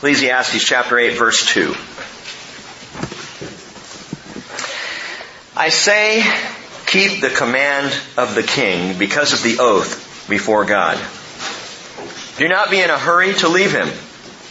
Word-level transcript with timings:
Ecclesiastes 0.00 0.64
chapter 0.64 0.98
8 0.98 1.10
verse 1.18 1.44
2. 1.44 1.74
I 5.54 5.68
say, 5.68 6.24
keep 6.86 7.20
the 7.20 7.28
command 7.28 7.94
of 8.16 8.34
the 8.34 8.42
king 8.42 8.98
because 8.98 9.34
of 9.34 9.42
the 9.42 9.58
oath 9.62 10.24
before 10.30 10.64
God. 10.64 10.96
Do 12.38 12.48
not 12.48 12.70
be 12.70 12.80
in 12.80 12.88
a 12.88 12.98
hurry 12.98 13.34
to 13.34 13.50
leave 13.50 13.72
him. 13.72 13.90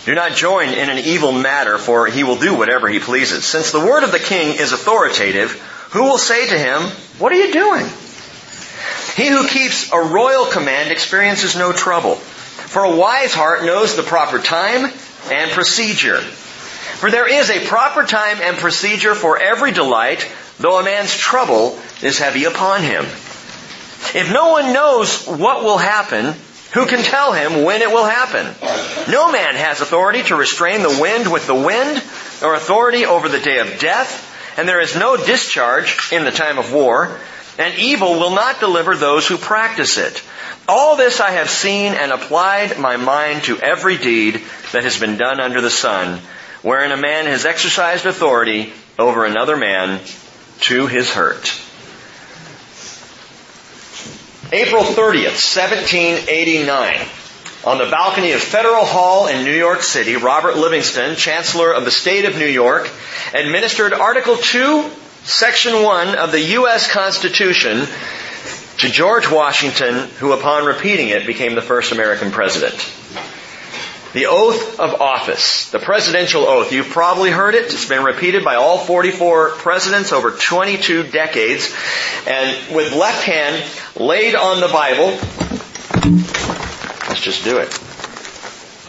Do 0.05 0.13
not 0.13 0.33
join 0.33 0.69
in 0.69 0.87
an 0.87 0.99
evil 0.99 1.31
matter, 1.31 1.79
for 1.79 2.05
he 2.05 2.23
will 2.23 2.37
do 2.37 2.55
whatever 2.55 2.87
he 2.87 2.99
pleases. 2.99 3.43
Since 3.43 3.71
the 3.71 3.79
word 3.79 4.03
of 4.03 4.11
the 4.11 4.19
king 4.19 4.55
is 4.55 4.71
authoritative, 4.71 5.53
who 5.93 6.03
will 6.03 6.19
say 6.19 6.45
to 6.45 6.59
him, 6.59 6.79
What 7.17 7.31
are 7.31 7.43
you 7.43 7.51
doing? 7.51 7.87
He 9.15 9.27
who 9.29 9.47
keeps 9.47 9.91
a 9.91 9.97
royal 9.99 10.45
command 10.45 10.91
experiences 10.91 11.55
no 11.55 11.71
trouble, 11.71 12.15
for 12.17 12.83
a 12.83 12.95
wise 12.95 13.33
heart 13.33 13.63
knows 13.63 13.95
the 13.95 14.03
proper 14.03 14.37
time 14.37 14.91
and 15.31 15.51
procedure. 15.51 16.17
For 16.19 17.09
there 17.11 17.27
is 17.31 17.49
a 17.49 17.65
proper 17.67 18.03
time 18.03 18.37
and 18.41 18.57
procedure 18.57 19.15
for 19.15 19.37
every 19.37 19.71
delight, 19.71 20.27
though 20.59 20.79
a 20.79 20.83
man's 20.83 21.15
trouble 21.15 21.77
is 22.01 22.19
heavy 22.19 22.43
upon 22.45 22.81
him. 22.83 23.05
If 24.13 24.31
no 24.33 24.49
one 24.51 24.73
knows 24.73 25.25
what 25.27 25.63
will 25.63 25.77
happen, 25.77 26.35
who 26.73 26.85
can 26.85 27.01
tell 27.03 27.31
him 27.33 27.63
when 27.63 27.81
it 27.81 27.89
will 27.89 28.05
happen? 28.05 28.45
No 29.11 29.31
man 29.31 29.55
has 29.55 29.81
authority 29.81 30.23
to 30.23 30.35
restrain 30.35 30.81
the 30.83 30.99
wind 31.01 31.31
with 31.31 31.47
the 31.47 31.55
wind, 31.55 32.03
or 32.43 32.55
authority 32.55 33.05
over 33.05 33.29
the 33.29 33.39
day 33.39 33.59
of 33.59 33.79
death, 33.79 34.25
and 34.57 34.67
there 34.67 34.81
is 34.81 34.95
no 34.95 35.15
discharge 35.15 36.11
in 36.11 36.25
the 36.25 36.31
time 36.31 36.57
of 36.57 36.73
war 36.73 37.17
and 37.59 37.75
evil 37.77 38.13
will 38.13 38.31
not 38.33 38.61
deliver 38.61 38.95
those 38.95 39.27
who 39.27 39.37
practice 39.37 39.97
it. 39.97 40.23
All 40.67 40.95
this 40.95 41.19
I 41.19 41.31
have 41.31 41.49
seen 41.49 41.93
and 41.93 42.11
applied 42.11 42.79
my 42.79 42.95
mind 42.95 43.43
to 43.43 43.59
every 43.59 43.97
deed 43.97 44.41
that 44.71 44.83
has 44.85 44.97
been 44.97 45.17
done 45.17 45.41
under 45.41 45.59
the 45.59 45.69
sun, 45.69 46.21
wherein 46.61 46.93
a 46.93 46.97
man 46.97 47.25
has 47.25 47.45
exercised 47.45 48.05
authority 48.05 48.71
over 48.97 49.25
another 49.25 49.57
man 49.57 49.99
to 50.61 50.87
his 50.87 51.11
hurt. 51.11 51.51
April 54.53 54.83
30th, 54.83 55.37
1789. 55.37 57.07
On 57.65 57.77
the 57.77 57.91
balcony 57.91 58.31
of 58.31 58.41
Federal 58.41 58.85
Hall 58.85 59.27
in 59.27 59.43
New 59.43 59.53
York 59.55 59.81
City, 59.83 60.15
Robert 60.15 60.55
Livingston, 60.55 61.17
Chancellor 61.17 61.73
of 61.73 61.83
the 61.83 61.91
State 61.91 62.23
of 62.23 62.37
New 62.37 62.47
York, 62.47 62.89
administered 63.33 63.91
Article 63.91 64.37
2 64.37 64.89
Section 65.29 65.83
1 65.83 66.17
of 66.17 66.31
the 66.31 66.39
U.S. 66.41 66.89
Constitution 66.91 67.85
to 68.79 68.89
George 68.89 69.29
Washington, 69.29 70.09
who 70.17 70.31
upon 70.33 70.65
repeating 70.65 71.09
it 71.09 71.27
became 71.27 71.53
the 71.53 71.61
first 71.61 71.91
American 71.91 72.31
president. 72.31 72.73
The 74.13 74.25
oath 74.25 74.79
of 74.79 74.99
office, 74.99 75.69
the 75.69 75.77
presidential 75.77 76.45
oath, 76.45 76.71
you've 76.71 76.89
probably 76.89 77.29
heard 77.29 77.53
it. 77.53 77.65
It's 77.65 77.85
been 77.85 78.03
repeated 78.03 78.43
by 78.43 78.55
all 78.55 78.79
44 78.79 79.51
presidents 79.51 80.11
over 80.11 80.31
22 80.31 81.03
decades. 81.03 81.71
And 82.25 82.75
with 82.75 82.93
left 82.93 83.21
hand 83.23 83.63
laid 83.97 84.33
on 84.33 84.59
the 84.59 84.67
Bible, 84.67 85.09
let's 87.07 87.21
just 87.21 87.43
do 87.43 87.59
it. 87.59 87.69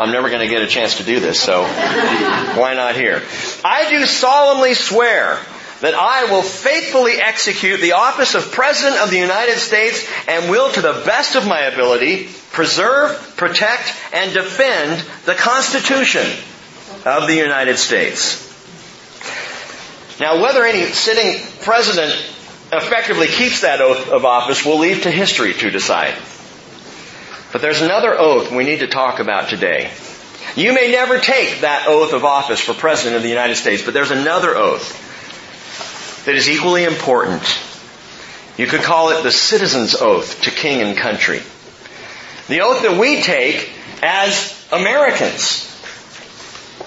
I'm 0.00 0.10
never 0.10 0.30
going 0.30 0.40
to 0.40 0.48
get 0.48 0.62
a 0.62 0.66
chance 0.66 0.96
to 0.96 1.04
do 1.04 1.20
this, 1.20 1.38
so 1.38 1.64
why 1.64 2.72
not 2.74 2.94
here? 2.94 3.20
I 3.62 3.90
do 3.90 4.06
solemnly 4.06 4.72
swear 4.72 5.38
that 5.80 5.94
I 5.94 6.30
will 6.30 6.42
faithfully 6.42 7.12
execute 7.14 7.80
the 7.80 7.92
office 7.92 8.34
of 8.34 8.52
President 8.52 9.00
of 9.00 9.10
the 9.10 9.18
United 9.18 9.56
States 9.58 10.06
and 10.28 10.50
will 10.50 10.70
to 10.72 10.80
the 10.80 11.02
best 11.06 11.36
of 11.36 11.46
my 11.46 11.60
ability 11.62 12.28
preserve, 12.52 13.34
protect, 13.36 13.94
and 14.12 14.32
defend 14.32 15.04
the 15.24 15.34
Constitution 15.34 16.26
of 17.06 17.26
the 17.26 17.36
United 17.36 17.78
States. 17.78 18.46
Now, 20.20 20.42
whether 20.42 20.64
any 20.66 20.84
sitting 20.92 21.40
president 21.62 22.12
effectively 22.72 23.26
keeps 23.26 23.62
that 23.62 23.80
oath 23.80 24.10
of 24.10 24.24
office 24.26 24.64
will 24.66 24.78
leave 24.78 25.02
to 25.04 25.10
history 25.10 25.54
to 25.54 25.70
decide. 25.70 26.14
But 27.52 27.62
there's 27.62 27.80
another 27.80 28.14
oath 28.16 28.52
we 28.52 28.64
need 28.64 28.80
to 28.80 28.86
talk 28.86 29.18
about 29.18 29.48
today. 29.48 29.90
You 30.56 30.74
may 30.74 30.90
never 30.90 31.18
take 31.18 31.62
that 31.62 31.86
oath 31.88 32.12
of 32.12 32.24
office 32.26 32.60
for 32.60 32.74
President 32.74 33.16
of 33.16 33.22
the 33.22 33.28
United 33.30 33.56
States, 33.56 33.82
but 33.82 33.94
there's 33.94 34.10
another 34.10 34.54
oath 34.54 35.06
that 36.24 36.34
is 36.34 36.48
equally 36.48 36.84
important. 36.84 37.42
You 38.56 38.66
could 38.66 38.82
call 38.82 39.10
it 39.10 39.22
the 39.22 39.30
citizen's 39.32 39.94
oath 39.94 40.42
to 40.42 40.50
king 40.50 40.80
and 40.80 40.96
country. 40.96 41.40
The 42.48 42.60
oath 42.60 42.82
that 42.82 42.98
we 42.98 43.22
take 43.22 43.70
as 44.02 44.66
Americans. 44.72 45.66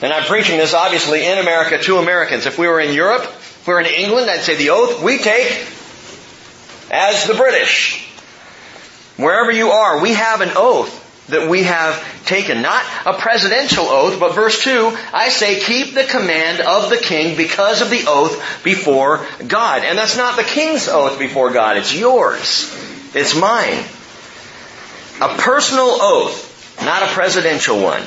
And 0.01 0.11
I'm 0.13 0.23
preaching 0.23 0.57
this 0.57 0.73
obviously 0.73 1.25
in 1.25 1.38
America 1.38 1.77
to 1.79 1.97
Americans. 1.97 2.45
If 2.45 2.59
we 2.59 2.67
were 2.67 2.79
in 2.79 2.94
Europe, 2.94 3.23
if 3.23 3.67
we 3.67 3.73
were 3.73 3.79
in 3.79 3.85
England, 3.88 4.29
I'd 4.29 4.41
say 4.41 4.55
the 4.55 4.71
oath 4.71 5.01
we 5.01 5.17
take 5.17 5.65
as 6.91 7.25
the 7.25 7.33
British. 7.33 8.07
Wherever 9.17 9.51
you 9.51 9.69
are, 9.71 10.01
we 10.01 10.13
have 10.13 10.41
an 10.41 10.50
oath 10.55 11.01
that 11.29 11.47
we 11.50 11.63
have 11.63 12.25
taken. 12.25 12.61
Not 12.61 12.84
a 13.06 13.13
presidential 13.13 13.85
oath, 13.85 14.19
but 14.19 14.34
verse 14.35 14.63
2, 14.63 14.91
I 15.13 15.29
say, 15.29 15.59
keep 15.59 15.94
the 15.94 16.03
command 16.03 16.59
of 16.61 16.89
the 16.89 16.97
king 16.97 17.38
because 17.38 17.81
of 17.81 17.89
the 17.89 18.03
oath 18.07 18.61
before 18.63 19.25
God. 19.47 19.83
And 19.83 19.97
that's 19.97 20.17
not 20.17 20.35
the 20.35 20.44
king's 20.44 20.88
oath 20.88 21.17
before 21.19 21.51
God, 21.51 21.78
it's 21.78 21.94
yours. 21.94 22.69
It's 23.16 23.35
mine. 23.35 23.83
A 25.22 25.38
personal 25.38 25.88
oath, 25.89 26.81
not 26.83 27.03
a 27.03 27.07
presidential 27.07 27.81
one. 27.81 28.01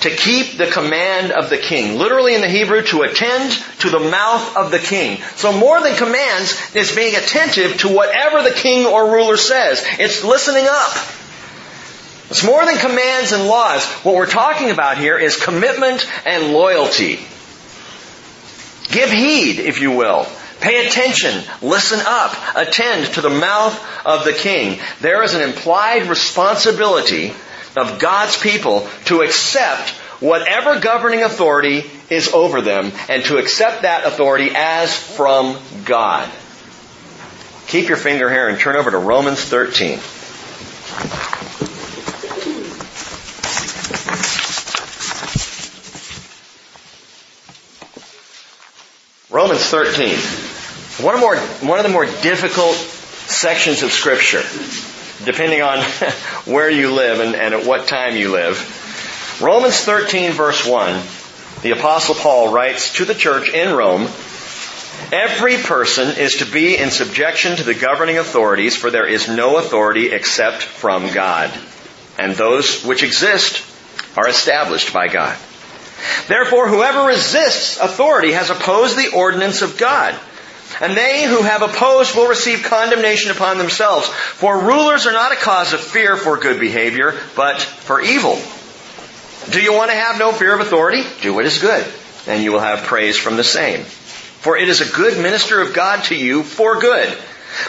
To 0.00 0.10
keep 0.10 0.56
the 0.58 0.66
command 0.66 1.32
of 1.32 1.50
the 1.50 1.58
king. 1.58 1.98
Literally 1.98 2.34
in 2.34 2.42
the 2.42 2.48
Hebrew, 2.48 2.82
to 2.82 3.02
attend 3.02 3.52
to 3.80 3.90
the 3.90 3.98
mouth 4.00 4.56
of 4.56 4.70
the 4.70 4.78
king. 4.78 5.18
So 5.36 5.52
more 5.52 5.80
than 5.80 5.96
commands, 5.96 6.76
it's 6.76 6.94
being 6.94 7.16
attentive 7.16 7.78
to 7.78 7.94
whatever 7.94 8.42
the 8.42 8.54
king 8.54 8.86
or 8.86 9.10
ruler 9.12 9.36
says. 9.36 9.84
It's 9.98 10.22
listening 10.22 10.66
up. 10.68 10.92
It's 12.34 12.44
more 12.44 12.62
than 12.66 12.74
commands 12.78 13.30
and 13.30 13.46
laws. 13.46 13.86
What 14.02 14.16
we're 14.16 14.26
talking 14.26 14.70
about 14.72 14.98
here 14.98 15.16
is 15.16 15.36
commitment 15.36 16.04
and 16.26 16.52
loyalty. 16.52 17.20
Give 18.90 19.08
heed, 19.08 19.60
if 19.60 19.80
you 19.80 19.92
will. 19.92 20.26
Pay 20.60 20.84
attention, 20.84 21.44
listen 21.62 22.00
up, 22.04 22.34
attend 22.56 23.14
to 23.14 23.20
the 23.20 23.30
mouth 23.30 23.80
of 24.04 24.24
the 24.24 24.32
king. 24.32 24.80
There 25.00 25.22
is 25.22 25.34
an 25.34 25.42
implied 25.42 26.06
responsibility 26.08 27.32
of 27.76 28.00
God's 28.00 28.36
people 28.36 28.88
to 29.04 29.22
accept 29.22 29.90
whatever 30.18 30.80
governing 30.80 31.22
authority 31.22 31.84
is 32.10 32.32
over 32.34 32.60
them 32.60 32.90
and 33.08 33.22
to 33.26 33.36
accept 33.36 33.82
that 33.82 34.06
authority 34.06 34.50
as 34.56 34.92
from 35.16 35.56
God. 35.84 36.28
Keep 37.68 37.86
your 37.86 37.96
finger 37.96 38.28
here 38.28 38.48
and 38.48 38.58
turn 38.58 38.74
over 38.74 38.90
to 38.90 38.98
Romans 38.98 39.40
13. 39.40 40.00
Romans 49.34 49.64
13. 49.68 50.16
One 51.04 51.14
of, 51.16 51.20
more, 51.20 51.36
one 51.68 51.80
of 51.80 51.84
the 51.84 51.90
more 51.92 52.06
difficult 52.06 52.76
sections 53.26 53.82
of 53.82 53.90
Scripture, 53.90 54.44
depending 55.24 55.60
on 55.60 55.80
where 56.44 56.70
you 56.70 56.92
live 56.92 57.18
and, 57.18 57.34
and 57.34 57.52
at 57.52 57.66
what 57.66 57.88
time 57.88 58.14
you 58.14 58.30
live. 58.30 59.40
Romans 59.42 59.80
13, 59.80 60.30
verse 60.30 60.64
1, 60.64 61.02
the 61.62 61.72
Apostle 61.72 62.14
Paul 62.14 62.52
writes 62.52 62.98
to 62.98 63.04
the 63.04 63.14
church 63.14 63.48
in 63.52 63.74
Rome, 63.76 64.02
Every 65.10 65.56
person 65.56 66.16
is 66.16 66.36
to 66.36 66.44
be 66.44 66.76
in 66.78 66.92
subjection 66.92 67.56
to 67.56 67.64
the 67.64 67.74
governing 67.74 68.18
authorities, 68.18 68.76
for 68.76 68.92
there 68.92 69.04
is 69.08 69.26
no 69.28 69.56
authority 69.56 70.12
except 70.12 70.62
from 70.62 71.12
God, 71.12 71.52
and 72.20 72.34
those 72.36 72.84
which 72.84 73.02
exist 73.02 73.64
are 74.16 74.28
established 74.28 74.92
by 74.94 75.08
God. 75.08 75.36
Therefore, 76.28 76.68
whoever 76.68 77.02
resists 77.06 77.78
authority 77.78 78.32
has 78.32 78.50
opposed 78.50 78.96
the 78.96 79.14
ordinance 79.16 79.62
of 79.62 79.76
God. 79.78 80.14
And 80.80 80.96
they 80.96 81.24
who 81.26 81.40
have 81.42 81.62
opposed 81.62 82.14
will 82.16 82.28
receive 82.28 82.64
condemnation 82.64 83.30
upon 83.30 83.58
themselves. 83.58 84.08
For 84.08 84.58
rulers 84.58 85.06
are 85.06 85.12
not 85.12 85.32
a 85.32 85.36
cause 85.36 85.72
of 85.72 85.80
fear 85.80 86.16
for 86.16 86.36
good 86.36 86.58
behavior, 86.58 87.14
but 87.36 87.60
for 87.60 88.00
evil. 88.00 88.40
Do 89.50 89.60
you 89.62 89.72
want 89.74 89.90
to 89.90 89.96
have 89.96 90.18
no 90.18 90.32
fear 90.32 90.52
of 90.54 90.60
authority? 90.60 91.04
Do 91.20 91.34
what 91.34 91.44
is 91.44 91.58
good, 91.60 91.86
and 92.26 92.42
you 92.42 92.50
will 92.50 92.60
have 92.60 92.84
praise 92.84 93.16
from 93.16 93.36
the 93.36 93.44
same. 93.44 93.84
For 93.84 94.56
it 94.56 94.68
is 94.68 94.80
a 94.80 94.94
good 94.96 95.18
minister 95.22 95.60
of 95.60 95.74
God 95.74 96.02
to 96.04 96.16
you 96.16 96.42
for 96.42 96.80
good 96.80 97.16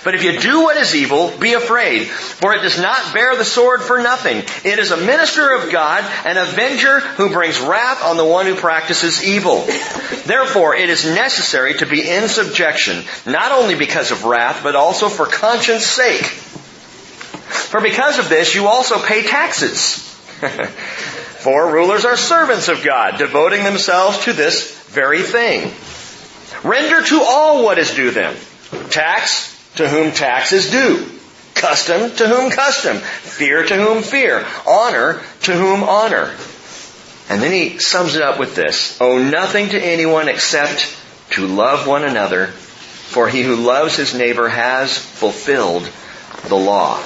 but 0.03 0.15
if 0.15 0.23
you 0.23 0.39
do 0.39 0.63
what 0.63 0.77
is 0.77 0.95
evil, 0.95 1.31
be 1.37 1.53
afraid, 1.53 2.07
for 2.07 2.53
it 2.53 2.61
does 2.61 2.79
not 2.79 3.13
bear 3.13 3.35
the 3.35 3.45
sword 3.45 3.81
for 3.81 3.99
nothing. 4.01 4.37
It 4.63 4.79
is 4.79 4.91
a 4.91 4.97
minister 4.97 5.51
of 5.55 5.71
God, 5.71 6.03
an 6.25 6.37
avenger 6.37 6.99
who 6.99 7.29
brings 7.29 7.59
wrath 7.59 8.03
on 8.03 8.17
the 8.17 8.25
one 8.25 8.45
who 8.45 8.55
practices 8.55 9.23
evil. 9.23 9.61
Therefore, 10.25 10.75
it 10.75 10.89
is 10.89 11.05
necessary 11.05 11.75
to 11.75 11.85
be 11.85 12.07
in 12.07 12.27
subjection, 12.27 13.03
not 13.25 13.51
only 13.51 13.75
because 13.75 14.11
of 14.11 14.23
wrath, 14.25 14.61
but 14.63 14.75
also 14.75 15.07
for 15.09 15.25
conscience 15.27 15.85
sake. 15.85 16.23
For 16.25 17.79
because 17.79 18.17
of 18.19 18.29
this, 18.29 18.55
you 18.55 18.67
also 18.67 18.99
pay 19.01 19.23
taxes. 19.23 19.99
for 21.39 21.71
rulers 21.71 22.05
are 22.05 22.17
servants 22.17 22.67
of 22.69 22.83
God, 22.83 23.17
devoting 23.17 23.63
themselves 23.63 24.19
to 24.25 24.33
this 24.33 24.73
very 24.87 25.21
thing. 25.21 25.71
Render 26.63 27.01
to 27.09 27.21
all 27.21 27.63
what 27.63 27.77
is 27.77 27.93
due 27.93 28.11
them. 28.11 28.35
Tax, 28.89 29.54
to 29.75 29.87
whom 29.89 30.11
taxes 30.11 30.71
due. 30.71 31.05
Custom 31.53 32.11
to 32.17 32.27
whom 32.27 32.49
custom. 32.51 32.97
Fear 32.97 33.63
to 33.65 33.75
whom 33.75 34.03
fear. 34.03 34.45
Honor 34.67 35.21
to 35.43 35.53
whom 35.53 35.83
honor. 35.83 36.31
And 37.29 37.41
then 37.41 37.51
he 37.51 37.79
sums 37.79 38.15
it 38.15 38.21
up 38.21 38.39
with 38.39 38.55
this. 38.55 38.99
Owe 39.01 39.17
nothing 39.29 39.69
to 39.69 39.79
anyone 39.81 40.27
except 40.27 40.95
to 41.31 41.47
love 41.47 41.87
one 41.87 42.03
another, 42.03 42.47
for 42.47 43.27
he 43.27 43.41
who 43.41 43.55
loves 43.55 43.95
his 43.95 44.13
neighbor 44.13 44.47
has 44.47 44.97
fulfilled 44.97 45.89
the 46.47 46.55
law. 46.55 46.97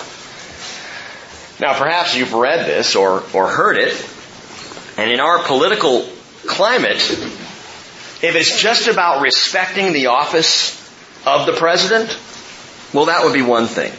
Now 1.59 1.77
perhaps 1.77 2.15
you've 2.15 2.33
read 2.33 2.65
this 2.65 2.95
or, 2.95 3.23
or 3.33 3.47
heard 3.49 3.77
it, 3.77 3.91
and 4.97 5.11
in 5.11 5.19
our 5.19 5.43
political 5.43 6.07
climate, 6.47 6.97
if 7.11 8.23
it's 8.35 8.59
just 8.59 8.87
about 8.87 9.21
respecting 9.21 9.93
the 9.93 10.07
office 10.07 10.77
of 11.25 11.45
the 11.45 11.53
president, 11.53 12.09
well, 12.93 13.05
that 13.05 13.23
would 13.23 13.33
be 13.33 13.41
one 13.43 13.67
thing. 13.67 13.91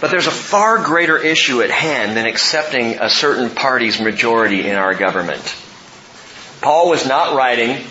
But 0.00 0.10
there's 0.10 0.26
a 0.26 0.30
far 0.30 0.84
greater 0.84 1.16
issue 1.16 1.62
at 1.62 1.70
hand 1.70 2.16
than 2.16 2.26
accepting 2.26 2.98
a 3.00 3.08
certain 3.08 3.48
party's 3.50 4.00
majority 4.00 4.68
in 4.68 4.74
our 4.76 4.94
government. 4.94 5.42
Paul 6.60 6.90
was 6.90 7.06
not 7.06 7.34
writing 7.34 7.82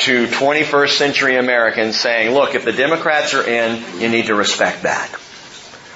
to 0.00 0.26
21st 0.26 0.90
century 0.90 1.36
Americans 1.36 1.96
saying, 1.98 2.34
look, 2.34 2.54
if 2.54 2.64
the 2.64 2.72
Democrats 2.72 3.32
are 3.34 3.44
in, 3.46 4.00
you 4.00 4.08
need 4.08 4.26
to 4.26 4.34
respect 4.34 4.82
that. 4.82 5.08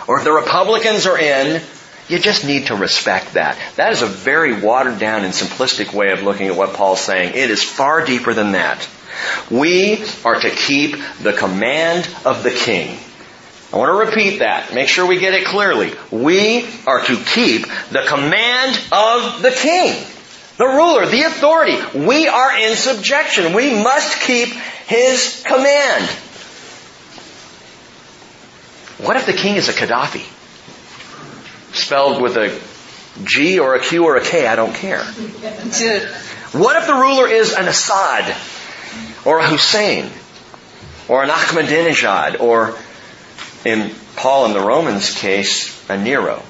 Or 0.06 0.18
if 0.18 0.24
the 0.24 0.32
Republicans 0.32 1.06
are 1.06 1.18
in, 1.18 1.60
you 2.08 2.18
just 2.18 2.44
need 2.44 2.66
to 2.66 2.76
respect 2.76 3.34
that. 3.34 3.58
That 3.76 3.92
is 3.92 4.02
a 4.02 4.06
very 4.06 4.60
watered 4.60 4.98
down 4.98 5.24
and 5.24 5.32
simplistic 5.34 5.92
way 5.94 6.12
of 6.12 6.22
looking 6.22 6.46
at 6.48 6.56
what 6.56 6.74
Paul's 6.74 7.00
saying. 7.00 7.30
It 7.34 7.50
is 7.50 7.62
far 7.62 8.04
deeper 8.04 8.32
than 8.34 8.52
that. 8.52 8.86
We 9.50 10.02
are 10.24 10.38
to 10.38 10.50
keep 10.50 10.96
the 11.22 11.32
command 11.32 12.08
of 12.24 12.42
the 12.42 12.50
king. 12.50 12.96
I 13.74 13.76
want 13.76 13.88
to 13.90 14.04
repeat 14.06 14.38
that. 14.38 14.72
Make 14.72 14.86
sure 14.86 15.04
we 15.04 15.18
get 15.18 15.34
it 15.34 15.46
clearly. 15.46 15.92
We 16.12 16.64
are 16.86 17.00
to 17.04 17.16
keep 17.24 17.66
the 17.90 18.04
command 18.06 18.78
of 18.92 19.42
the 19.42 19.50
king, 19.50 20.00
the 20.58 20.64
ruler, 20.66 21.06
the 21.06 21.22
authority. 21.22 21.76
We 21.98 22.28
are 22.28 22.56
in 22.56 22.76
subjection. 22.76 23.52
We 23.52 23.74
must 23.82 24.20
keep 24.20 24.46
his 24.50 25.42
command. 25.44 26.04
What 29.00 29.16
if 29.16 29.24
the 29.26 29.32
king 29.32 29.56
is 29.56 29.68
a 29.68 29.72
Gaddafi? 29.72 30.22
Spelled 31.74 32.22
with 32.22 32.36
a 32.36 32.56
G 33.24 33.58
or 33.58 33.74
a 33.74 33.80
Q 33.82 34.04
or 34.04 34.14
a 34.16 34.22
K, 34.24 34.46
I 34.46 34.54
don't 34.54 34.72
care. 34.72 35.02
What 35.02 36.76
if 36.76 36.86
the 36.86 36.94
ruler 36.94 37.26
is 37.28 37.52
an 37.54 37.66
Assad 37.66 38.36
or 39.26 39.38
a 39.40 39.46
Hussein 39.48 40.08
or 41.08 41.24
an 41.24 41.28
Ahmadinejad 41.30 42.38
or 42.40 42.76
in 43.64 43.92
Paul 44.16 44.46
and 44.46 44.54
the 44.54 44.60
Romans 44.60 45.14
case, 45.14 45.70
a 45.90 45.96
Nero. 46.02 46.42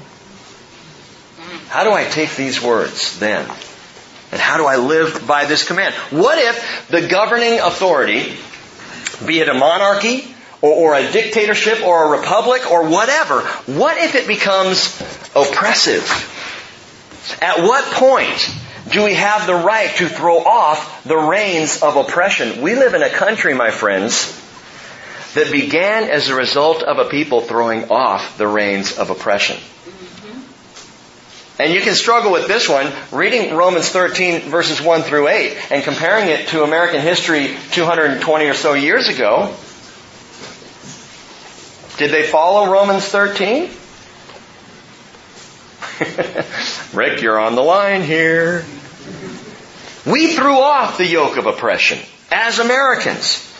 How 1.68 1.84
do 1.84 1.92
I 1.92 2.04
take 2.04 2.34
these 2.36 2.60
words 2.62 3.18
then? 3.18 3.48
And 4.32 4.40
how 4.40 4.56
do 4.56 4.66
I 4.66 4.76
live 4.76 5.26
by 5.26 5.44
this 5.44 5.66
command? 5.66 5.94
What 6.10 6.38
if 6.38 6.88
the 6.88 7.06
governing 7.08 7.60
authority, 7.60 8.34
be 9.26 9.40
it 9.40 9.48
a 9.48 9.54
monarchy 9.54 10.24
or, 10.60 10.72
or 10.72 10.94
a 10.94 11.10
dictatorship 11.10 11.82
or 11.84 12.06
a 12.14 12.18
republic 12.18 12.70
or 12.70 12.88
whatever, 12.88 13.40
what 13.66 13.96
if 13.96 14.14
it 14.16 14.26
becomes 14.26 15.00
oppressive? 15.36 16.02
At 17.40 17.58
what 17.60 17.84
point 17.92 18.54
do 18.92 19.04
we 19.04 19.14
have 19.14 19.46
the 19.46 19.54
right 19.54 19.94
to 19.96 20.08
throw 20.08 20.38
off 20.38 21.04
the 21.04 21.16
reins 21.16 21.80
of 21.82 21.96
oppression? 21.96 22.60
We 22.60 22.74
live 22.74 22.94
in 22.94 23.02
a 23.02 23.08
country, 23.08 23.54
my 23.54 23.70
friends, 23.70 24.40
that 25.34 25.50
began 25.50 26.04
as 26.04 26.28
a 26.28 26.34
result 26.34 26.82
of 26.82 26.98
a 26.98 27.04
people 27.08 27.40
throwing 27.40 27.90
off 27.90 28.38
the 28.38 28.46
reins 28.46 28.98
of 28.98 29.10
oppression. 29.10 29.56
And 31.58 31.72
you 31.72 31.80
can 31.82 31.94
struggle 31.94 32.32
with 32.32 32.48
this 32.48 32.68
one, 32.68 32.90
reading 33.12 33.54
Romans 33.54 33.88
13 33.88 34.42
verses 34.42 34.80
1 34.80 35.02
through 35.02 35.28
8 35.28 35.70
and 35.72 35.82
comparing 35.84 36.28
it 36.28 36.48
to 36.48 36.62
American 36.64 37.00
history 37.00 37.54
220 37.72 38.46
or 38.46 38.54
so 38.54 38.74
years 38.74 39.08
ago. 39.08 39.54
Did 41.96 42.10
they 42.10 42.24
follow 42.26 42.72
Romans 42.72 43.04
13? 43.06 43.70
Rick, 46.96 47.22
you're 47.22 47.38
on 47.38 47.54
the 47.54 47.62
line 47.62 48.02
here. 48.02 48.64
We 50.06 50.34
threw 50.34 50.58
off 50.58 50.98
the 50.98 51.06
yoke 51.06 51.36
of 51.36 51.46
oppression 51.46 51.98
as 52.32 52.58
Americans. 52.58 53.50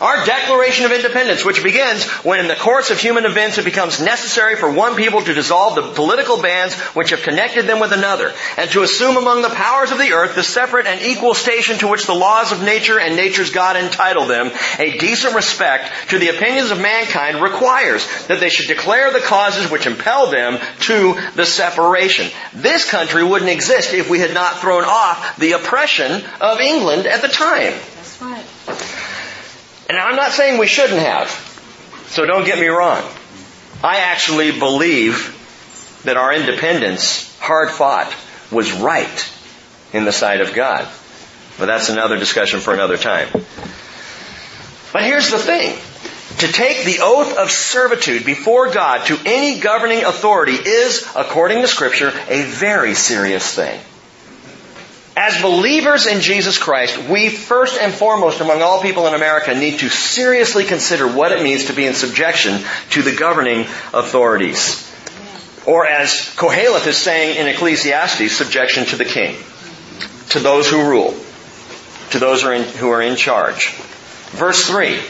Our 0.00 0.24
Declaration 0.24 0.86
of 0.86 0.92
Independence, 0.92 1.44
which 1.44 1.62
begins 1.64 2.04
when 2.24 2.38
in 2.38 2.46
the 2.48 2.54
course 2.54 2.90
of 2.92 3.00
human 3.00 3.24
events 3.24 3.58
it 3.58 3.64
becomes 3.64 4.00
necessary 4.00 4.54
for 4.54 4.70
one 4.70 4.94
people 4.94 5.20
to 5.22 5.34
dissolve 5.34 5.74
the 5.74 5.92
political 5.92 6.40
bands 6.40 6.74
which 6.94 7.10
have 7.10 7.22
connected 7.22 7.66
them 7.66 7.80
with 7.80 7.90
another, 7.92 8.32
and 8.56 8.70
to 8.70 8.82
assume 8.82 9.16
among 9.16 9.42
the 9.42 9.48
powers 9.48 9.90
of 9.90 9.98
the 9.98 10.12
earth 10.12 10.36
the 10.36 10.44
separate 10.44 10.86
and 10.86 11.02
equal 11.02 11.34
station 11.34 11.78
to 11.78 11.88
which 11.88 12.06
the 12.06 12.14
laws 12.14 12.52
of 12.52 12.62
nature 12.62 13.00
and 13.00 13.16
nature's 13.16 13.50
God 13.50 13.74
entitle 13.76 14.26
them, 14.26 14.52
a 14.78 14.96
decent 14.98 15.34
respect 15.34 15.90
to 16.10 16.18
the 16.20 16.28
opinions 16.28 16.70
of 16.70 16.80
mankind 16.80 17.42
requires 17.42 18.06
that 18.28 18.38
they 18.38 18.50
should 18.50 18.68
declare 18.68 19.12
the 19.12 19.18
causes 19.20 19.68
which 19.68 19.86
impel 19.86 20.30
them 20.30 20.58
to 20.80 21.20
the 21.34 21.44
separation. 21.44 22.30
This 22.54 22.88
country 22.88 23.24
wouldn't 23.24 23.50
exist 23.50 23.92
if 23.92 24.08
we 24.08 24.20
had 24.20 24.32
not 24.32 24.60
thrown 24.60 24.84
off 24.84 25.38
the 25.38 25.52
oppression 25.52 26.22
of 26.40 26.60
England 26.60 27.06
at 27.06 27.20
the 27.20 27.28
time. 27.28 27.72
That's 27.94 28.22
right. 28.22 28.44
And 29.88 29.98
I'm 29.98 30.16
not 30.16 30.32
saying 30.32 30.58
we 30.58 30.66
shouldn't 30.66 31.00
have. 31.00 31.30
So 32.08 32.26
don't 32.26 32.44
get 32.44 32.58
me 32.58 32.66
wrong. 32.68 33.02
I 33.82 33.98
actually 34.00 34.52
believe 34.58 35.34
that 36.04 36.16
our 36.16 36.32
independence, 36.32 37.34
hard 37.40 37.70
fought, 37.70 38.12
was 38.50 38.70
right 38.72 39.32
in 39.92 40.04
the 40.04 40.12
sight 40.12 40.40
of 40.40 40.52
God. 40.52 40.86
But 41.58 41.66
that's 41.66 41.88
another 41.88 42.18
discussion 42.18 42.60
for 42.60 42.74
another 42.74 42.96
time. 42.98 43.28
But 44.92 45.02
here's 45.04 45.30
the 45.30 45.38
thing. 45.38 45.76
To 46.40 46.52
take 46.52 46.84
the 46.84 46.98
oath 47.02 47.36
of 47.36 47.50
servitude 47.50 48.24
before 48.24 48.70
God 48.72 49.06
to 49.06 49.18
any 49.24 49.58
governing 49.58 50.04
authority 50.04 50.52
is, 50.54 51.02
according 51.16 51.62
to 51.62 51.66
scripture, 51.68 52.12
a 52.28 52.42
very 52.42 52.94
serious 52.94 53.54
thing. 53.54 53.80
As 55.20 55.42
believers 55.42 56.06
in 56.06 56.20
Jesus 56.20 56.58
Christ, 56.58 56.96
we 57.08 57.28
first 57.28 57.76
and 57.80 57.92
foremost 57.92 58.40
among 58.40 58.62
all 58.62 58.80
people 58.80 59.08
in 59.08 59.14
America 59.14 59.52
need 59.52 59.80
to 59.80 59.88
seriously 59.88 60.62
consider 60.62 61.08
what 61.08 61.32
it 61.32 61.42
means 61.42 61.64
to 61.64 61.72
be 61.72 61.86
in 61.86 61.94
subjection 61.94 62.62
to 62.90 63.02
the 63.02 63.10
governing 63.16 63.62
authorities. 63.92 64.78
Or 65.66 65.84
as 65.84 66.10
Koheleth 66.36 66.86
is 66.86 66.96
saying 66.96 67.36
in 67.36 67.48
Ecclesiastes, 67.48 68.30
subjection 68.30 68.84
to 68.86 68.96
the 68.96 69.04
king, 69.04 69.34
to 70.30 70.38
those 70.38 70.70
who 70.70 70.84
rule, 70.88 71.12
to 72.10 72.20
those 72.20 72.42
who 72.42 72.48
are 72.50 72.54
in, 72.54 72.62
who 72.62 72.90
are 72.90 73.02
in 73.02 73.16
charge. 73.16 73.70
Verse 74.38 74.64
3 74.68 75.00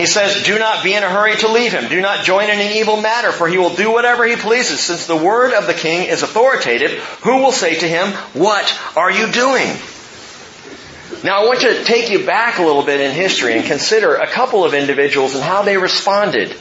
he 0.00 0.06
says, 0.06 0.44
do 0.44 0.58
not 0.58 0.82
be 0.82 0.94
in 0.94 1.02
a 1.02 1.10
hurry 1.10 1.36
to 1.36 1.48
leave 1.52 1.72
him. 1.72 1.90
Do 1.90 2.00
not 2.00 2.24
join 2.24 2.44
in 2.48 2.58
an 2.58 2.72
evil 2.76 2.96
matter, 3.02 3.32
for 3.32 3.46
he 3.46 3.58
will 3.58 3.74
do 3.74 3.92
whatever 3.92 4.24
he 4.24 4.36
pleases. 4.36 4.80
Since 4.80 5.04
the 5.06 5.14
word 5.14 5.52
of 5.52 5.66
the 5.66 5.74
king 5.74 6.08
is 6.08 6.22
authoritative, 6.22 6.92
who 7.22 7.36
will 7.42 7.52
say 7.52 7.78
to 7.78 7.86
him, 7.86 8.08
what 8.32 8.80
are 8.96 9.10
you 9.12 9.30
doing? 9.30 9.66
Now 11.22 11.42
I 11.42 11.44
want 11.46 11.60
to 11.60 11.84
take 11.84 12.08
you 12.10 12.24
back 12.24 12.58
a 12.58 12.62
little 12.62 12.82
bit 12.82 13.02
in 13.02 13.10
history 13.10 13.52
and 13.52 13.62
consider 13.64 14.14
a 14.14 14.26
couple 14.26 14.64
of 14.64 14.72
individuals 14.72 15.34
and 15.34 15.44
how 15.44 15.64
they 15.64 15.76
responded 15.76 16.56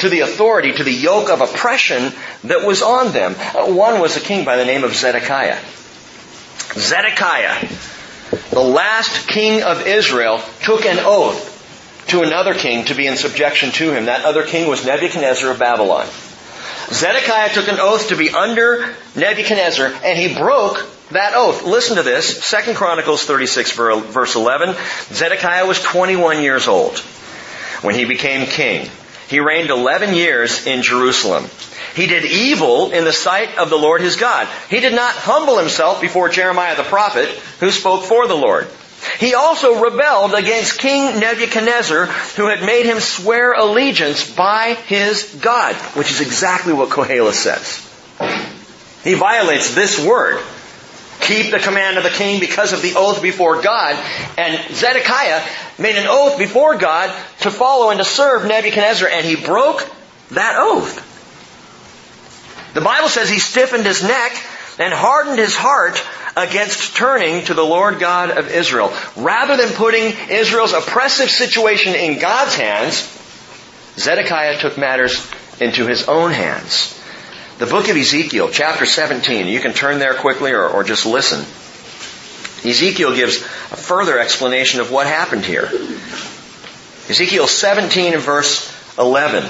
to 0.00 0.10
the 0.10 0.20
authority, 0.20 0.72
to 0.72 0.84
the 0.84 0.92
yoke 0.92 1.30
of 1.30 1.40
oppression 1.40 2.12
that 2.44 2.66
was 2.66 2.82
on 2.82 3.10
them. 3.12 3.32
One 3.76 4.00
was 4.02 4.18
a 4.18 4.20
king 4.20 4.44
by 4.44 4.56
the 4.58 4.66
name 4.66 4.84
of 4.84 4.94
Zedekiah. 4.94 5.58
Zedekiah, 6.74 7.68
the 8.50 8.60
last 8.60 9.26
king 9.28 9.62
of 9.62 9.86
Israel, 9.86 10.42
took 10.60 10.84
an 10.84 10.98
oath 11.00 11.50
to 12.08 12.22
another 12.22 12.54
king 12.54 12.84
to 12.86 12.94
be 12.94 13.06
in 13.06 13.16
subjection 13.16 13.70
to 13.72 13.92
him. 13.92 14.06
That 14.06 14.24
other 14.24 14.44
king 14.44 14.68
was 14.68 14.84
Nebuchadnezzar 14.84 15.50
of 15.50 15.58
Babylon. 15.58 16.06
Zedekiah 16.90 17.52
took 17.54 17.68
an 17.68 17.78
oath 17.80 18.08
to 18.08 18.16
be 18.16 18.30
under 18.30 18.94
Nebuchadnezzar, 19.16 19.86
and 19.86 20.18
he 20.18 20.34
broke 20.34 20.84
that 21.10 21.32
oath. 21.34 21.62
Listen 21.64 21.96
to 21.96 22.02
this. 22.02 22.50
2 22.50 22.74
Chronicles 22.74 23.24
36 23.24 23.72
verse 23.72 24.34
11. 24.34 24.74
Zedekiah 25.12 25.66
was 25.66 25.82
21 25.82 26.42
years 26.42 26.68
old 26.68 26.98
when 27.82 27.94
he 27.94 28.04
became 28.04 28.46
king. 28.46 28.88
He 29.28 29.40
reigned 29.40 29.70
11 29.70 30.14
years 30.14 30.66
in 30.66 30.82
Jerusalem. 30.82 31.46
He 31.94 32.06
did 32.06 32.24
evil 32.26 32.90
in 32.92 33.04
the 33.04 33.12
sight 33.12 33.56
of 33.56 33.70
the 33.70 33.76
Lord 33.78 34.02
his 34.02 34.16
God. 34.16 34.48
He 34.68 34.80
did 34.80 34.94
not 34.94 35.12
humble 35.14 35.58
himself 35.58 36.00
before 36.00 36.28
Jeremiah 36.28 36.76
the 36.76 36.82
prophet, 36.82 37.28
who 37.60 37.70
spoke 37.70 38.04
for 38.04 38.26
the 38.26 38.34
Lord. 38.34 38.68
He 39.20 39.34
also 39.34 39.80
rebelled 39.82 40.34
against 40.34 40.78
King 40.78 41.18
Nebuchadnezzar, 41.18 42.06
who 42.06 42.46
had 42.46 42.62
made 42.62 42.86
him 42.86 43.00
swear 43.00 43.52
allegiance 43.52 44.28
by 44.36 44.74
his 44.86 45.24
God, 45.40 45.74
which 45.96 46.10
is 46.10 46.20
exactly 46.20 46.72
what 46.72 46.88
Kohelis 46.88 47.34
says. 47.34 47.80
He 49.04 49.14
violates 49.14 49.74
this 49.74 49.98
word. 50.04 50.40
Keep 51.20 51.52
the 51.52 51.58
command 51.60 51.98
of 51.98 52.04
the 52.04 52.10
king 52.10 52.40
because 52.40 52.72
of 52.72 52.82
the 52.82 52.94
oath 52.96 53.22
before 53.22 53.60
God. 53.62 53.96
And 54.38 54.74
Zedekiah 54.74 55.42
made 55.78 55.96
an 55.96 56.06
oath 56.08 56.38
before 56.38 56.76
God 56.76 57.12
to 57.40 57.50
follow 57.50 57.90
and 57.90 57.98
to 57.98 58.04
serve 58.04 58.44
Nebuchadnezzar, 58.46 59.08
and 59.08 59.24
he 59.26 59.36
broke 59.36 59.86
that 60.32 60.56
oath. 60.58 61.08
The 62.74 62.80
Bible 62.80 63.08
says 63.08 63.28
he 63.28 63.38
stiffened 63.38 63.84
his 63.84 64.02
neck 64.02 64.32
and 64.78 64.92
hardened 64.92 65.38
his 65.38 65.54
heart 65.54 66.02
against 66.36 66.96
turning 66.96 67.44
to 67.44 67.54
the 67.54 67.64
Lord 67.64 67.98
God 67.98 68.30
of 68.30 68.48
Israel. 68.50 68.92
Rather 69.16 69.56
than 69.56 69.74
putting 69.74 70.14
Israel's 70.30 70.72
oppressive 70.72 71.30
situation 71.30 71.94
in 71.94 72.18
God's 72.18 72.54
hands, 72.56 73.06
Zedekiah 73.98 74.58
took 74.58 74.78
matters 74.78 75.30
into 75.60 75.86
his 75.86 76.08
own 76.08 76.30
hands. 76.30 76.98
The 77.58 77.66
book 77.66 77.88
of 77.88 77.96
Ezekiel, 77.96 78.48
chapter 78.50 78.86
17, 78.86 79.46
you 79.46 79.60
can 79.60 79.74
turn 79.74 79.98
there 79.98 80.14
quickly 80.14 80.52
or, 80.52 80.66
or 80.66 80.84
just 80.84 81.04
listen. 81.04 81.40
Ezekiel 82.68 83.14
gives 83.14 83.38
a 83.42 83.76
further 83.76 84.18
explanation 84.18 84.80
of 84.80 84.90
what 84.90 85.06
happened 85.06 85.44
here. 85.44 85.68
Ezekiel 87.08 87.46
17 87.46 88.14
and 88.14 88.22
verse 88.22 88.70
11. 88.98 89.44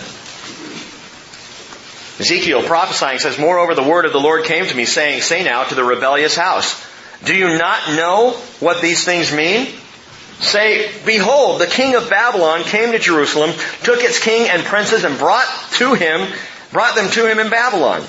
Ezekiel 2.23 2.63
prophesying 2.63 3.19
says, 3.19 3.37
Moreover, 3.37 3.75
the 3.75 3.83
word 3.83 4.05
of 4.05 4.13
the 4.13 4.21
Lord 4.21 4.45
came 4.45 4.65
to 4.65 4.75
me, 4.77 4.85
saying, 4.85 5.23
Say 5.23 5.43
now 5.43 5.65
to 5.65 5.75
the 5.75 5.83
rebellious 5.83 6.37
house, 6.37 6.81
Do 7.25 7.35
you 7.35 7.59
not 7.59 7.89
know 7.97 8.31
what 8.61 8.81
these 8.81 9.05
things 9.05 9.33
mean? 9.33 9.67
Say, 10.39 10.89
Behold, 11.05 11.61
the 11.61 11.67
king 11.67 11.97
of 11.97 12.09
Babylon 12.09 12.63
came 12.63 12.93
to 12.93 13.01
Jerusalem, 13.01 13.51
took 13.83 14.03
its 14.05 14.21
king 14.23 14.49
and 14.49 14.63
princes, 14.63 15.03
and 15.03 15.19
brought 15.19 15.49
to 15.75 15.95
him, 15.95 16.27
brought 16.71 16.95
them 16.95 17.11
to 17.11 17.29
him 17.31 17.41
in 17.41 17.51
Babylon. 17.51 18.05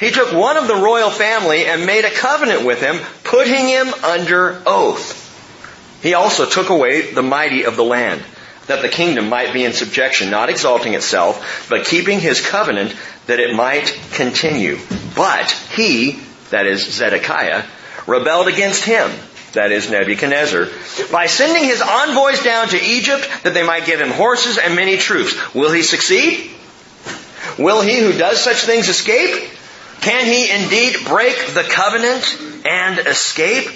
He 0.00 0.10
took 0.10 0.32
one 0.32 0.56
of 0.56 0.66
the 0.66 0.76
royal 0.76 1.10
family 1.10 1.66
and 1.66 1.84
made 1.84 2.06
a 2.06 2.10
covenant 2.10 2.64
with 2.64 2.80
him, 2.80 2.96
putting 3.24 3.68
him 3.68 3.92
under 4.02 4.62
oath. 4.66 5.20
He 6.02 6.14
also 6.14 6.46
took 6.48 6.70
away 6.70 7.12
the 7.12 7.20
mighty 7.22 7.64
of 7.64 7.76
the 7.76 7.84
land, 7.84 8.22
that 8.68 8.80
the 8.80 8.88
kingdom 8.88 9.28
might 9.28 9.52
be 9.52 9.64
in 9.66 9.74
subjection, 9.74 10.30
not 10.30 10.48
exalting 10.48 10.94
itself, 10.94 11.66
but 11.68 11.84
keeping 11.84 12.20
his 12.20 12.40
covenant 12.40 12.94
that 13.30 13.38
it 13.38 13.54
might 13.54 13.86
continue. 14.14 14.76
But 15.16 15.48
he, 15.72 16.18
that 16.50 16.66
is 16.66 16.82
Zedekiah, 16.84 17.62
rebelled 18.08 18.48
against 18.48 18.84
him, 18.84 19.08
that 19.52 19.70
is 19.70 19.88
Nebuchadnezzar, 19.88 20.66
by 21.12 21.26
sending 21.26 21.62
his 21.62 21.80
envoys 21.80 22.42
down 22.42 22.66
to 22.70 22.76
Egypt 22.76 23.26
that 23.44 23.54
they 23.54 23.64
might 23.64 23.84
give 23.86 24.00
him 24.00 24.10
horses 24.10 24.58
and 24.58 24.74
many 24.74 24.96
troops. 24.96 25.34
Will 25.54 25.70
he 25.72 25.82
succeed? 25.84 26.50
Will 27.56 27.80
he 27.82 28.00
who 28.00 28.18
does 28.18 28.40
such 28.40 28.64
things 28.64 28.88
escape? 28.88 29.48
Can 30.00 30.24
he 30.26 30.50
indeed 30.50 30.96
break 31.06 31.36
the 31.54 31.62
covenant 31.62 32.66
and 32.66 32.98
escape? 33.06 33.68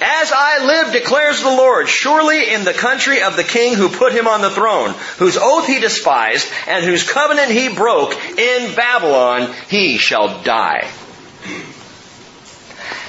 As 0.00 0.32
I 0.32 0.64
live, 0.64 0.92
declares 0.92 1.40
the 1.42 1.48
Lord, 1.50 1.88
surely 1.88 2.52
in 2.52 2.64
the 2.64 2.72
country 2.74 3.22
of 3.22 3.36
the 3.36 3.44
king 3.44 3.74
who 3.74 3.88
put 3.88 4.12
him 4.12 4.26
on 4.26 4.40
the 4.40 4.50
throne, 4.50 4.94
whose 5.18 5.36
oath 5.36 5.66
he 5.66 5.80
despised, 5.80 6.48
and 6.66 6.84
whose 6.84 7.02
covenant 7.08 7.50
he 7.50 7.68
broke, 7.74 8.14
in 8.38 8.74
Babylon 8.74 9.52
he 9.68 9.98
shall 9.98 10.42
die. 10.42 10.88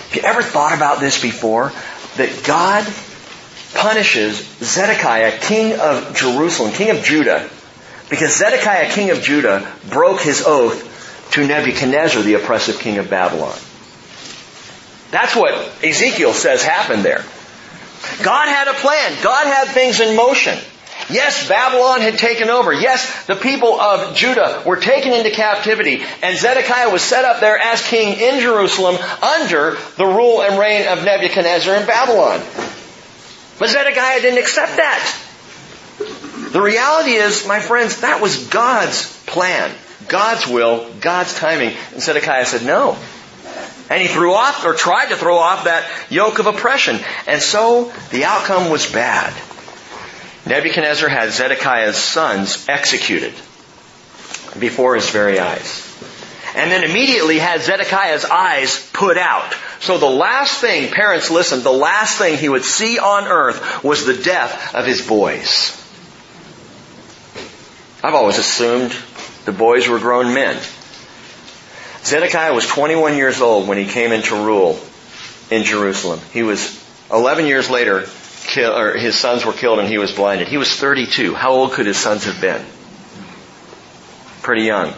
Have 0.08 0.14
you 0.16 0.22
ever 0.22 0.44
thought 0.44 0.74
about 0.76 1.00
this 1.00 1.22
before? 1.22 1.72
That 2.16 2.44
God 2.46 2.88
punishes 3.74 4.38
Zedekiah, 4.62 5.38
king 5.40 5.78
of 5.80 6.16
Jerusalem, 6.16 6.72
king 6.72 6.90
of 6.90 7.04
Judah, 7.04 7.50
because 8.10 8.38
Zedekiah, 8.38 8.90
king 8.92 9.10
of 9.12 9.22
Judah, 9.22 9.70
broke 9.90 10.22
his 10.22 10.44
oath 10.46 10.84
to 11.34 11.46
Nebuchadnezzar, 11.46 12.22
the 12.24 12.36
oppressive 12.36 12.80
king 12.80 12.98
of 12.98 13.10
Babylon. 13.10 13.56
That's 15.12 15.36
what 15.36 15.54
Ezekiel 15.84 16.34
says 16.34 16.64
happened 16.64 17.04
there. 17.04 17.24
God 18.24 18.48
had 18.48 18.68
a 18.68 18.74
plan. 18.74 19.14
God 19.24 19.48
had 19.48 19.68
things 19.70 20.00
in 20.00 20.16
motion. 20.16 20.58
Yes, 21.10 21.48
Babylon 21.48 22.02
had 22.02 22.18
taken 22.18 22.50
over. 22.50 22.74
Yes, 22.74 23.26
the 23.28 23.36
people 23.36 23.80
of 23.80 24.16
Judah 24.16 24.62
were 24.66 24.76
taken 24.76 25.14
into 25.14 25.30
captivity, 25.32 26.04
and 26.22 26.38
Zedekiah 26.38 26.90
was 26.90 27.02
set 27.02 27.24
up 27.24 27.40
there 27.40 27.58
as 27.58 27.82
king 27.82 28.18
in 28.20 28.42
Jerusalem 28.42 28.98
under 29.22 29.78
the 29.96 30.06
rule 30.06 30.42
and 30.42 30.60
reign 30.60 30.88
of 30.88 31.06
Nebuchadnezzar 31.06 31.76
in 31.76 31.86
Babylon. 31.88 32.40
But 33.60 33.70
Zedekiah 33.70 34.22
didn't 34.22 34.40
accept 34.40 34.76
that. 34.76 35.16
The 36.52 36.62
reality 36.62 37.12
is, 37.14 37.48
my 37.48 37.60
friends, 37.62 38.02
that 38.02 38.22
was 38.22 38.48
God's 38.50 39.16
plan, 39.26 39.74
God's 40.08 40.48
will, 40.48 40.92
God's 41.00 41.34
timing. 41.38 41.74
And 41.94 42.02
Zedekiah 42.02 42.46
said, 42.46 42.64
no, 42.66 42.98
and 43.90 44.02
he 44.02 44.08
threw 44.08 44.34
off, 44.34 44.66
or 44.66 44.74
tried 44.74 45.10
to 45.10 45.16
throw 45.16 45.38
off, 45.38 45.64
that 45.64 45.86
yoke 46.12 46.40
of 46.40 46.48
oppression. 46.48 47.00
And 47.26 47.42
so 47.42 47.92
the 48.12 48.26
outcome 48.26 48.70
was 48.70 48.90
bad. 48.92 49.34
Nebuchadnezzar 50.46 51.10
had 51.10 51.32
Zedekiah's 51.32 51.98
sons 51.98 52.66
executed 52.68 53.34
before 54.60 54.96
his 54.96 55.10
very 55.10 55.40
eyes. 55.40 55.84
And 56.56 56.72
then 56.72 56.84
immediately 56.84 57.38
had 57.38 57.62
Zedekiah's 57.62 58.26
eyes 58.26 58.90
put 58.92 59.18
out. 59.18 59.54
So 59.80 59.98
the 59.98 60.06
last 60.10 60.60
thing, 60.60 60.92
parents 60.92 61.30
listen, 61.30 61.62
the 61.64 61.72
last 61.72 62.18
thing 62.18 62.38
he 62.38 62.50
would 62.50 62.66
see 62.66 62.98
on 62.98 63.26
earth 63.28 63.84
was 63.84 64.06
the 64.06 64.16
death 64.16 64.74
of 64.74 64.86
his 64.86 65.06
boys. 65.06 65.72
I've 68.04 68.16
always 68.16 68.38
assumed 68.38 68.96
the 69.46 69.52
boys 69.52 69.88
were 69.88 70.00
grown 70.00 70.34
men. 70.34 70.58
Zedekiah 72.08 72.54
was 72.54 72.66
21 72.66 73.18
years 73.18 73.42
old 73.42 73.68
when 73.68 73.78
he 73.78 73.84
came 73.86 74.14
into 74.14 74.34
rule 74.34 74.80
in 75.52 75.66
Jerusalem. 75.66 76.22
He 76.32 76.42
was 76.42 76.82
11 77.12 77.48
years 77.48 77.70
later, 77.70 78.06
kill, 78.46 78.98
his 78.98 79.14
sons 79.18 79.46
were 79.46 79.52
killed 79.52 79.80
and 79.80 79.90
he 79.90 79.98
was 79.98 80.14
blinded. 80.14 80.48
He 80.48 80.56
was 80.56 80.74
32. 80.74 81.34
How 81.36 81.52
old 81.52 81.74
could 81.74 81.86
his 81.86 81.98
sons 81.98 82.24
have 82.24 82.40
been? 82.40 82.66
Pretty 84.42 84.62
young. 84.62 84.94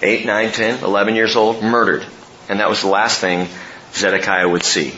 8, 0.00 0.24
9, 0.24 0.52
10, 0.52 0.82
11 0.82 1.14
years 1.16 1.36
old, 1.36 1.62
murdered. 1.62 2.06
And 2.48 2.60
that 2.60 2.70
was 2.70 2.80
the 2.80 2.88
last 2.88 3.20
thing 3.20 3.46
Zedekiah 3.92 4.48
would 4.48 4.62
see. 4.62 4.94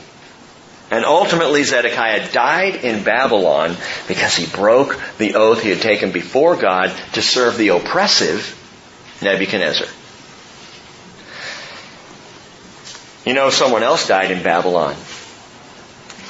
And 0.92 1.04
ultimately, 1.04 1.64
Zedekiah 1.64 2.30
died 2.30 2.84
in 2.84 3.02
Babylon 3.02 3.76
because 4.06 4.36
he 4.36 4.46
broke 4.46 5.00
the 5.18 5.34
oath 5.34 5.64
he 5.64 5.70
had 5.70 5.80
taken 5.80 6.12
before 6.12 6.54
God 6.54 6.94
to 7.14 7.22
serve 7.22 7.58
the 7.58 7.68
oppressive 7.70 8.54
Nebuchadnezzar. 9.20 9.88
You 13.26 13.34
know, 13.34 13.50
someone 13.50 13.82
else 13.82 14.06
died 14.06 14.30
in 14.30 14.44
Babylon. 14.44 14.94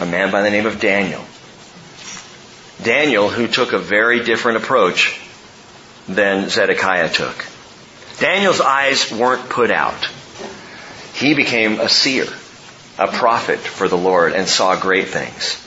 A 0.00 0.06
man 0.06 0.30
by 0.32 0.40
the 0.40 0.48
name 0.50 0.64
of 0.64 0.80
Daniel. 0.80 1.22
Daniel, 2.82 3.28
who 3.28 3.48
took 3.48 3.74
a 3.74 3.78
very 3.78 4.20
different 4.24 4.56
approach 4.58 5.20
than 6.08 6.48
Zedekiah 6.48 7.10
took. 7.12 7.44
Daniel's 8.18 8.62
eyes 8.62 9.12
weren't 9.12 9.48
put 9.50 9.70
out. 9.70 10.08
He 11.12 11.34
became 11.34 11.80
a 11.80 11.88
seer, 11.90 12.28
a 12.98 13.08
prophet 13.08 13.58
for 13.58 13.88
the 13.88 13.98
Lord, 13.98 14.32
and 14.32 14.48
saw 14.48 14.74
great 14.80 15.08
things. 15.08 15.62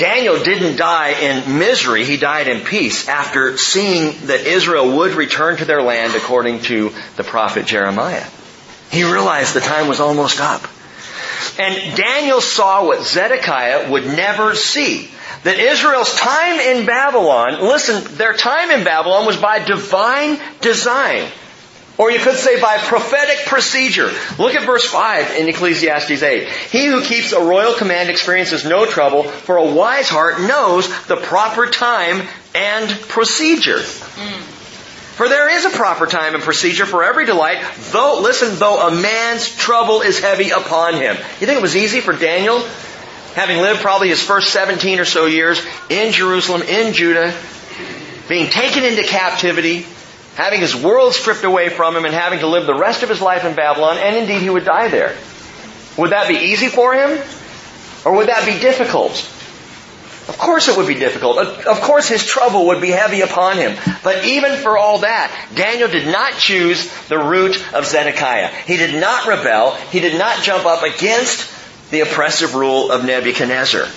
Daniel 0.00 0.42
didn't 0.42 0.76
die 0.76 1.20
in 1.20 1.58
misery, 1.58 2.04
he 2.04 2.16
died 2.16 2.48
in 2.48 2.60
peace 2.64 3.08
after 3.08 3.58
seeing 3.58 4.26
that 4.28 4.40
Israel 4.46 4.96
would 4.98 5.12
return 5.12 5.58
to 5.58 5.66
their 5.66 5.82
land 5.82 6.14
according 6.14 6.60
to 6.62 6.92
the 7.16 7.24
prophet 7.24 7.66
Jeremiah. 7.66 8.24
He 8.90 9.04
realized 9.04 9.54
the 9.54 9.60
time 9.60 9.86
was 9.86 10.00
almost 10.00 10.40
up. 10.40 10.62
And 11.58 11.96
Daniel 11.96 12.40
saw 12.40 12.84
what 12.86 13.04
Zedekiah 13.04 13.90
would 13.90 14.06
never 14.06 14.54
see. 14.54 15.08
That 15.44 15.58
Israel's 15.58 16.14
time 16.14 16.58
in 16.60 16.84
Babylon, 16.86 17.60
listen, 17.62 18.16
their 18.16 18.34
time 18.34 18.70
in 18.72 18.84
Babylon 18.84 19.26
was 19.26 19.36
by 19.38 19.60
divine 19.64 20.38
design. 20.60 21.28
Or 21.98 22.10
you 22.10 22.18
could 22.18 22.36
say 22.36 22.60
by 22.60 22.78
prophetic 22.78 23.46
procedure. 23.46 24.10
Look 24.38 24.54
at 24.54 24.64
verse 24.66 24.84
5 24.86 25.36
in 25.38 25.48
Ecclesiastes 25.48 26.22
8. 26.22 26.48
He 26.48 26.86
who 26.86 27.02
keeps 27.02 27.32
a 27.32 27.40
royal 27.42 27.74
command 27.74 28.08
experiences 28.10 28.64
no 28.64 28.86
trouble, 28.86 29.22
for 29.22 29.56
a 29.56 29.64
wise 29.72 30.08
heart 30.08 30.40
knows 30.40 30.86
the 31.06 31.16
proper 31.16 31.66
time 31.68 32.26
and 32.54 32.90
procedure. 33.08 33.78
Mm. 33.80 34.49
For 35.20 35.28
there 35.28 35.50
is 35.50 35.66
a 35.66 35.70
proper 35.76 36.06
time 36.06 36.34
and 36.34 36.42
procedure 36.42 36.86
for 36.86 37.04
every 37.04 37.26
delight, 37.26 37.62
though, 37.90 38.20
listen, 38.22 38.58
though 38.58 38.80
a 38.80 38.90
man's 39.02 39.54
trouble 39.54 40.00
is 40.00 40.18
heavy 40.18 40.48
upon 40.48 40.94
him. 40.94 41.14
You 41.14 41.46
think 41.46 41.58
it 41.58 41.60
was 41.60 41.76
easy 41.76 42.00
for 42.00 42.14
Daniel, 42.14 42.58
having 43.34 43.58
lived 43.58 43.80
probably 43.82 44.08
his 44.08 44.22
first 44.22 44.48
17 44.50 44.98
or 44.98 45.04
so 45.04 45.26
years 45.26 45.60
in 45.90 46.12
Jerusalem, 46.12 46.62
in 46.62 46.94
Judah, 46.94 47.34
being 48.30 48.48
taken 48.48 48.82
into 48.82 49.02
captivity, 49.02 49.84
having 50.36 50.60
his 50.60 50.74
world 50.74 51.12
stripped 51.12 51.44
away 51.44 51.68
from 51.68 51.94
him, 51.94 52.06
and 52.06 52.14
having 52.14 52.38
to 52.38 52.46
live 52.46 52.64
the 52.64 52.72
rest 52.74 53.02
of 53.02 53.10
his 53.10 53.20
life 53.20 53.44
in 53.44 53.54
Babylon, 53.54 53.98
and 53.98 54.16
indeed 54.16 54.40
he 54.40 54.48
would 54.48 54.64
die 54.64 54.88
there. 54.88 55.14
Would 55.98 56.12
that 56.12 56.28
be 56.28 56.36
easy 56.46 56.68
for 56.68 56.94
him? 56.94 57.10
Or 58.06 58.16
would 58.16 58.28
that 58.28 58.46
be 58.46 58.58
difficult? 58.58 59.14
Of 60.30 60.38
course 60.38 60.68
it 60.68 60.76
would 60.76 60.86
be 60.86 60.94
difficult. 60.94 61.38
Of 61.38 61.80
course 61.82 62.06
his 62.06 62.24
trouble 62.24 62.68
would 62.68 62.80
be 62.80 62.90
heavy 62.92 63.20
upon 63.22 63.56
him. 63.56 63.76
But 64.04 64.24
even 64.26 64.54
for 64.58 64.78
all 64.78 64.98
that, 65.00 65.28
Daniel 65.56 65.88
did 65.88 66.06
not 66.06 66.38
choose 66.38 66.88
the 67.08 67.18
route 67.18 67.60
of 67.74 67.84
Zedekiah. 67.84 68.46
He 68.64 68.76
did 68.76 68.94
not 69.00 69.26
rebel. 69.26 69.72
He 69.74 69.98
did 69.98 70.16
not 70.16 70.40
jump 70.40 70.66
up 70.66 70.84
against 70.84 71.50
the 71.90 72.00
oppressive 72.02 72.54
rule 72.54 72.92
of 72.92 73.04
Nebuchadnezzar. 73.04 73.88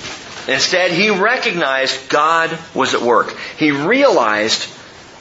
Instead, 0.48 0.90
he 0.92 1.12
recognized 1.12 2.10
God 2.10 2.50
was 2.74 2.96
at 2.96 3.02
work. 3.04 3.32
He 3.58 3.70
realized 3.70 4.68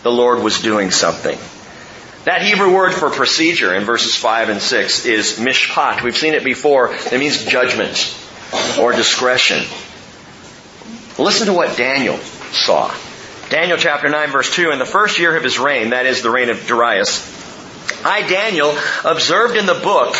the 0.02 0.10
Lord 0.10 0.42
was 0.42 0.62
doing 0.62 0.90
something. 0.90 1.38
That 2.24 2.40
Hebrew 2.40 2.74
word 2.74 2.94
for 2.94 3.10
procedure 3.10 3.74
in 3.74 3.84
verses 3.84 4.16
5 4.16 4.48
and 4.48 4.62
6 4.62 5.04
is 5.04 5.38
mishpat. 5.38 6.02
We've 6.02 6.16
seen 6.16 6.32
it 6.32 6.42
before. 6.42 6.94
It 6.94 7.18
means 7.20 7.44
judgment 7.44 8.16
or 8.80 8.92
discretion. 8.92 9.62
Listen 11.18 11.46
to 11.46 11.52
what 11.52 11.76
Daniel 11.76 12.16
saw. 12.52 12.92
Daniel 13.50 13.76
chapter 13.76 14.08
9 14.08 14.30
verse 14.30 14.54
2, 14.54 14.70
in 14.70 14.78
the 14.78 14.86
first 14.86 15.18
year 15.18 15.36
of 15.36 15.44
his 15.44 15.58
reign, 15.58 15.90
that 15.90 16.06
is 16.06 16.22
the 16.22 16.30
reign 16.30 16.48
of 16.48 16.66
Darius, 16.66 17.28
I, 18.04 18.22
Daniel, 18.22 18.74
observed 19.04 19.56
in 19.56 19.66
the 19.66 19.74
book 19.74 20.16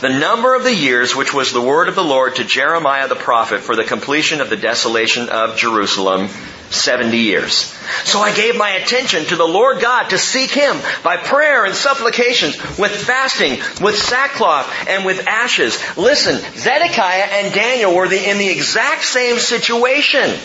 the 0.00 0.08
number 0.18 0.54
of 0.54 0.64
the 0.64 0.74
years 0.74 1.14
which 1.14 1.32
was 1.32 1.52
the 1.52 1.60
word 1.60 1.88
of 1.88 1.94
the 1.94 2.04
Lord 2.04 2.36
to 2.36 2.44
Jeremiah 2.44 3.08
the 3.08 3.14
prophet 3.14 3.60
for 3.60 3.76
the 3.76 3.84
completion 3.84 4.40
of 4.40 4.50
the 4.50 4.56
desolation 4.56 5.28
of 5.28 5.56
Jerusalem 5.56 6.28
70 6.70 7.16
years. 7.16 7.54
So 8.04 8.20
I 8.20 8.34
gave 8.34 8.56
my 8.56 8.70
attention 8.70 9.24
to 9.26 9.36
the 9.36 9.46
Lord 9.48 9.80
God 9.80 10.10
to 10.10 10.18
seek 10.18 10.50
Him 10.50 10.76
by 11.02 11.16
prayer 11.16 11.64
and 11.64 11.74
supplications, 11.74 12.56
with 12.78 12.92
fasting, 12.94 13.52
with 13.80 13.96
sackcloth, 13.96 14.70
and 14.88 15.04
with 15.04 15.26
ashes. 15.26 15.78
Listen, 15.96 16.36
Zedekiah 16.56 17.24
and 17.44 17.54
Daniel 17.54 17.94
were 17.94 18.08
the, 18.08 18.28
in 18.30 18.38
the 18.38 18.48
exact 18.48 19.04
same 19.04 19.38
situation. 19.38 20.38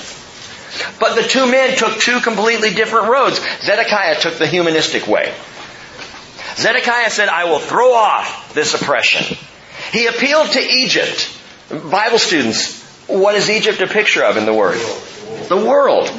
But 0.99 1.15
the 1.15 1.23
two 1.27 1.49
men 1.51 1.77
took 1.77 1.99
two 1.99 2.19
completely 2.21 2.71
different 2.73 3.07
roads. 3.09 3.39
Zedekiah 3.61 4.19
took 4.19 4.35
the 4.35 4.47
humanistic 4.47 5.07
way. 5.07 5.33
Zedekiah 6.55 7.09
said, 7.11 7.29
I 7.29 7.45
will 7.45 7.59
throw 7.59 7.93
off 7.93 8.53
this 8.53 8.73
oppression. 8.73 9.37
He 9.91 10.07
appealed 10.07 10.51
to 10.51 10.59
Egypt. 10.59 11.29
Bible 11.69 12.19
students, 12.19 12.81
what 13.07 13.35
is 13.35 13.49
Egypt 13.49 13.81
a 13.81 13.87
picture 13.87 14.23
of 14.23 14.37
in 14.37 14.45
the 14.45 14.53
Word? 14.53 14.79
the 15.49 15.57
world. 15.57 16.11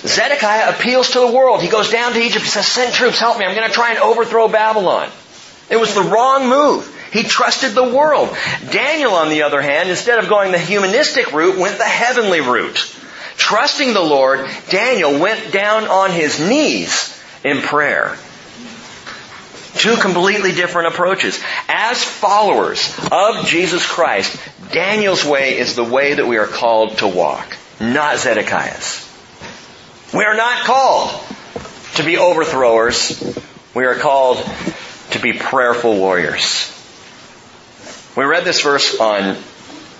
Zedekiah 0.00 0.70
appeals 0.70 1.10
to 1.10 1.20
the 1.20 1.32
world. 1.32 1.62
He 1.62 1.68
goes 1.68 1.90
down 1.90 2.12
to 2.12 2.18
Egypt 2.20 2.44
and 2.44 2.50
says, 2.52 2.66
send 2.66 2.92
troops, 2.94 3.18
help 3.18 3.38
me. 3.38 3.44
I'm 3.44 3.54
going 3.54 3.66
to 3.68 3.74
try 3.74 3.90
and 3.90 3.98
overthrow 3.98 4.48
Babylon. 4.48 5.08
It 5.68 5.76
was 5.76 5.94
the 5.94 6.02
wrong 6.02 6.48
move. 6.48 6.92
He 7.12 7.22
trusted 7.22 7.72
the 7.72 7.94
world. 7.96 8.34
Daniel, 8.70 9.12
on 9.12 9.30
the 9.30 9.42
other 9.42 9.60
hand, 9.60 9.88
instead 9.88 10.18
of 10.18 10.28
going 10.28 10.52
the 10.52 10.58
humanistic 10.58 11.32
route, 11.32 11.56
went 11.58 11.78
the 11.78 11.84
heavenly 11.84 12.40
route. 12.40 12.94
Trusting 13.36 13.92
the 13.92 14.00
Lord, 14.02 14.48
Daniel 14.70 15.18
went 15.18 15.52
down 15.52 15.84
on 15.84 16.10
his 16.10 16.38
knees 16.40 17.20
in 17.44 17.60
prayer. 17.60 18.16
Two 19.74 19.96
completely 19.96 20.52
different 20.52 20.88
approaches. 20.88 21.40
As 21.68 22.02
followers 22.02 22.96
of 23.10 23.44
Jesus 23.44 23.86
Christ, 23.86 24.36
Daniel's 24.72 25.24
way 25.24 25.58
is 25.58 25.74
the 25.76 25.84
way 25.84 26.14
that 26.14 26.26
we 26.26 26.38
are 26.38 26.46
called 26.46 26.98
to 26.98 27.08
walk 27.08 27.56
not 27.80 28.18
Zedekiah's. 28.18 29.02
We 30.14 30.24
are 30.24 30.34
not 30.34 30.64
called 30.64 31.10
to 31.96 32.02
be 32.04 32.14
overthrowers. 32.16 33.20
We 33.74 33.84
are 33.84 33.94
called 33.96 34.38
to 35.10 35.18
be 35.18 35.32
prayerful 35.34 35.96
warriors. 35.96 36.72
We 38.16 38.24
read 38.24 38.44
this 38.44 38.62
verse 38.62 38.98
on 38.98 39.36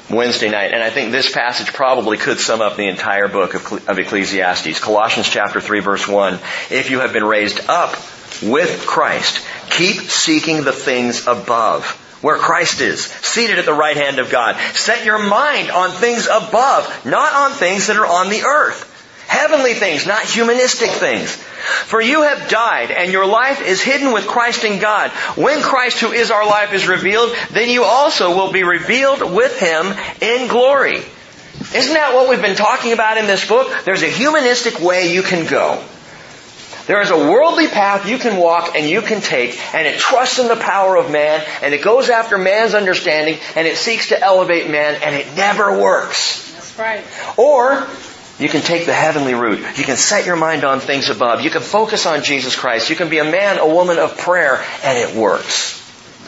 Wednesday 0.08 0.48
night, 0.48 0.72
and 0.72 0.82
I 0.82 0.90
think 0.90 1.10
this 1.12 1.30
passage 1.30 1.72
probably 1.72 2.16
could 2.16 2.38
sum 2.40 2.60
up 2.62 2.76
the 2.76 2.86
entire 2.88 3.28
book 3.28 3.54
of, 3.54 3.88
of 3.88 3.98
Ecclesiastes. 3.98 4.78
Colossians 4.80 5.28
chapter 5.28 5.60
3 5.60 5.80
verse 5.80 6.06
1. 6.08 6.34
If 6.70 6.90
you 6.90 7.00
have 7.00 7.12
been 7.12 7.24
raised 7.24 7.68
up 7.68 7.92
with 8.42 8.86
Christ, 8.86 9.44
keep 9.70 9.96
seeking 9.96 10.62
the 10.62 10.72
things 10.72 11.26
above 11.26 12.00
where 12.26 12.38
Christ 12.38 12.80
is, 12.80 13.04
seated 13.22 13.60
at 13.60 13.66
the 13.66 13.72
right 13.72 13.96
hand 13.96 14.18
of 14.18 14.30
God. 14.30 14.56
Set 14.74 15.04
your 15.04 15.16
mind 15.24 15.70
on 15.70 15.92
things 15.92 16.26
above, 16.26 17.06
not 17.06 17.32
on 17.32 17.52
things 17.56 17.86
that 17.86 17.96
are 17.96 18.04
on 18.06 18.30
the 18.30 18.42
earth. 18.42 18.82
Heavenly 19.28 19.74
things, 19.74 20.08
not 20.08 20.24
humanistic 20.24 20.90
things. 20.90 21.36
For 21.36 22.00
you 22.02 22.22
have 22.22 22.48
died, 22.48 22.90
and 22.90 23.12
your 23.12 23.26
life 23.26 23.62
is 23.62 23.80
hidden 23.80 24.10
with 24.12 24.26
Christ 24.26 24.64
in 24.64 24.80
God. 24.80 25.12
When 25.36 25.62
Christ, 25.62 26.00
who 26.00 26.10
is 26.10 26.32
our 26.32 26.44
life, 26.44 26.72
is 26.72 26.88
revealed, 26.88 27.32
then 27.52 27.70
you 27.70 27.84
also 27.84 28.34
will 28.36 28.50
be 28.50 28.64
revealed 28.64 29.20
with 29.20 29.56
him 29.60 29.86
in 30.20 30.48
glory. 30.48 30.98
Isn't 31.74 31.94
that 31.94 32.14
what 32.16 32.28
we've 32.28 32.42
been 32.42 32.56
talking 32.56 32.92
about 32.92 33.18
in 33.18 33.26
this 33.28 33.46
book? 33.46 33.72
There's 33.84 34.02
a 34.02 34.10
humanistic 34.10 34.80
way 34.80 35.12
you 35.14 35.22
can 35.22 35.48
go. 35.48 35.80
There 36.86 37.00
is 37.00 37.10
a 37.10 37.16
worldly 37.18 37.66
path 37.66 38.08
you 38.08 38.16
can 38.18 38.36
walk 38.36 38.76
and 38.76 38.88
you 38.88 39.02
can 39.02 39.20
take, 39.20 39.58
and 39.74 39.86
it 39.88 39.98
trusts 39.98 40.38
in 40.38 40.46
the 40.46 40.56
power 40.56 40.96
of 40.96 41.10
man, 41.10 41.44
and 41.60 41.74
it 41.74 41.82
goes 41.82 42.08
after 42.10 42.38
man's 42.38 42.74
understanding, 42.74 43.38
and 43.56 43.66
it 43.66 43.76
seeks 43.76 44.08
to 44.10 44.20
elevate 44.20 44.70
man, 44.70 44.94
and 45.02 45.16
it 45.16 45.34
never 45.34 45.80
works. 45.82 46.48
That's 46.54 46.78
right. 46.78 47.04
Or 47.36 47.86
you 48.38 48.48
can 48.48 48.60
take 48.62 48.86
the 48.86 48.92
heavenly 48.94 49.34
route. 49.34 49.58
You 49.78 49.84
can 49.84 49.96
set 49.96 50.26
your 50.26 50.36
mind 50.36 50.62
on 50.64 50.78
things 50.78 51.08
above. 51.08 51.40
You 51.40 51.50
can 51.50 51.62
focus 51.62 52.06
on 52.06 52.22
Jesus 52.22 52.54
Christ. 52.54 52.88
You 52.88 52.94
can 52.94 53.08
be 53.08 53.18
a 53.18 53.24
man, 53.24 53.58
a 53.58 53.66
woman 53.66 53.98
of 53.98 54.16
prayer, 54.18 54.62
and 54.84 54.96
it 54.98 55.16
works. 55.16 55.82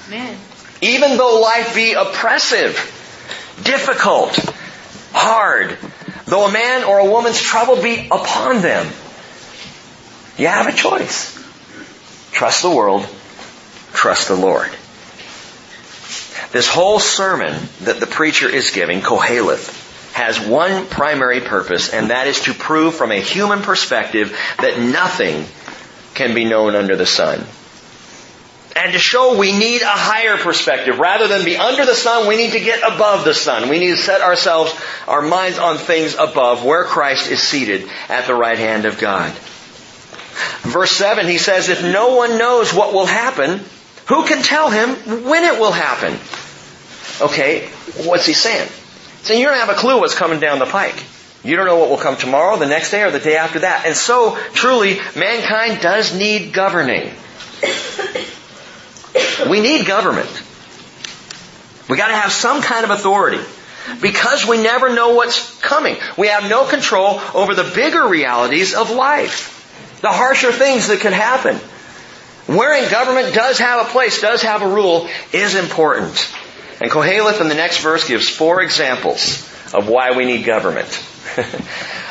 Amen. 0.09 0.37
Even 0.81 1.17
though 1.19 1.41
life 1.41 1.73
be 1.77 1.93
oppressive, 1.93 2.73
difficult, 3.63 4.37
hard, 5.13 5.79
though 6.25 6.47
a 6.47 6.53
man 6.53 6.83
or 6.83 6.99
a 6.99 7.09
woman's 7.11 7.41
trouble 7.41 7.81
be 7.81 8.07
upon 8.11 8.61
them, 8.61 8.89
you 10.39 10.47
have 10.47 10.69
a 10.69 10.73
choice. 10.73 11.35
Trust 12.33 12.63
the 12.63 12.71
world, 12.71 13.07
trust 13.93 14.29
the 14.29 14.37
Lord. 14.37 14.71
This 16.53 16.69
whole 16.71 16.99
sermon 17.01 17.53
that 17.83 18.01
the 18.01 18.07
preacher 18.07 18.49
is 18.49 18.71
giving, 18.71 19.01
Koheleth, 19.01 20.13
has 20.13 20.41
one 20.41 20.87
primary 20.87 21.41
purpose, 21.41 21.93
and 21.93 22.11
that 22.11 22.27
is 22.27 22.41
to 22.43 22.55
prove 22.55 22.95
from 22.95 23.11
a 23.13 23.21
human 23.21 23.61
perspective 23.61 24.37
that 24.61 24.79
nothing 24.81 25.45
can 26.15 26.35
be 26.35 26.45
known 26.45 26.75
under 26.75 26.97
the 26.97 27.07
sun. 27.07 27.45
And 28.77 28.93
to 28.93 28.99
show 28.99 29.37
we 29.37 29.53
need 29.59 29.83
a 29.83 29.87
higher 29.87 30.37
perspective. 30.37 31.01
Rather 31.01 31.27
than 31.27 31.45
be 31.45 31.57
under 31.57 31.85
the 31.85 31.95
sun, 31.95 32.29
we 32.29 32.37
need 32.37 32.53
to 32.53 32.61
get 32.61 32.81
above 32.91 33.25
the 33.25 33.35
sun. 33.35 33.69
We 33.69 33.81
need 33.81 33.91
to 33.97 34.03
set 34.03 34.21
ourselves, 34.21 34.73
our 35.09 35.21
minds 35.21 35.59
on 35.59 35.79
things 35.79 36.15
above, 36.15 36.65
where 36.65 36.85
Christ 36.85 37.29
is 37.29 37.43
seated 37.43 37.89
at 38.09 38.27
the 38.27 38.35
right 38.37 38.59
hand 38.59 38.85
of 38.85 38.99
God. 38.99 39.37
Verse 40.63 40.91
7, 40.93 41.27
he 41.27 41.39
says, 41.39 41.69
If 41.69 41.83
no 41.83 42.15
one 42.17 42.39
knows 42.39 42.73
what 42.73 42.93
will 42.93 43.07
happen, 43.07 43.61
who 44.07 44.25
can 44.25 44.43
tell 44.43 44.71
him 44.71 44.91
when 45.25 45.45
it 45.45 45.59
will 45.59 45.73
happen? 45.73 46.15
Okay, 47.21 47.67
what's 48.05 48.27
he 48.27 48.33
saying? 48.35 48.69
So 49.23 49.35
you 49.35 49.45
don't 49.47 49.59
have 49.59 49.71
a 49.71 49.75
clue 49.75 49.99
what's 49.99 50.15
coming 50.15 50.39
down 50.41 50.59
the 50.59 50.67
pike. 50.67 51.03
You 51.43 51.57
don't 51.57 51.67
know 51.67 51.79
what 51.79 51.91
will 51.91 51.97
come 51.99 52.17
tomorrow, 52.17 52.57
the 52.57 52.67
next 52.67 52.91
day, 52.91 53.03
or 53.03 53.11
the 53.11 53.19
day 53.19 53.37
after 53.37 53.61
that. 53.61 53.87
And 53.87 53.97
so, 53.97 54.37
truly, 54.55 54.99
mankind 55.17 55.81
does 55.81 56.17
need 56.17 56.53
governing. 56.53 57.11
We 59.51 59.61
need 59.61 59.87
government. 59.87 60.29
We 61.89 61.97
gotta 61.97 62.15
have 62.15 62.33
some 62.33 62.61
kind 62.63 62.85
of 62.85 62.91
authority. 62.91 63.41
Because 64.03 64.47
we 64.47 64.63
never 64.63 64.95
know 64.95 65.15
what's 65.15 65.59
coming. 65.61 65.97
We 66.19 66.29
have 66.29 66.49
no 66.51 66.67
control 66.69 67.21
over 67.35 67.55
the 67.55 67.65
bigger 67.75 68.07
realities 68.07 68.75
of 68.75 68.91
life 68.91 69.57
the 70.01 70.09
harsher 70.13 70.53
things 70.53 70.89
that 70.89 71.01
could 71.01 71.13
happen. 71.13 71.57
Wherein 72.47 72.91
government 72.91 73.35
does 73.35 73.59
have 73.59 73.87
a 73.87 73.91
place, 73.91 74.21
does 74.21 74.43
have 74.43 74.63
a 74.63 74.69
rule, 74.69 75.09
is 75.33 75.55
important. 75.55 76.33
And 76.81 76.91
Koheleth 76.91 77.41
in 77.41 77.49
the 77.49 77.55
next 77.55 77.81
verse 77.83 78.07
gives 78.07 78.29
four 78.29 78.63
examples 78.63 79.43
of 79.75 79.89
why 79.89 80.13
we 80.13 80.25
need 80.25 80.45
government. 80.47 80.87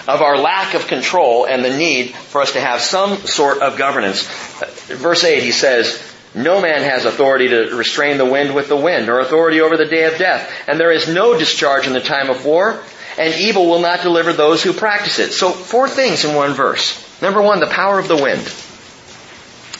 of 0.07 0.21
our 0.21 0.37
lack 0.37 0.73
of 0.75 0.87
control 0.87 1.47
and 1.47 1.65
the 1.65 1.75
need 1.75 2.11
for 2.13 2.41
us 2.41 2.53
to 2.53 2.59
have 2.61 2.81
some 2.81 3.17
sort 3.17 3.59
of 3.59 3.77
governance. 3.77 4.27
Uh, 4.61 4.69
verse 4.95 5.23
8, 5.23 5.41
he 5.41 5.51
says, 5.51 6.01
no 6.35 6.61
man 6.61 6.81
has 6.81 7.03
authority 7.03 7.47
to 7.47 7.75
restrain 7.75 8.17
the 8.17 8.25
wind 8.25 8.53
with 8.53 8.67
the 8.69 8.75
wind, 8.77 9.07
nor 9.07 9.19
authority 9.19 9.59
over 9.59 9.75
the 9.75 9.85
day 9.85 10.03
of 10.03 10.17
death. 10.19 10.49
And 10.67 10.79
there 10.79 10.91
is 10.91 11.07
no 11.07 11.37
discharge 11.37 11.87
in 11.87 11.93
the 11.93 11.99
time 12.01 12.29
of 12.29 12.45
war, 12.45 12.79
and 13.17 13.33
evil 13.35 13.65
will 13.67 13.79
not 13.81 14.01
deliver 14.01 14.33
those 14.33 14.61
who 14.61 14.71
practice 14.71 15.17
it. 15.19 15.31
So, 15.31 15.49
four 15.51 15.89
things 15.89 16.23
in 16.25 16.35
one 16.35 16.53
verse. 16.53 17.05
Number 17.21 17.41
one, 17.41 17.59
the 17.59 17.67
power 17.67 17.97
of 17.99 18.07
the 18.07 18.15
wind. 18.15 18.53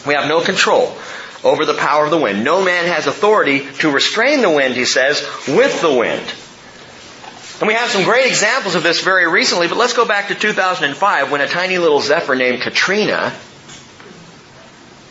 We 0.08 0.14
have 0.16 0.28
no 0.28 0.42
control 0.42 0.92
over 1.44 1.66
the 1.66 1.76
power 1.76 2.06
of 2.06 2.12
the 2.12 2.18
wind. 2.18 2.44
No 2.44 2.64
man 2.64 2.86
has 2.88 3.06
authority 3.08 3.66
to 3.80 3.92
restrain 3.92 4.42
the 4.42 4.50
wind, 4.50 4.74
he 4.74 4.86
says, 4.86 5.22
with 5.48 5.82
the 5.82 5.94
wind. 5.94 6.24
And 7.60 7.68
we 7.68 7.74
have 7.74 7.90
some 7.90 8.04
great 8.04 8.28
examples 8.28 8.76
of 8.76 8.84
this 8.84 9.04
very 9.04 9.28
recently, 9.28 9.68
but 9.68 9.78
let's 9.78 9.94
go 9.94 10.06
back 10.06 10.28
to 10.28 10.36
2005 10.36 11.32
when 11.32 11.42
a 11.42 11.48
tiny 11.48 11.78
little 11.78 12.00
zephyr 12.02 12.36
named 12.36 12.62
Katrina 12.62 13.34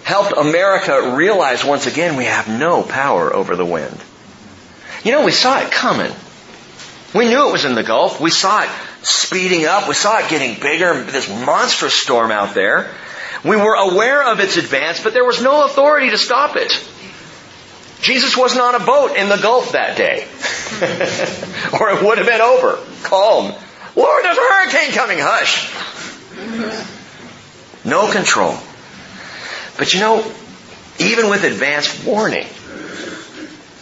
helped 0.04 0.32
America 0.32 1.14
realize 1.16 1.64
once 1.64 1.86
again 1.86 2.16
we 2.16 2.24
have 2.24 2.48
no 2.48 2.82
power 2.84 3.34
over 3.34 3.56
the 3.56 3.64
wind. 3.64 3.98
You 5.02 5.12
know, 5.12 5.24
we 5.24 5.32
saw 5.32 5.58
it 5.60 5.72
coming. 5.72 6.12
We 7.14 7.26
knew 7.28 7.48
it 7.48 7.52
was 7.52 7.64
in 7.64 7.74
the 7.74 7.82
Gulf. 7.82 8.20
We 8.20 8.30
saw 8.30 8.62
it 8.62 8.70
speeding 9.06 9.64
up. 9.66 9.86
We 9.88 9.94
saw 9.94 10.18
it 10.18 10.28
getting 10.28 10.58
bigger, 10.60 11.04
this 11.04 11.28
monstrous 11.28 11.94
storm 11.94 12.30
out 12.32 12.54
there. 12.54 12.92
We 13.44 13.54
were 13.56 13.74
aware 13.76 14.24
of 14.32 14.40
its 14.40 14.56
advance, 14.56 15.00
but 15.02 15.12
there 15.12 15.24
was 15.24 15.40
no 15.40 15.64
authority 15.64 16.10
to 16.10 16.18
stop 16.18 16.56
it. 16.56 16.72
Jesus 18.02 18.36
wasn't 18.36 18.62
on 18.62 18.74
a 18.74 18.84
boat 18.84 19.16
in 19.16 19.28
the 19.28 19.36
Gulf 19.36 19.72
that 19.72 19.96
day. 19.96 20.26
or 21.78 21.90
it 21.90 22.02
would 22.04 22.18
have 22.18 22.26
been 22.26 22.40
over. 22.40 22.78
Calm. 23.04 23.54
Lord, 23.94 24.24
there's 24.24 24.36
a 24.36 24.40
hurricane 24.40 24.90
coming. 24.92 25.18
Hush. 25.20 25.70
No 27.84 28.10
control. 28.10 28.56
But 29.78 29.94
you 29.94 30.00
know, 30.00 30.18
even 30.98 31.30
with 31.30 31.44
advance 31.44 32.04
warning, 32.04 32.46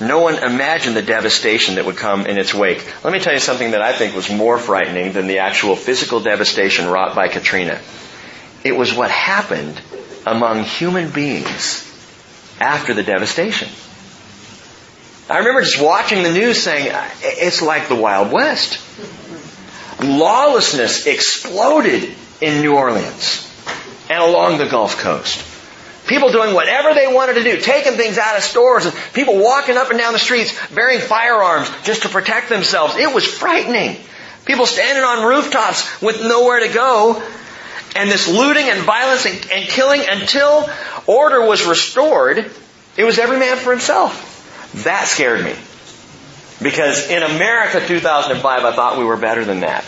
no 0.00 0.18
one 0.20 0.35
imagined 0.38 0.96
the 0.96 1.02
devastation 1.02 1.76
that 1.76 1.85
would 1.87 1.96
come 1.96 2.26
in 2.26 2.37
its 2.37 2.52
wake. 2.52 2.85
Let 3.04 3.12
me 3.12 3.20
tell 3.20 3.33
you 3.33 3.38
something 3.38 3.72
that 3.72 3.83
I 3.83 3.92
think 3.92 4.14
was 4.16 4.28
more 4.30 4.59
frightening 4.59 5.12
than 5.12 5.28
the 5.28 5.38
actual 5.38 5.76
physical 5.76 6.18
devastation 6.20 6.88
wrought 6.88 7.14
by 7.14 7.28
Katrina. 7.28 7.78
It 8.64 8.72
was 8.72 8.92
what 8.92 9.11
happened 9.12 9.80
among 10.26 10.64
human 10.64 11.11
beings 11.11 11.85
after 12.61 12.92
the 12.92 13.04
devastation. 13.04 13.68
I 15.30 15.38
remember 15.38 15.62
just 15.62 15.80
watching 15.80 16.22
the 16.24 16.33
news 16.33 16.61
saying, 16.61 16.90
it's 17.22 17.62
like 17.62 17.88
the 17.88 17.94
Wild 17.94 18.33
West. 18.33 18.78
Lawlessness 20.02 21.07
exploded 21.07 22.12
in 22.40 22.62
New 22.62 22.74
Orleans 22.76 23.48
and 24.11 24.22
along 24.22 24.59
the 24.59 24.66
Gulf 24.66 24.98
Coast. 24.98 25.42
People 26.07 26.31
doing 26.31 26.55
whatever 26.55 26.93
they 26.93 27.07
wanted 27.07 27.35
to 27.35 27.45
do, 27.45 27.59
taking 27.61 27.93
things 27.95 28.19
out 28.19 28.37
of 28.37 28.43
stores, 28.43 28.85
and 28.85 28.95
people 29.14 29.38
walking 29.38 29.77
up 29.79 29.88
and 29.90 29.99
down 29.99 30.12
the 30.12 30.19
streets 30.19 30.55
bearing 30.69 31.01
firearms 31.01 31.71
just 31.85 32.03
to 32.03 32.11
protect 32.11 32.51
themselves. 32.51 32.95
It 32.97 33.12
was 33.14 33.25
frightening. 33.27 33.97
People 34.45 34.67
standing 34.67 35.03
on 35.03 35.27
rooftops 35.27 36.03
with 36.03 36.21
nowhere 36.21 36.61
to 36.61 36.69
go, 36.75 37.23
and 37.97 38.11
this 38.11 38.29
looting 38.29 38.69
and 38.69 38.83
violence 38.83 39.25
and, 39.25 39.35
and 39.51 39.64
killing 39.64 40.03
until 40.07 40.69
order 41.07 41.47
was 41.47 41.64
restored, 41.64 42.51
it 42.99 43.05
was 43.05 43.19
every 43.19 43.38
man 43.38 43.57
for 43.57 43.71
himself. 43.73 44.33
That 44.85 45.07
scared 45.07 45.43
me. 45.43 45.55
Because 46.62 47.09
in 47.11 47.23
America 47.23 47.81
2005, 47.87 48.64
I 48.64 48.73
thought 48.73 48.99
we 48.99 49.05
were 49.05 49.17
better 49.17 49.45
than 49.45 49.61
that. 49.61 49.85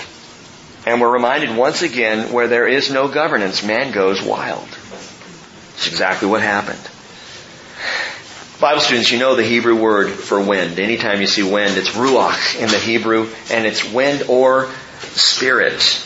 And 0.87 1.01
we're 1.01 1.13
reminded 1.13 1.55
once 1.57 1.83
again 1.83 2.33
where 2.33 2.49
there 2.49 2.67
is 2.67 2.91
no 2.91 3.09
governance, 3.09 3.63
man 3.63 3.93
goes 3.93 4.23
wild. 4.23 4.67
It's 5.77 5.89
exactly 5.89 6.29
what 6.29 6.41
happened. 6.43 6.81
Bible 8.61 8.81
students, 8.81 9.11
you 9.13 9.19
know 9.19 9.35
the 9.37 9.43
Hebrew 9.43 9.77
word 9.79 10.11
for 10.11 10.41
wind. 10.41 10.79
Anytime 10.79 11.21
you 11.21 11.27
see 11.27 11.43
wind, 11.43 11.77
it's 11.77 11.91
ruach 11.91 12.59
in 12.59 12.71
the 12.71 12.79
Hebrew, 12.79 13.29
and 13.51 13.67
it's 13.67 13.85
wind 13.93 14.25
or 14.29 14.71
spirit. 15.13 16.03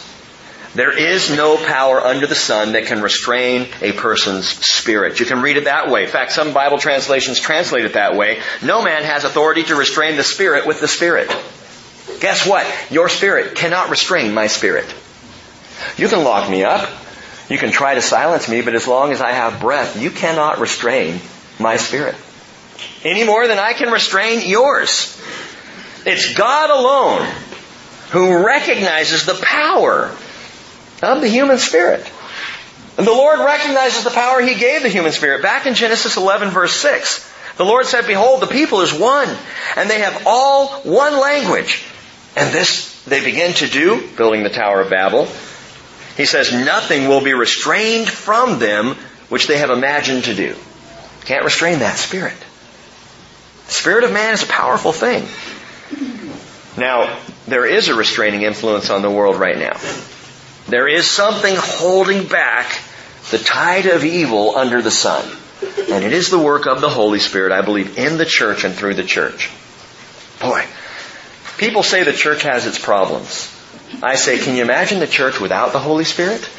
There 0.74 0.96
is 0.96 1.30
no 1.35 1.56
power 1.56 2.00
under 2.00 2.26
the 2.26 2.35
sun 2.35 2.72
that 2.72 2.87
can 2.87 3.00
restrain 3.02 3.68
a 3.80 3.92
person's 3.92 4.48
spirit. 4.48 5.20
You 5.20 5.26
can 5.26 5.40
read 5.42 5.56
it 5.56 5.64
that 5.64 5.88
way. 5.90 6.02
In 6.04 6.09
fact, 6.09 6.33
some 6.33 6.52
Bible 6.52 6.78
translations 6.78 7.38
translate 7.38 7.85
it 7.85 7.92
that 7.94 8.16
way. 8.16 8.40
No 8.62 8.83
man 8.83 9.04
has 9.04 9.22
authority 9.22 9.62
to 9.64 9.76
restrain 9.76 10.16
the 10.16 10.22
spirit 10.24 10.66
with 10.66 10.80
the 10.80 10.88
spirit. 10.88 11.28
Guess 12.20 12.46
what? 12.46 12.66
Your 12.90 13.09
spirit 13.09 13.54
cannot 13.54 13.90
restrain 13.90 14.35
my 14.35 14.48
spirit. 14.48 14.92
You 15.96 16.09
can 16.09 16.24
lock 16.24 16.50
me 16.50 16.64
up. 16.64 16.88
You 17.50 17.58
can 17.58 17.72
try 17.72 17.94
to 17.96 18.00
silence 18.00 18.48
me, 18.48 18.60
but 18.62 18.76
as 18.76 18.86
long 18.86 19.10
as 19.10 19.20
I 19.20 19.32
have 19.32 19.58
breath, 19.58 20.00
you 20.00 20.12
cannot 20.12 20.60
restrain 20.60 21.20
my 21.58 21.76
spirit. 21.78 22.14
Any 23.04 23.24
more 23.24 23.46
than 23.48 23.58
I 23.58 23.72
can 23.72 23.90
restrain 23.92 24.42
yours. 24.48 25.20
It's 26.06 26.34
God 26.34 26.70
alone 26.70 27.28
who 28.10 28.46
recognizes 28.46 29.26
the 29.26 29.34
power 29.42 30.12
of 31.02 31.20
the 31.20 31.28
human 31.28 31.58
spirit. 31.58 32.08
And 32.96 33.06
the 33.06 33.12
Lord 33.12 33.40
recognizes 33.40 34.04
the 34.04 34.10
power 34.10 34.40
He 34.40 34.54
gave 34.54 34.82
the 34.82 34.88
human 34.88 35.10
spirit. 35.12 35.42
Back 35.42 35.66
in 35.66 35.74
Genesis 35.74 36.16
11 36.16 36.50
verse 36.50 36.74
6, 36.76 37.28
the 37.56 37.64
Lord 37.64 37.84
said, 37.84 38.06
behold, 38.06 38.40
the 38.42 38.46
people 38.46 38.80
is 38.82 38.92
one, 38.92 39.28
and 39.76 39.90
they 39.90 40.00
have 40.00 40.22
all 40.26 40.82
one 40.82 41.18
language. 41.20 41.82
And 42.36 42.54
this 42.54 43.02
they 43.06 43.24
begin 43.24 43.54
to 43.54 43.66
do, 43.66 44.06
building 44.16 44.44
the 44.44 44.50
Tower 44.50 44.82
of 44.82 44.90
Babel, 44.90 45.26
he 46.20 46.26
says, 46.26 46.52
nothing 46.52 47.09
will 47.09 47.22
be 47.22 47.33
restrained 47.33 48.06
from 48.11 48.59
them 48.59 48.88
which 49.30 49.46
they 49.46 49.56
have 49.56 49.70
imagined 49.70 50.24
to 50.24 50.35
do. 50.35 50.54
Can't 51.24 51.46
restrain 51.46 51.78
that 51.78 51.96
spirit. 51.96 52.35
The 53.68 53.72
spirit 53.72 54.04
of 54.04 54.12
man 54.12 54.35
is 54.35 54.42
a 54.42 54.46
powerful 54.46 54.92
thing. 54.92 55.24
Now, 56.76 57.16
there 57.48 57.64
is 57.64 57.88
a 57.88 57.94
restraining 57.94 58.42
influence 58.42 58.90
on 58.90 59.00
the 59.00 59.09
world 59.11 59.37
right 59.37 59.56
now. 59.56 59.80
There 60.68 60.87
is 60.87 61.09
something 61.11 61.54
holding 61.56 62.26
back 62.26 62.80
the 63.30 63.38
tide 63.38 63.87
of 63.87 64.04
evil 64.04 64.59
under 64.59 64.83
the 64.83 64.90
sun. 64.90 65.26
And 65.90 66.04
it 66.04 66.12
is 66.12 66.28
the 66.28 66.38
work 66.38 66.66
of 66.66 66.83
the 66.83 66.90
Holy 66.90 67.18
Spirit, 67.18 67.50
I 67.50 67.62
believe, 67.62 67.96
in 67.98 68.18
the 68.18 68.26
church 68.26 68.64
and 68.64 68.74
through 68.74 68.92
the 68.94 69.04
church. 69.04 69.48
Boy, 70.38 70.66
people 71.56 71.83
say 71.83 72.02
the 72.02 72.12
church 72.12 72.42
has 72.42 72.66
its 72.66 72.78
problems. 72.78 73.56
I 74.02 74.16
say, 74.16 74.38
can 74.38 74.56
you 74.56 74.62
imagine 74.62 74.98
the 75.00 75.06
church 75.06 75.38
without 75.40 75.72
the 75.72 75.78
Holy 75.78 76.04
Spirit? 76.04 76.44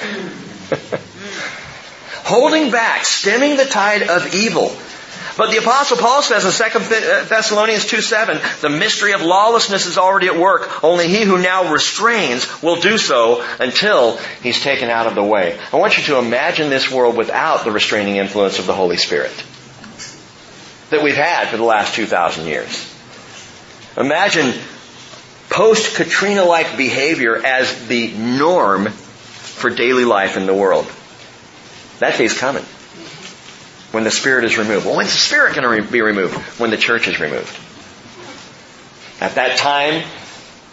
Holding 2.24 2.70
back, 2.72 3.04
stemming 3.06 3.58
the 3.58 3.66
tide 3.66 4.02
of 4.04 4.36
evil. 4.36 4.72
But 5.38 5.50
the 5.52 5.58
apostle 5.58 5.98
Paul 5.98 6.22
says 6.22 6.46
in 6.46 6.52
2 6.52 6.64
uh, 6.80 7.24
Thessalonians 7.26 7.86
2 7.88 8.00
7, 8.02 8.40
the 8.62 8.70
mystery 8.70 9.14
of 9.14 9.22
lawlessness 9.24 9.86
is 9.88 9.98
already 9.98 10.28
at 10.28 10.36
work. 10.38 10.84
Only 10.84 11.08
he 11.08 11.24
who 11.24 11.40
now 11.42 11.72
restrains 11.74 12.46
will 12.62 12.76
do 12.76 12.98
so 12.98 13.42
until 13.60 14.18
he's 14.44 14.62
taken 14.62 14.90
out 14.90 15.08
of 15.08 15.16
the 15.16 15.24
way. 15.24 15.58
I 15.74 15.78
want 15.78 15.98
you 15.98 16.04
to 16.04 16.18
imagine 16.20 16.70
this 16.70 16.92
world 16.92 17.16
without 17.18 17.64
the 17.64 17.72
restraining 17.72 18.18
influence 18.18 18.60
of 18.60 18.68
the 18.68 18.74
Holy 18.76 18.98
Spirit 18.98 19.32
that 20.90 21.02
we've 21.02 21.16
had 21.16 21.48
for 21.48 21.56
the 21.58 21.64
last 21.64 21.96
2,000 21.96 22.46
years. 22.46 22.90
Imagine 23.98 24.54
post-Katrina-like 25.52 26.78
behavior 26.78 27.36
as 27.36 27.88
the 27.88 28.12
norm 28.14 28.88
for 28.88 29.70
daily 29.70 30.06
life 30.06 30.38
in 30.38 30.46
the 30.48 30.54
world. 30.54 30.90
That 32.00 32.18
day's 32.18 32.36
coming. 32.38 32.64
When 33.92 34.06
the 34.06 34.12
Spirit 34.12 34.46
is 34.46 34.58
removed. 34.58 34.86
Well, 34.86 34.96
when's 34.96 35.12
the 35.12 35.18
Spirit 35.20 35.54
going 35.54 35.84
to 35.84 35.92
be 35.92 36.02
removed? 36.02 36.34
When 36.58 36.72
the 36.72 36.78
church 36.78 37.08
is 37.10 37.20
removed. 37.20 37.52
At 39.20 39.36
that 39.36 39.58
time, 39.58 40.04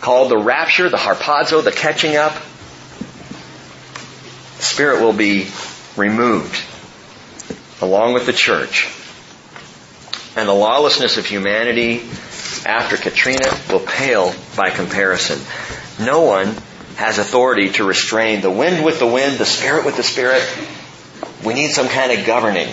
called 0.01 0.31
the 0.31 0.39
rapture, 0.39 0.89
the 0.89 0.97
harpazo, 0.97 1.63
the 1.63 1.73
catching 1.73 2.15
up, 2.17 2.33
the 4.57 4.63
Spirit 4.63 5.01
will 5.03 5.13
be 5.13 5.49
removed 5.97 6.63
along 7.83 8.15
with 8.15 8.27
the 8.27 8.33
church. 8.33 8.85
And 10.37 10.49
the 10.49 10.55
lawlessness 10.55 11.17
of 11.17 11.27
humanity 11.27 12.09
after 12.65 12.97
Katrina 12.97 13.49
will 13.71 13.81
pale 13.81 14.35
by 14.57 14.71
comparison. 14.71 15.39
No 16.05 16.23
one 16.23 16.55
has 16.97 17.19
authority 17.19 17.71
to 17.71 17.85
restrain 17.85 18.41
the 18.41 18.51
wind 18.51 18.85
with 18.85 18.99
the 18.99 19.07
wind, 19.07 19.39
the 19.39 19.47
spirit 19.47 19.85
with 19.85 19.97
the 19.97 20.03
spirit. 20.03 20.43
We 21.45 21.55
need 21.55 21.71
some 21.71 21.89
kind 21.89 22.13
of 22.19 22.27
governing. 22.27 22.69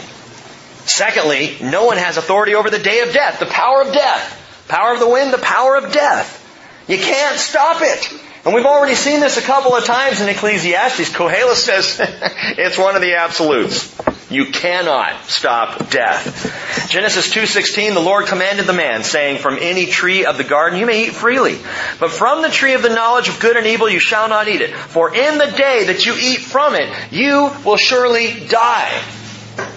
Secondly, 0.85 1.55
no 1.61 1.85
one 1.85 1.97
has 1.97 2.17
authority 2.17 2.55
over 2.55 2.69
the 2.69 2.79
day 2.79 2.99
of 3.01 3.13
death, 3.13 3.39
the 3.39 3.45
power 3.45 3.81
of 3.81 3.93
death. 3.93 4.41
Power 4.67 4.93
of 4.93 4.99
the 4.99 5.09
wind, 5.09 5.31
the 5.31 5.38
power 5.38 5.75
of 5.77 5.91
death. 5.91 6.41
You 6.88 6.97
can't 6.97 7.38
stop 7.38 7.77
it. 7.81 8.13
And 8.45 8.53
we've 8.53 8.65
already 8.65 8.95
seen 8.95 9.19
this 9.19 9.38
a 9.38 9.41
couple 9.41 9.75
of 9.75 9.85
times 9.85 10.21
in 10.21 10.29
Ecclesiastes. 10.29 11.09
Kohelis 11.09 11.55
says 11.55 11.99
it's 12.01 12.77
one 12.77 12.95
of 12.95 13.01
the 13.01 13.15
absolutes. 13.15 13.95
You 14.36 14.48
cannot 14.48 15.13
stop 15.30 15.89
death. 15.89 16.89
Genesis 16.89 17.34
2:16 17.34 17.93
the 17.93 18.02
Lord 18.02 18.26
commanded 18.28 18.65
the 18.65 18.74
man 18.74 19.04
saying 19.06 19.38
from 19.38 19.58
any 19.62 19.86
tree 19.86 20.26
of 20.26 20.36
the 20.36 20.43
garden 20.43 20.78
you 20.78 20.86
may 20.86 21.06
eat 21.06 21.13
freely 21.15 21.58
but 22.02 22.12
from 22.12 22.41
the 22.41 22.50
tree 22.50 22.74
of 22.74 22.82
the 22.82 22.89
knowledge 22.89 23.30
of 23.30 23.39
good 23.39 23.56
and 23.56 23.65
evil 23.65 23.88
you 23.89 24.00
shall 24.02 24.28
not 24.28 24.50
eat 24.50 24.60
it 24.60 24.76
for 24.76 25.15
in 25.15 25.38
the 25.38 25.48
day 25.52 25.86
that 25.86 26.06
you 26.06 26.13
eat 26.21 26.41
from 26.41 26.76
it 26.76 26.91
you 27.12 27.50
will 27.63 27.78
surely 27.78 28.34
die. 28.50 28.91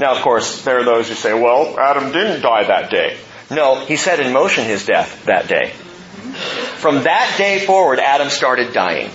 Now 0.00 0.16
of 0.16 0.22
course 0.22 0.62
there 0.64 0.78
are 0.80 0.84
those 0.84 1.08
who 1.08 1.14
say 1.14 1.32
well 1.32 1.78
Adam 1.78 2.10
didn't 2.10 2.40
die 2.42 2.64
that 2.64 2.90
day. 2.90 3.16
No, 3.52 3.76
he 3.76 3.94
set 3.94 4.18
in 4.18 4.32
motion 4.32 4.64
his 4.64 4.84
death 4.84 5.26
that 5.26 5.46
day. 5.46 5.70
From 6.78 7.04
that 7.04 7.32
day 7.38 7.64
forward 7.64 8.00
Adam 8.00 8.28
started 8.28 8.72
dying. 8.72 9.10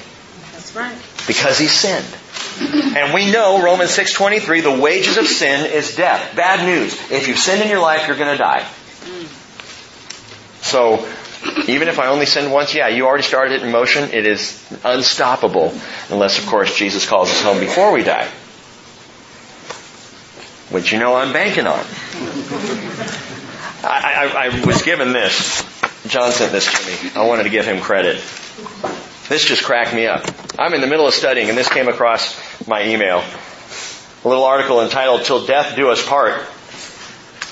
That's 0.53 0.73
right. 0.73 0.95
Because 1.27 1.59
he 1.59 1.67
sinned. 1.67 2.05
And 2.71 3.13
we 3.13 3.31
know 3.31 3.61
Romans 3.61 3.91
6:23, 3.91 4.61
the 4.61 4.71
wages 4.71 5.17
of 5.17 5.27
sin 5.27 5.65
is 5.65 5.95
death. 5.95 6.35
Bad 6.35 6.65
news. 6.65 6.93
If 7.11 7.27
you've 7.27 7.39
sinned 7.39 7.61
in 7.61 7.69
your 7.69 7.79
life, 7.79 8.07
you're 8.07 8.15
going 8.17 8.31
to 8.31 8.37
die. 8.37 8.65
So 10.61 11.05
even 11.67 11.87
if 11.87 11.99
I 11.99 12.07
only 12.07 12.25
sin 12.25 12.51
once, 12.51 12.73
yeah, 12.73 12.87
you 12.87 13.05
already 13.05 13.23
started 13.23 13.55
it 13.55 13.63
in 13.63 13.71
motion. 13.71 14.11
It 14.13 14.25
is 14.25 14.59
unstoppable 14.83 15.73
unless 16.09 16.39
of 16.39 16.45
course 16.45 16.75
Jesus 16.75 17.07
calls 17.07 17.29
us 17.29 17.41
home 17.41 17.59
before 17.59 17.91
we 17.91 18.03
die. 18.03 18.27
Which 20.69 20.91
you 20.91 20.99
know 20.99 21.15
I'm 21.15 21.33
banking 21.33 21.67
on. 21.67 21.83
I, 23.83 24.29
I, 24.33 24.45
I 24.61 24.65
was 24.65 24.83
given 24.83 25.11
this. 25.13 25.63
John 26.07 26.31
sent 26.31 26.51
this 26.51 26.65
to 26.71 27.05
me. 27.05 27.11
I 27.15 27.25
wanted 27.27 27.43
to 27.43 27.49
give 27.49 27.65
him 27.65 27.79
credit. 27.81 28.15
This 29.29 29.45
just 29.45 29.63
cracked 29.63 29.93
me 29.93 30.07
up. 30.07 30.25
I'm 30.57 30.73
in 30.73 30.81
the 30.81 30.87
middle 30.87 31.07
of 31.07 31.13
studying, 31.13 31.49
and 31.49 31.57
this 31.57 31.69
came 31.69 31.87
across 31.87 32.35
my 32.67 32.87
email. 32.87 33.23
A 34.23 34.27
little 34.27 34.43
article 34.43 34.81
entitled 34.81 35.25
Till 35.25 35.45
Death 35.45 35.75
Do 35.75 35.89
Us 35.89 36.05
Part. 36.05 36.39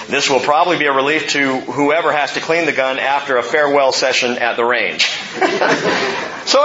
This 0.08 0.30
will 0.30 0.39
probably 0.39 0.78
be 0.78 0.86
a 0.86 0.93
relief 0.93 1.30
to 1.30 1.62
whoever 1.62 2.12
has 2.12 2.36
to 2.36 2.41
clean 2.41 2.67
the 2.67 2.71
gun 2.71 2.99
after 2.99 3.38
a 3.38 3.43
farewell 3.43 3.91
session 3.91 4.38
at 4.38 4.58
the 4.58 4.63
range. 4.63 5.08
so 5.08 5.43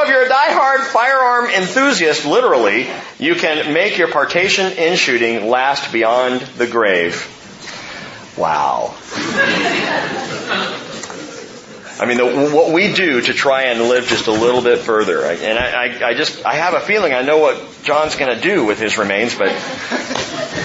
if 0.02 0.08
you're 0.08 0.26
a 0.26 0.28
die-hard 0.28 0.82
firearm 0.82 1.46
enthusiast, 1.48 2.26
literally, 2.26 2.86
you 3.18 3.34
can 3.36 3.72
make 3.72 3.96
your 3.96 4.08
partation 4.12 4.70
in 4.72 4.96
shooting 4.96 5.48
last 5.48 5.90
beyond 5.90 6.42
the 6.58 6.66
grave. 6.66 7.34
Wow. 8.36 8.94
I 11.98 12.06
mean, 12.06 12.16
the, 12.16 12.50
what 12.54 12.72
we 12.72 12.92
do 12.94 13.20
to 13.20 13.32
try 13.34 13.64
and 13.64 13.82
live 13.88 14.06
just 14.06 14.26
a 14.28 14.32
little 14.32 14.62
bit 14.62 14.78
further. 14.78 15.22
And 15.22 15.58
I, 15.58 15.88
I, 15.88 16.08
I 16.10 16.14
just, 16.14 16.44
I 16.46 16.54
have 16.54 16.74
a 16.74 16.80
feeling 16.80 17.12
I 17.12 17.22
know 17.22 17.38
what 17.38 17.60
John's 17.82 18.16
going 18.16 18.34
to 18.34 18.40
do 18.42 18.64
with 18.64 18.78
his 18.80 18.96
remains, 18.96 19.34
but 19.34 19.48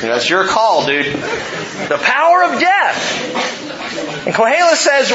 you 0.02 0.08
know, 0.08 0.18
your 0.26 0.46
call, 0.46 0.86
dude. 0.86 1.06
The 1.08 2.00
power 2.02 2.44
of 2.44 2.60
death. 2.60 4.26
And 4.28 4.34
Kohala 4.36 4.76
says 4.76 5.12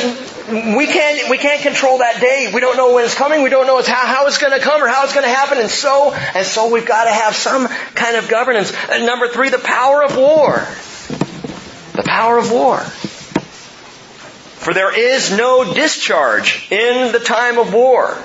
we 0.77 0.87
can't, 0.87 1.31
we 1.31 1.39
can't 1.39 1.63
control 1.63 1.99
that 1.99 2.21
day. 2.21 2.51
We 2.53 2.61
don't 2.61 2.77
know 2.77 2.95
when 2.95 3.05
it's 3.05 3.15
coming. 3.15 3.43
We 3.43 3.49
don't 3.49 3.67
know 3.67 3.81
how, 3.83 4.07
how 4.07 4.27
it's 4.27 4.39
going 4.39 4.53
to 4.59 4.63
come 4.63 4.83
or 4.83 4.89
how 4.89 5.05
it's 5.05 5.15
going 5.15 5.25
to 5.25 5.33
happen. 5.33 5.59
And 5.59 5.71
so, 5.71 6.13
and 6.13 6.45
so 6.45 6.71
we've 6.73 6.87
got 6.87 7.05
to 7.05 7.11
have 7.13 7.35
some 7.35 7.67
kind 7.69 8.17
of 8.17 8.29
governance. 8.29 8.73
And 8.91 9.05
uh, 9.05 9.07
number 9.07 9.29
three, 9.29 9.49
the 9.49 9.59
power 9.61 10.03
of 10.03 10.17
war. 10.17 10.67
The 12.03 12.09
power 12.09 12.39
of 12.39 12.51
war. 12.51 12.79
For 12.79 14.73
there 14.73 14.91
is 14.99 15.33
no 15.37 15.75
discharge 15.75 16.67
in 16.73 17.13
the 17.13 17.21
time 17.21 17.59
of 17.59 17.75
war. 17.75 18.17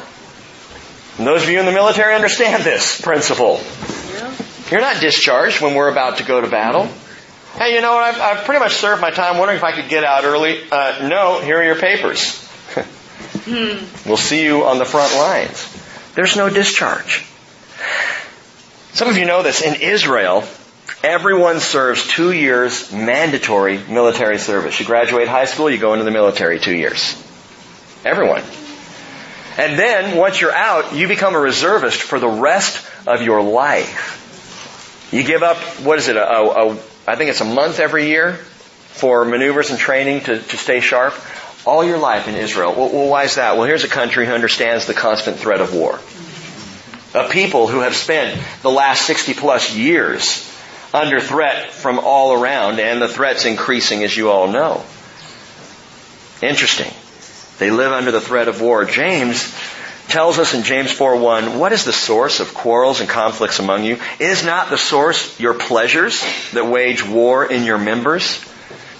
And 1.18 1.28
those 1.28 1.44
of 1.44 1.50
you 1.50 1.60
in 1.60 1.66
the 1.66 1.74
military 1.74 2.16
understand 2.16 2.64
this 2.64 3.02
principle. 3.02 3.60
You're 4.72 4.80
not 4.80 5.02
discharged 5.02 5.60
when 5.60 5.76
we're 5.76 5.90
about 5.90 6.18
to 6.20 6.24
go 6.24 6.40
to 6.40 6.48
battle. 6.48 6.88
Hey, 7.58 7.76
you 7.76 7.82
know 7.82 7.92
what? 7.94 8.02
I've, 8.04 8.22
I've 8.22 8.46
pretty 8.46 8.62
much 8.62 8.76
served 8.76 9.02
my 9.02 9.12
time 9.12 9.40
wondering 9.40 9.58
if 9.58 9.64
I 9.66 9.74
could 9.74 9.90
get 9.90 10.06
out 10.06 10.24
early. 10.24 10.58
Uh, 10.72 11.10
no, 11.10 11.42
here 11.42 11.60
are 11.60 11.64
your 11.66 11.76
papers. 11.80 12.42
We'll 13.48 14.18
see 14.18 14.44
you 14.44 14.64
on 14.66 14.80
the 14.80 14.86
front 14.86 15.14
lines. 15.14 15.86
There's 16.16 16.36
no 16.36 16.50
discharge. 16.50 17.28
Some 18.94 19.08
of 19.08 19.18
you 19.18 19.26
know 19.26 19.44
this. 19.44 19.62
In 19.62 19.82
Israel, 19.82 20.48
Everyone 21.04 21.60
serves 21.60 22.06
two 22.08 22.32
years 22.32 22.91
mandatory 22.91 23.78
military 23.78 24.39
service. 24.39 24.80
You 24.80 24.86
graduate 24.86 25.28
high 25.28 25.45
school, 25.45 25.69
you 25.69 25.78
go 25.78 25.93
into 25.93 26.06
the 26.06 26.12
military 26.12 26.60
two 26.60 26.76
years. 26.76 27.15
Everyone. 28.04 28.41
And 29.58 29.80
then, 29.80 30.17
once 30.17 30.41
you're 30.41 30.52
out, 30.54 30.93
you 30.93 31.08
become 31.08 31.34
a 31.36 31.39
reservist 31.39 32.02
for 32.02 32.19
the 32.19 32.28
rest 32.28 32.86
of 33.08 33.21
your 33.21 33.41
life. 33.41 35.10
You 35.12 35.24
give 35.24 35.43
up, 35.43 35.58
what 35.84 35.98
is 35.98 36.08
it, 36.08 36.17
a, 36.17 36.30
a, 36.38 36.71
a, 36.71 36.71
I 37.08 37.15
think 37.15 37.30
it's 37.30 37.41
a 37.41 37.45
month 37.45 37.80
every 37.80 38.08
year 38.08 38.34
for 38.34 39.24
maneuvers 39.26 39.69
and 39.69 39.80
training 39.80 40.21
to, 40.21 40.41
to 40.41 40.58
stay 40.58 40.80
sharp. 40.82 41.13
All 41.65 41.84
your 41.84 41.98
life 41.98 42.28
in 42.28 42.36
Israel. 42.36 42.74
Well, 42.76 42.89
well, 42.91 43.10
why 43.10 43.24
is 43.24 43.36
that? 43.36 43.56
Well, 43.58 43.65
here's 43.65 43.84
a 43.84 43.88
country 43.88 44.26
who 44.28 44.34
understands 44.34 44.86
the 44.86 44.93
constant 44.93 45.38
threat 45.38 45.62
of 45.62 45.74
war. 45.74 46.00
A 47.19 47.30
people 47.30 47.67
who 47.67 47.80
have 47.80 47.95
spent 47.95 48.39
the 48.62 48.69
last 48.69 49.04
60 49.08 49.34
plus 49.36 49.76
years 49.76 50.52
under 50.95 51.19
threat 51.19 51.69
from 51.71 51.99
all 51.99 52.34
around, 52.34 52.79
and 52.79 53.01
the 53.01 53.08
threat's 53.08 53.45
increasing 53.45 54.03
as 54.03 54.15
you 54.15 54.31
all 54.31 54.47
know. 54.47 54.81
Interesting. 56.41 56.91
They 57.60 57.69
live 57.69 57.91
under 57.91 58.12
the 58.12 58.21
threat 58.21 58.47
of 58.47 58.62
war. 58.62 58.86
James 58.86 59.53
tells 60.08 60.39
us 60.39 60.53
in 60.53 60.63
James 60.63 60.91
4:1, 60.91 61.58
what 61.60 61.73
is 61.73 61.84
the 61.86 61.93
source 61.93 62.39
of 62.39 62.53
quarrels 62.53 62.99
and 63.01 63.10
conflicts 63.10 63.60
among 63.60 63.84
you? 63.84 63.97
Is 64.19 64.43
not 64.43 64.69
the 64.69 64.77
source 64.77 65.39
your 65.39 65.53
pleasures 65.53 66.23
that 66.53 66.65
wage 66.65 67.05
war 67.05 67.45
in 67.45 67.63
your 67.65 67.77
members? 67.77 68.39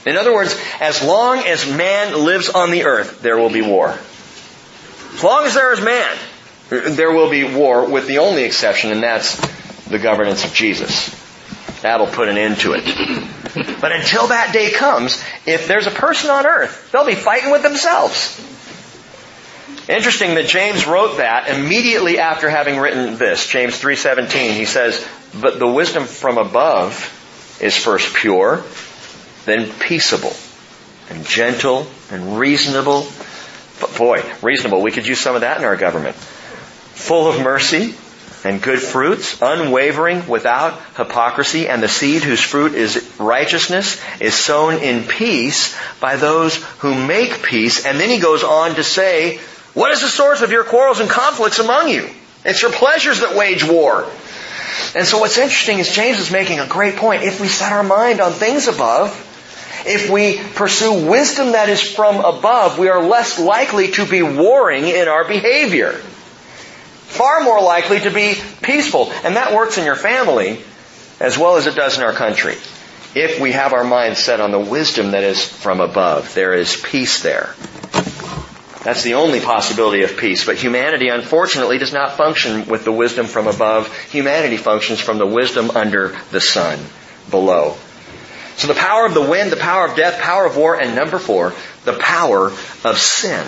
In 0.06 0.18
other 0.18 0.34
words, 0.34 0.56
as 0.80 1.02
long 1.02 1.40
as 1.40 1.66
man 1.68 2.26
lives 2.26 2.50
on 2.50 2.72
the 2.72 2.84
earth, 2.86 3.22
there 3.22 3.38
will 3.38 3.50
be 3.50 3.62
war. 3.64 3.98
As 5.16 5.24
long 5.24 5.46
as 5.46 5.54
there 5.56 5.74
is 5.74 5.82
man, 5.82 6.16
there 6.70 7.12
will 7.12 7.30
be 7.30 7.44
war 7.44 7.86
with 7.86 8.06
the 8.08 8.20
only 8.20 8.44
exception, 8.44 8.92
and 8.92 9.02
that's 9.02 9.36
the 9.88 9.98
governance 10.00 10.44
of 10.46 10.54
Jesus. 10.54 11.16
That'll 11.86 12.08
put 12.08 12.30
an 12.30 12.38
end 12.40 12.58
to 12.62 12.74
it. 12.74 13.24
But 13.80 13.94
until 13.94 14.28
that 14.28 14.52
day 14.52 14.70
comes, 14.72 15.24
if 15.46 15.66
there's 15.68 15.88
a 15.88 15.92
person 15.92 16.30
on 16.30 16.46
earth, 16.46 16.92
they'll 16.92 17.06
be 17.06 17.16
fighting 17.16 17.52
with 17.52 17.64
themselves. 17.64 18.36
Interesting 19.88 20.36
that 20.36 20.48
James 20.48 20.86
wrote 20.86 21.18
that 21.18 21.48
immediately 21.48 22.20
after 22.20 22.50
having 22.50 22.80
written 22.80 23.18
this, 23.18 23.48
James 23.48 23.80
3:17. 23.80 24.54
He 24.56 24.66
says, 24.66 25.08
"But 25.40 25.58
the 25.60 25.68
wisdom 25.68 26.04
from 26.04 26.38
above 26.38 26.98
is 27.62 27.78
first 27.78 28.14
pure, 28.14 28.62
then 29.46 29.72
peaceable, 29.80 30.36
and 31.10 31.26
gentle 31.26 31.88
and 32.12 32.38
reasonable. 32.38 33.08
But 33.80 33.96
boy, 33.96 34.22
reasonable, 34.42 34.82
we 34.82 34.92
could 34.92 35.08
use 35.08 35.22
some 35.22 35.36
of 35.36 35.42
that 35.42 35.60
in 35.60 35.64
our 35.64 35.78
government. 35.78 36.16
Full 36.18 37.30
of 37.30 37.42
mercy 37.42 37.96
and 38.46 38.62
good 38.62 38.80
fruits, 38.80 39.40
unwavering, 39.42 40.28
without 40.28 40.80
hypocrisy, 40.96 41.68
and 41.68 41.82
the 41.82 41.88
seed 41.88 42.24
whose 42.24 42.40
fruit 42.42 42.74
is 42.76 43.12
righteousness 43.20 44.00
is 44.22 44.36
sown 44.36 44.76
in 44.76 45.04
peace 45.04 45.76
by 46.00 46.16
those 46.16 46.56
who 46.80 46.94
make 47.08 47.42
peace. 47.42 47.86
And 47.86 48.00
then 48.00 48.10
he 48.10 48.20
goes 48.20 48.44
on 48.44 48.76
to 48.76 48.84
say, 48.84 49.40
what 49.74 49.92
is 49.92 50.02
the 50.02 50.08
source 50.08 50.44
of 50.44 50.52
your 50.52 50.64
quarrels 50.64 51.00
and 51.00 51.10
conflicts 51.10 51.58
among 51.58 51.90
you? 51.90 52.08
It's 52.46 52.62
your 52.62 52.72
pleasures 52.72 53.22
that 53.22 53.36
wage 53.36 53.64
war. 53.66 54.04
And 54.96 55.08
so 55.08 55.18
what's 55.18 55.40
interesting 55.40 55.80
is 55.80 55.90
James 55.92 56.20
is 56.20 56.30
making 56.32 56.60
a 56.60 56.68
great 56.68 56.98
point. 56.98 57.24
If 57.24 57.42
we 57.42 57.48
set 57.48 57.72
our 57.72 57.84
mind 57.84 58.22
on 58.22 58.32
things 58.32 58.68
above, 58.68 59.10
if 59.88 60.08
we 60.10 60.38
pursue 60.38 61.10
wisdom 61.10 61.54
that 61.54 61.68
is 61.70 61.82
from 61.82 62.18
above, 62.24 62.78
we 62.78 62.90
are 62.90 63.02
less 63.04 63.40
likely 63.40 63.92
to 63.94 64.06
be 64.06 64.22
warring 64.22 64.84
in 64.86 65.08
our 65.08 65.28
behavior 65.28 66.00
far 67.16 67.40
more 67.40 67.62
likely 67.62 68.02
to 68.02 68.12
be 68.12 68.36
peaceful. 68.62 69.10
And 69.24 69.38
that 69.38 69.54
works 69.54 69.78
in 69.78 69.86
your 69.86 69.96
family 69.96 70.60
as 71.20 71.38
well 71.38 71.56
as 71.56 71.66
it 71.66 71.76
does 71.76 71.98
in 71.98 72.04
our 72.04 72.12
country. 72.14 72.56
If 73.16 73.40
we 73.40 73.54
have 73.54 73.72
our 73.72 73.86
mind 73.86 74.18
set 74.18 74.42
on 74.42 74.52
the 74.52 74.60
wisdom 74.60 75.12
that 75.12 75.24
is 75.24 75.44
from 75.44 75.80
above, 75.80 76.34
there 76.36 76.54
is 76.54 76.76
peace 76.76 77.24
there. 77.24 77.54
That's 78.84 79.04
the 79.04 79.14
only 79.14 79.40
possibility 79.40 80.04
of 80.04 80.18
peace. 80.18 80.46
But 80.46 80.58
humanity, 80.58 81.08
unfortunately, 81.08 81.78
does 81.78 81.94
not 81.94 82.18
function 82.18 82.68
with 82.68 82.84
the 82.84 82.92
wisdom 82.92 83.26
from 83.26 83.48
above. 83.48 83.92
Humanity 84.12 84.58
functions 84.58 85.00
from 85.00 85.18
the 85.18 85.26
wisdom 85.26 85.72
under 85.72 86.16
the 86.32 86.42
sun, 86.42 86.78
below. 87.32 87.78
So 88.58 88.68
the 88.68 88.74
power 88.76 89.06
of 89.06 89.14
the 89.14 89.22
wind, 89.24 89.50
the 89.52 89.56
power 89.58 89.88
of 89.90 89.96
death, 89.96 90.22
power 90.22 90.46
of 90.46 90.58
war, 90.58 90.80
and 90.80 90.96
number 90.96 91.18
four, 91.18 91.54
the 91.86 91.94
power 91.94 92.48
of 92.84 92.98
sin. 92.98 93.48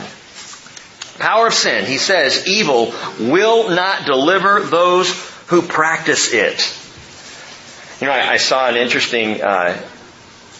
Power 1.20 1.48
of 1.48 1.54
sin. 1.54 1.86
He 1.86 1.98
says 1.98 2.48
evil 2.48 2.94
will 3.20 3.70
not 3.72 4.06
deliver 4.06 4.62
those 4.62 5.10
who 5.48 5.62
practice 5.64 6.32
it. 6.34 8.02
You 8.02 8.08
know, 8.08 8.14
I, 8.14 8.34
I 8.34 8.38
saw 8.38 8.68
an 8.70 8.76
interesting 8.76 9.42
uh, 9.42 9.82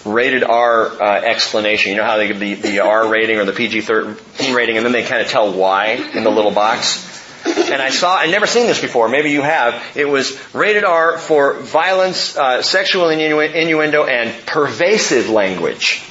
rated 0.04 0.44
R 0.44 0.86
uh, 0.90 1.22
explanation. 1.22 1.92
You 1.92 1.98
know 1.98 2.06
how 2.06 2.18
they 2.18 2.28
give 2.30 2.40
the, 2.40 2.56
the 2.56 2.80
R 2.80 3.08
rating 3.08 3.38
or 3.38 3.46
the 3.46 3.52
PG 3.54 3.82
13 3.82 4.56
rating, 4.56 4.78
and 4.78 4.86
then 4.86 4.94
they 4.94 5.04
kind 5.04 5.22
of 5.22 5.28
tell 5.28 5.54
why 5.54 5.90
in 6.14 6.24
the 6.24 6.32
little 6.32 6.52
box? 6.52 7.06
And 7.46 7.80
I 7.82 7.92
saw, 7.92 8.16
I'd 8.16 8.32
never 8.32 8.48
seen 8.48 8.66
this 8.66 8.82
before, 8.82 9.08
maybe 9.10 9.30
you 9.30 9.42
have. 9.42 9.82
It 9.96 10.06
was 10.06 10.38
rated 10.56 10.84
R 10.84 11.18
for 11.20 11.54
violence, 11.60 12.36
uh, 12.36 12.62
sexual 12.64 13.10
innuendo, 13.10 14.06
and 14.06 14.46
pervasive 14.48 15.30
language. 15.30 16.02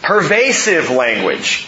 Pervasive 0.00 0.90
language. 0.90 1.66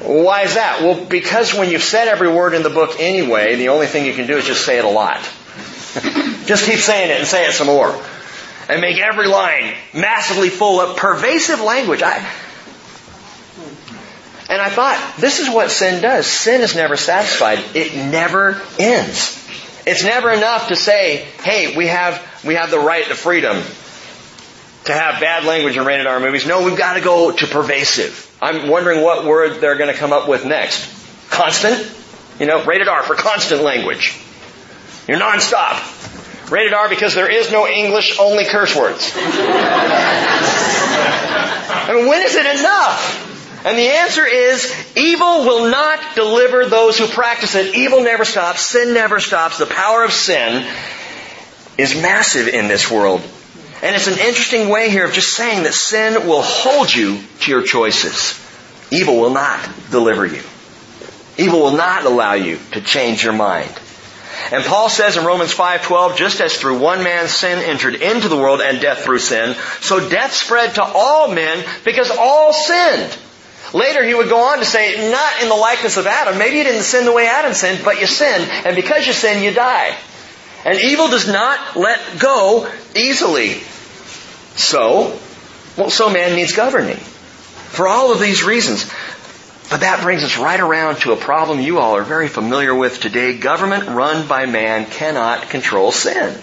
Why 0.00 0.42
is 0.42 0.54
that? 0.54 0.80
Well, 0.82 1.04
because 1.06 1.54
when 1.54 1.70
you've 1.70 1.82
said 1.82 2.06
every 2.06 2.28
word 2.28 2.54
in 2.54 2.62
the 2.62 2.70
book 2.70 2.96
anyway, 3.00 3.56
the 3.56 3.70
only 3.70 3.86
thing 3.86 4.06
you 4.06 4.14
can 4.14 4.26
do 4.28 4.36
is 4.36 4.46
just 4.46 4.64
say 4.64 4.78
it 4.78 4.84
a 4.84 4.88
lot. 4.88 5.16
just 6.46 6.66
keep 6.66 6.78
saying 6.78 7.10
it 7.10 7.18
and 7.18 7.26
say 7.26 7.46
it 7.48 7.52
some 7.52 7.66
more. 7.66 7.92
And 8.68 8.80
make 8.80 8.98
every 8.98 9.26
line 9.26 9.74
massively 9.94 10.50
full 10.50 10.80
of 10.80 10.96
pervasive 10.96 11.60
language. 11.60 12.02
I, 12.02 12.16
and 14.50 14.62
I 14.62 14.68
thought, 14.70 15.16
this 15.18 15.40
is 15.40 15.50
what 15.52 15.70
sin 15.70 16.00
does. 16.00 16.26
Sin 16.26 16.60
is 16.60 16.76
never 16.76 16.96
satisfied. 16.96 17.58
It 17.74 17.96
never 18.10 18.60
ends. 18.78 19.34
It's 19.84 20.04
never 20.04 20.30
enough 20.30 20.68
to 20.68 20.76
say, 20.76 21.26
hey, 21.42 21.76
we 21.76 21.88
have, 21.88 22.22
we 22.44 22.54
have 22.54 22.70
the 22.70 22.78
right 22.78 23.04
to 23.06 23.14
freedom 23.16 23.62
to 24.84 24.92
have 24.92 25.18
bad 25.20 25.42
language 25.44 25.76
in 25.76 25.84
rated 25.84 26.06
R 26.06 26.20
movies. 26.20 26.46
No, 26.46 26.62
we've 26.64 26.78
got 26.78 26.94
to 26.94 27.00
go 27.00 27.32
to 27.32 27.46
pervasive. 27.46 28.24
I'm 28.40 28.68
wondering 28.68 29.02
what 29.02 29.24
word 29.24 29.60
they're 29.60 29.76
going 29.76 29.92
to 29.92 29.98
come 29.98 30.12
up 30.12 30.28
with 30.28 30.44
next. 30.44 30.86
Constant? 31.30 31.90
You 32.40 32.46
know, 32.46 32.64
rated 32.64 32.86
R 32.88 33.02
for 33.02 33.14
constant 33.14 33.60
language. 33.62 34.18
You're 35.08 35.18
nonstop. 35.18 35.82
Rated 36.50 36.72
R 36.72 36.88
because 36.88 37.14
there 37.14 37.30
is 37.30 37.50
no 37.52 37.66
English, 37.66 38.18
only 38.18 38.44
curse 38.46 38.74
words. 38.74 39.12
I 39.14 41.90
mean, 41.94 42.06
when 42.06 42.22
is 42.24 42.34
it 42.36 42.46
enough? 42.60 43.66
And 43.66 43.76
the 43.76 43.82
answer 43.82 44.24
is, 44.24 44.74
evil 44.96 45.44
will 45.44 45.70
not 45.70 46.00
deliver 46.14 46.64
those 46.66 46.96
who 46.96 47.06
practice 47.08 47.54
it. 47.56 47.74
Evil 47.74 48.00
never 48.02 48.24
stops. 48.24 48.62
Sin 48.64 48.94
never 48.94 49.18
stops. 49.20 49.58
The 49.58 49.66
power 49.66 50.04
of 50.04 50.12
sin 50.12 50.64
is 51.76 51.94
massive 51.96 52.46
in 52.48 52.68
this 52.68 52.88
world. 52.90 53.20
And 53.82 53.94
it's 53.94 54.08
an 54.08 54.18
interesting 54.18 54.68
way 54.68 54.90
here 54.90 55.04
of 55.04 55.12
just 55.12 55.32
saying 55.34 55.62
that 55.62 55.74
sin 55.74 56.26
will 56.26 56.42
hold 56.42 56.92
you 56.92 57.18
to 57.40 57.50
your 57.50 57.62
choices. 57.62 58.34
Evil 58.90 59.20
will 59.20 59.30
not 59.30 59.60
deliver 59.90 60.26
you. 60.26 60.42
Evil 61.36 61.60
will 61.60 61.76
not 61.76 62.04
allow 62.04 62.32
you 62.32 62.58
to 62.72 62.80
change 62.80 63.22
your 63.22 63.32
mind. 63.34 63.70
And 64.50 64.64
Paul 64.64 64.88
says 64.88 65.16
in 65.16 65.24
Romans 65.24 65.52
5:12, 65.52 66.16
just 66.16 66.40
as 66.40 66.56
through 66.56 66.78
one 66.78 67.02
man 67.02 67.28
sin 67.28 67.58
entered 67.58 67.96
into 67.96 68.28
the 68.28 68.36
world 68.36 68.60
and 68.60 68.80
death 68.80 69.02
through 69.04 69.18
sin, 69.20 69.54
so 69.80 70.00
death 70.08 70.32
spread 70.34 70.74
to 70.76 70.82
all 70.84 71.28
men 71.28 71.64
because 71.84 72.10
all 72.10 72.52
sinned. 72.52 73.16
Later 73.72 74.02
he 74.02 74.14
would 74.14 74.28
go 74.28 74.40
on 74.40 74.58
to 74.58 74.64
say, 74.64 75.10
not 75.10 75.42
in 75.42 75.48
the 75.48 75.54
likeness 75.54 75.98
of 75.98 76.06
Adam. 76.06 76.38
Maybe 76.38 76.56
you 76.56 76.64
didn't 76.64 76.82
sin 76.82 77.04
the 77.04 77.12
way 77.12 77.26
Adam 77.26 77.52
sinned, 77.52 77.84
but 77.84 78.00
you 78.00 78.06
sinned, 78.06 78.48
and 78.64 78.74
because 78.74 79.06
you 79.06 79.12
sin, 79.12 79.42
you 79.42 79.52
die. 79.52 79.94
And 80.68 80.78
evil 80.80 81.08
does 81.08 81.26
not 81.26 81.76
let 81.78 82.18
go 82.20 82.70
easily. 82.94 83.54
So, 84.56 85.18
well, 85.78 85.88
so 85.88 86.10
man 86.10 86.36
needs 86.36 86.52
governing. 86.52 86.98
For 86.98 87.88
all 87.88 88.12
of 88.12 88.20
these 88.20 88.44
reasons. 88.44 88.84
But 89.70 89.80
that 89.80 90.02
brings 90.02 90.22
us 90.24 90.36
right 90.36 90.60
around 90.60 90.96
to 91.00 91.12
a 91.12 91.16
problem 91.16 91.60
you 91.60 91.78
all 91.78 91.96
are 91.96 92.02
very 92.02 92.28
familiar 92.28 92.74
with 92.74 93.00
today. 93.00 93.38
Government 93.38 93.88
run 93.88 94.28
by 94.28 94.44
man 94.44 94.84
cannot 94.84 95.48
control 95.48 95.90
sin. 95.90 96.38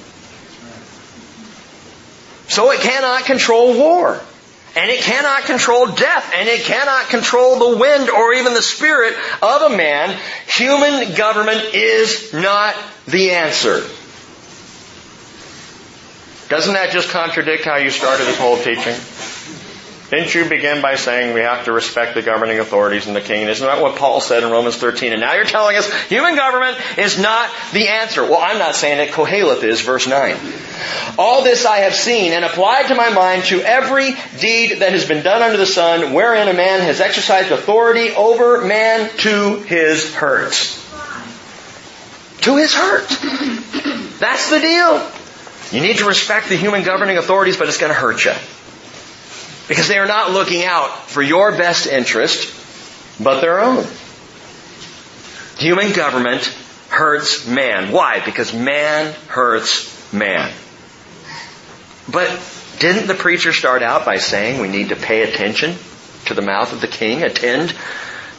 So 2.48 2.72
it 2.72 2.80
cannot 2.80 3.26
control 3.26 3.78
war. 3.78 4.20
And 4.76 4.90
it 4.90 5.02
cannot 5.02 5.44
control 5.44 5.86
death. 5.86 6.32
And 6.36 6.50
it 6.50 6.62
cannot 6.62 7.10
control 7.10 7.60
the 7.74 7.78
wind 7.78 8.10
or 8.10 8.34
even 8.34 8.56
the 8.56 8.64
spirit 8.64 9.14
of 9.44 9.72
a 9.72 9.78
man. 9.78 10.18
Human 10.48 11.14
government 11.14 11.76
is 11.76 12.34
not 12.34 12.76
the 13.08 13.30
answer. 13.30 13.86
Doesn't 16.50 16.74
that 16.76 16.92
just 16.92 17.10
contradict 17.10 17.66
how 17.66 17.78
you 17.78 17.90
started 17.90 18.26
this 18.28 18.38
whole 18.38 18.58
teaching? 18.58 18.96
Didn't 20.12 20.36
you 20.36 20.48
begin 20.48 20.84
by 20.84 20.94
saying 20.94 21.34
we 21.34 21.40
have 21.40 21.66
to 21.66 21.72
respect 21.72 22.14
the 22.14 22.22
governing 22.22 22.60
authorities 22.60 23.08
and 23.08 23.16
the 23.16 23.22
king? 23.22 23.48
Isn't 23.48 23.66
that 23.66 23.82
what 23.82 23.98
Paul 23.98 24.22
said 24.22 24.44
in 24.44 24.52
Romans 24.52 24.76
13? 24.78 25.12
And 25.14 25.20
now 25.22 25.34
you're 25.34 25.46
telling 25.46 25.76
us 25.78 25.92
human 26.04 26.36
government 26.36 26.78
is 27.00 27.18
not 27.20 27.50
the 27.74 27.88
answer. 27.88 28.22
Well, 28.22 28.38
I'm 28.40 28.60
not 28.60 28.76
saying 28.76 29.00
it. 29.00 29.12
Koheleth 29.14 29.64
is, 29.64 29.82
verse 29.82 30.06
9. 30.08 30.38
All 31.18 31.44
this 31.44 31.66
I 31.66 31.78
have 31.78 31.96
seen 31.96 32.34
and 32.34 32.46
applied 32.46 32.90
to 32.90 32.96
my 32.96 33.10
mind 33.10 33.46
to 33.46 33.62
every 33.62 34.12
deed 34.40 34.82
that 34.82 34.92
has 34.92 35.08
been 35.08 35.24
done 35.24 35.42
under 35.42 35.58
the 35.58 35.66
sun, 35.66 36.14
wherein 36.14 36.48
a 36.48 36.54
man 36.54 36.82
has 36.82 37.02
exercised 37.02 37.50
authority 37.52 38.12
over 38.12 38.64
man 38.64 39.10
to 39.18 39.58
his 39.64 40.14
hurt. 40.14 40.52
To 42.42 42.58
his 42.58 42.76
hurt. 42.76 43.10
That's 44.20 44.52
the 44.52 44.60
deal. 44.60 45.12
You 45.76 45.82
need 45.82 45.98
to 45.98 46.06
respect 46.06 46.48
the 46.48 46.56
human 46.56 46.84
governing 46.84 47.18
authorities, 47.18 47.58
but 47.58 47.68
it's 47.68 47.78
going 47.80 47.92
to 47.92 48.00
hurt 48.00 48.24
you. 48.24 48.32
Because 49.68 49.90
they 49.90 49.98
are 49.98 50.06
not 50.08 50.32
looking 50.32 50.64
out 50.64 51.10
for 51.10 51.22
your 51.22 51.52
best 51.52 51.86
interest, 51.86 52.48
but 53.22 53.42
their 53.42 53.60
own. 53.60 53.86
Human 55.58 55.92
government 55.92 56.46
hurts 56.88 57.46
man. 57.46 57.92
Why? 57.92 58.24
Because 58.24 58.54
man 58.54 59.14
hurts 59.28 59.92
man. 60.14 60.50
But 62.10 62.30
didn't 62.80 63.08
the 63.08 63.14
preacher 63.14 63.52
start 63.52 63.82
out 63.84 64.06
by 64.06 64.16
saying 64.16 64.62
we 64.62 64.70
need 64.70 64.90
to 64.90 64.96
pay 64.96 65.24
attention 65.24 65.76
to 66.28 66.34
the 66.34 66.42
mouth 66.42 66.72
of 66.72 66.80
the 66.80 66.88
king, 66.88 67.22
attend 67.22 67.74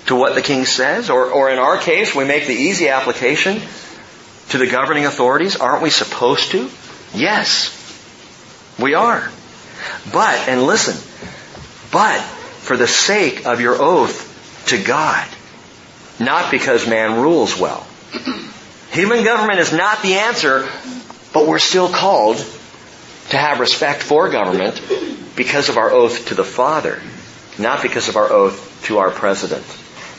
to 0.06 0.16
what 0.16 0.34
the 0.36 0.40
king 0.42 0.64
says? 0.64 1.10
Or, 1.10 1.26
or 1.30 1.50
in 1.50 1.58
our 1.58 1.76
case, 1.76 2.14
we 2.14 2.24
make 2.24 2.46
the 2.46 2.54
easy 2.54 2.88
application 2.88 3.60
to 4.48 4.56
the 4.56 4.66
governing 4.66 5.04
authorities. 5.04 5.54
Aren't 5.56 5.82
we 5.82 5.90
supposed 5.90 6.52
to? 6.52 6.70
Yes, 7.16 7.72
we 8.78 8.92
are. 8.94 9.28
But, 10.12 10.48
and 10.48 10.64
listen, 10.64 10.94
but 11.90 12.20
for 12.20 12.76
the 12.76 12.86
sake 12.86 13.46
of 13.46 13.60
your 13.60 13.74
oath 13.80 14.64
to 14.68 14.82
God, 14.82 15.26
not 16.20 16.50
because 16.50 16.86
man 16.86 17.20
rules 17.20 17.58
well. 17.58 17.86
Human 18.90 19.24
government 19.24 19.60
is 19.60 19.72
not 19.72 20.02
the 20.02 20.14
answer, 20.14 20.68
but 21.32 21.46
we're 21.46 21.58
still 21.58 21.88
called 21.88 22.36
to 23.30 23.36
have 23.38 23.60
respect 23.60 24.02
for 24.02 24.28
government 24.28 24.78
because 25.36 25.68
of 25.70 25.78
our 25.78 25.90
oath 25.90 26.28
to 26.28 26.34
the 26.34 26.44
Father, 26.44 27.00
not 27.58 27.82
because 27.82 28.08
of 28.10 28.16
our 28.16 28.30
oath 28.30 28.82
to 28.84 28.98
our 28.98 29.10
president, 29.10 29.64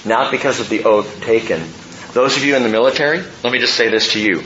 not 0.03 0.31
because 0.31 0.59
of 0.59 0.69
the 0.69 0.83
oath 0.83 1.21
taken. 1.21 1.59
Those 2.13 2.37
of 2.37 2.43
you 2.43 2.55
in 2.55 2.63
the 2.63 2.69
military, 2.69 3.23
let 3.43 3.53
me 3.53 3.59
just 3.59 3.75
say 3.75 3.89
this 3.89 4.13
to 4.13 4.19
you. 4.19 4.41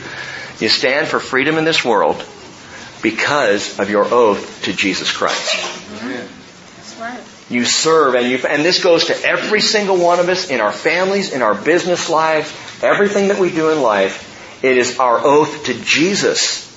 You 0.60 0.68
stand 0.68 1.08
for 1.08 1.20
freedom 1.22 1.58
in 1.58 1.64
this 1.64 1.86
world 1.86 2.22
because 3.02 3.80
of 3.80 3.90
your 3.90 4.06
oath 4.06 4.64
to 4.64 4.74
Jesus 4.74 5.12
Christ. 5.16 5.58
You 7.50 7.66
serve 7.66 8.16
and 8.16 8.30
you, 8.30 8.38
and 8.48 8.64
this 8.64 8.82
goes 8.82 9.06
to 9.06 9.16
every 9.26 9.60
single 9.60 9.98
one 9.98 10.20
of 10.20 10.30
us 10.30 10.50
in 10.50 10.62
our 10.62 10.72
families, 10.72 11.34
in 11.34 11.42
our 11.42 11.56
business 11.56 12.10
lives, 12.10 12.54
everything 12.82 13.28
that 13.30 13.40
we 13.40 13.52
do 13.52 13.72
in 13.72 13.82
life. 13.82 14.30
It 14.64 14.78
is 14.78 15.00
our 15.00 15.20
oath 15.20 15.66
to 15.66 15.74
Jesus 15.84 16.68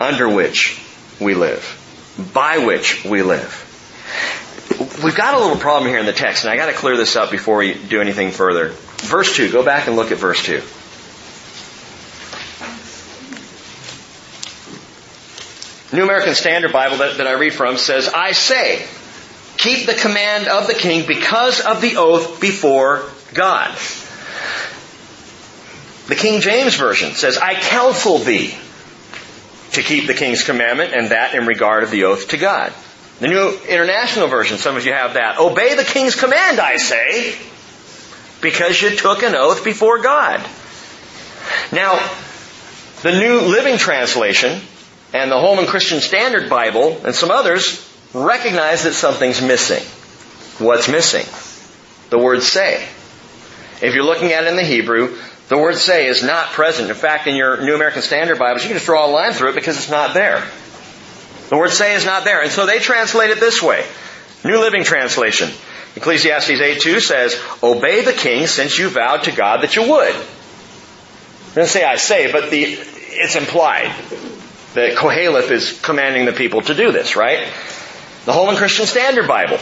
under 0.00 0.28
which 0.28 0.80
we 1.20 1.34
live, 1.34 1.64
by 2.34 2.58
which 2.58 3.04
we 3.04 3.22
live. 3.22 3.58
We've 5.02 5.16
got 5.16 5.34
a 5.34 5.38
little 5.40 5.56
problem 5.56 5.90
here 5.90 5.98
in 5.98 6.06
the 6.06 6.12
text, 6.12 6.44
and 6.44 6.52
I 6.52 6.56
gotta 6.56 6.72
clear 6.74 6.96
this 6.96 7.16
up 7.16 7.30
before 7.30 7.56
we 7.58 7.74
do 7.74 8.00
anything 8.00 8.30
further. 8.30 8.68
Verse 9.02 9.34
2, 9.34 9.50
go 9.50 9.64
back 9.64 9.86
and 9.86 9.96
look 9.96 10.12
at 10.12 10.18
verse 10.18 10.42
2. 10.44 10.60
New 15.92 16.04
American 16.04 16.34
Standard 16.34 16.72
Bible 16.72 16.96
that, 16.98 17.18
that 17.18 17.26
I 17.26 17.32
read 17.32 17.52
from 17.52 17.76
says, 17.76 18.08
I 18.08 18.32
say, 18.32 18.84
keep 19.58 19.84
the 19.86 19.92
command 19.94 20.48
of 20.48 20.66
the 20.66 20.72
king 20.74 21.06
because 21.06 21.60
of 21.60 21.82
the 21.82 21.96
oath 21.96 22.40
before 22.40 23.04
God. 23.34 23.76
The 26.08 26.14
King 26.14 26.40
James 26.40 26.76
Version 26.76 27.12
says, 27.12 27.36
I 27.36 27.54
counsel 27.54 28.18
thee 28.18 28.54
to 29.72 29.82
keep 29.82 30.06
the 30.06 30.14
king's 30.14 30.44
commandment 30.44 30.94
and 30.94 31.08
that 31.10 31.34
in 31.34 31.46
regard 31.46 31.82
of 31.82 31.90
the 31.90 32.04
oath 32.04 32.28
to 32.28 32.38
God. 32.38 32.72
The 33.20 33.28
New 33.28 33.58
International 33.68 34.28
Version, 34.28 34.56
some 34.58 34.76
of 34.76 34.86
you 34.86 34.92
have 34.92 35.14
that. 35.14 35.38
Obey 35.38 35.74
the 35.74 35.84
king's 35.84 36.16
command, 36.18 36.58
I 36.58 36.78
say, 36.78 37.36
because 38.40 38.80
you 38.80 38.96
took 38.96 39.22
an 39.22 39.34
oath 39.34 39.62
before 39.62 40.00
God. 40.00 40.40
Now, 41.70 41.98
the 43.02 43.12
New 43.12 43.40
Living 43.46 43.76
Translation 43.76 44.60
and 45.12 45.30
the 45.30 45.38
Holman 45.40 45.66
Christian 45.66 46.00
Standard 46.00 46.48
Bible 46.48 47.00
and 47.04 47.14
some 47.14 47.30
others 47.30 47.86
recognize 48.14 48.84
that 48.84 48.94
something's 48.94 49.42
missing. 49.42 49.82
What's 50.64 50.88
missing? 50.88 51.26
The 52.10 52.18
word 52.18 52.42
say. 52.42 52.82
If 53.82 53.94
you're 53.94 54.04
looking 54.04 54.32
at 54.32 54.44
it 54.44 54.48
in 54.48 54.56
the 54.56 54.64
Hebrew, 54.64 55.16
the 55.48 55.58
word 55.58 55.76
say 55.76 56.06
is 56.06 56.22
not 56.22 56.48
present. 56.48 56.88
In 56.88 56.96
fact, 56.96 57.26
in 57.26 57.34
your 57.36 57.60
New 57.62 57.74
American 57.74 58.00
Standard 58.02 58.38
Bibles, 58.38 58.62
you 58.62 58.68
can 58.68 58.76
just 58.76 58.86
draw 58.86 59.06
a 59.06 59.10
line 59.10 59.32
through 59.32 59.50
it 59.50 59.54
because 59.54 59.76
it's 59.76 59.90
not 59.90 60.14
there. 60.14 60.42
The 61.48 61.58
word 61.58 61.70
say 61.70 61.94
is 61.94 62.06
not 62.06 62.24
there. 62.24 62.42
And 62.42 62.50
so 62.50 62.64
they 62.64 62.78
translate 62.78 63.30
it 63.30 63.40
this 63.40 63.62
way. 63.62 63.84
New 64.44 64.58
Living 64.60 64.84
Translation. 64.84 65.50
Ecclesiastes 65.94 66.50
8.2 66.50 67.00
says, 67.00 67.38
Obey 67.62 68.02
the 68.02 68.14
king 68.14 68.46
since 68.46 68.78
you 68.78 68.88
vowed 68.88 69.24
to 69.24 69.32
God 69.32 69.62
that 69.62 69.76
you 69.76 69.82
would. 69.82 70.14
It 70.14 71.54
doesn't 71.54 71.66
say 71.66 71.84
I 71.84 71.96
say, 71.96 72.32
but 72.32 72.50
the, 72.50 72.62
it's 72.62 73.36
implied 73.36 73.92
that 74.74 74.94
Koheleth 74.94 75.50
is 75.50 75.78
commanding 75.82 76.24
the 76.26 76.32
people 76.32 76.62
to 76.62 76.74
do 76.74 76.92
this, 76.92 77.14
right? 77.16 77.46
The 78.24 78.32
Holman 78.32 78.56
Christian 78.56 78.86
Standard 78.86 79.28
Bible 79.28 79.58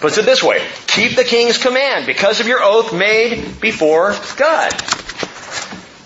puts 0.00 0.18
it 0.18 0.24
this 0.24 0.42
way 0.42 0.64
Keep 0.86 1.16
the 1.16 1.24
king's 1.24 1.58
command 1.58 2.06
because 2.06 2.40
of 2.40 2.48
your 2.48 2.62
oath 2.62 2.94
made 2.94 3.60
before 3.60 4.14
God. 4.36 4.72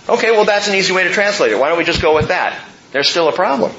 Okay, 0.09 0.33
well, 0.33 0.45
that's 0.45 0.67
an 0.69 0.75
easy 0.75 0.93
way 0.93 1.05
to 1.05 1.11
translate 1.11 1.53
it. 1.53 1.59
Why 1.59 1.69
don't 1.69 1.79
we 1.79 1.85
just 1.85 2.03
go 2.03 2.15
with 2.17 2.29
that? 2.29 2.61
There's 2.91 3.09
still 3.09 3.29
a 3.29 3.33
problem. 3.33 3.73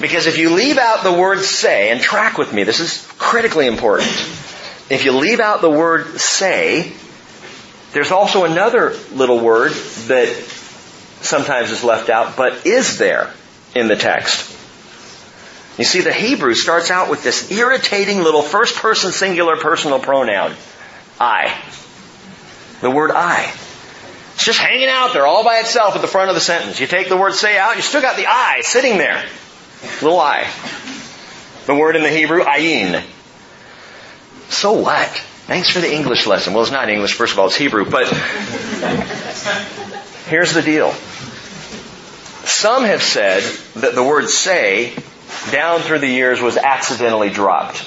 Because 0.00 0.26
if 0.26 0.38
you 0.38 0.54
leave 0.54 0.78
out 0.78 1.02
the 1.04 1.12
word 1.12 1.40
say, 1.40 1.90
and 1.90 2.00
track 2.00 2.38
with 2.38 2.52
me, 2.52 2.64
this 2.64 2.80
is 2.80 3.06
critically 3.18 3.66
important. 3.66 4.08
If 4.88 5.02
you 5.04 5.12
leave 5.12 5.40
out 5.40 5.60
the 5.60 5.70
word 5.70 6.18
say, 6.20 6.92
there's 7.92 8.10
also 8.12 8.44
another 8.44 8.94
little 9.12 9.38
word 9.40 9.72
that 9.72 10.28
sometimes 11.20 11.70
is 11.70 11.82
left 11.84 12.08
out, 12.08 12.36
but 12.36 12.64
is 12.66 12.98
there 12.98 13.32
in 13.76 13.88
the 13.88 13.96
text. 13.96 14.52
You 15.78 15.84
see, 15.84 16.00
the 16.00 16.12
Hebrew 16.12 16.54
starts 16.54 16.90
out 16.90 17.10
with 17.10 17.22
this 17.22 17.52
irritating 17.52 18.22
little 18.22 18.42
first 18.42 18.76
person 18.76 19.12
singular 19.12 19.56
personal 19.56 19.98
pronoun. 20.00 20.54
I. 21.20 21.54
The 22.80 22.90
word 22.90 23.10
I. 23.12 23.52
It's 24.34 24.44
just 24.44 24.58
hanging 24.58 24.88
out 24.88 25.12
there 25.12 25.26
all 25.26 25.44
by 25.44 25.58
itself 25.58 25.94
at 25.94 26.02
the 26.02 26.08
front 26.08 26.30
of 26.30 26.34
the 26.34 26.40
sentence. 26.40 26.80
You 26.80 26.86
take 26.86 27.08
the 27.08 27.16
word 27.16 27.34
say 27.34 27.58
out, 27.58 27.76
you 27.76 27.82
still 27.82 28.02
got 28.02 28.16
the 28.16 28.26
I 28.26 28.60
sitting 28.62 28.98
there. 28.98 29.22
Little 30.02 30.18
I. 30.20 30.46
The 31.66 31.74
word 31.74 31.96
in 31.96 32.02
the 32.02 32.10
Hebrew, 32.10 32.40
ayin. 32.42 33.02
So 34.48 34.74
what? 34.74 35.08
Thanks 35.46 35.68
for 35.70 35.80
the 35.80 35.92
English 35.92 36.26
lesson. 36.26 36.54
Well, 36.54 36.62
it's 36.62 36.72
not 36.72 36.88
English, 36.88 37.14
first 37.14 37.34
of 37.34 37.38
all, 37.38 37.46
it's 37.46 37.56
Hebrew, 37.56 37.88
but 37.88 38.06
here's 40.26 40.52
the 40.54 40.62
deal. 40.62 40.94
Some 42.46 42.84
have 42.84 43.02
said 43.02 43.42
that 43.74 43.96
the 43.96 44.04
word 44.04 44.28
say 44.30 44.92
down 45.50 45.80
through 45.80 45.98
the 45.98 46.06
years 46.06 46.40
was 46.40 46.56
accidentally 46.56 47.28
dropped. 47.28 47.82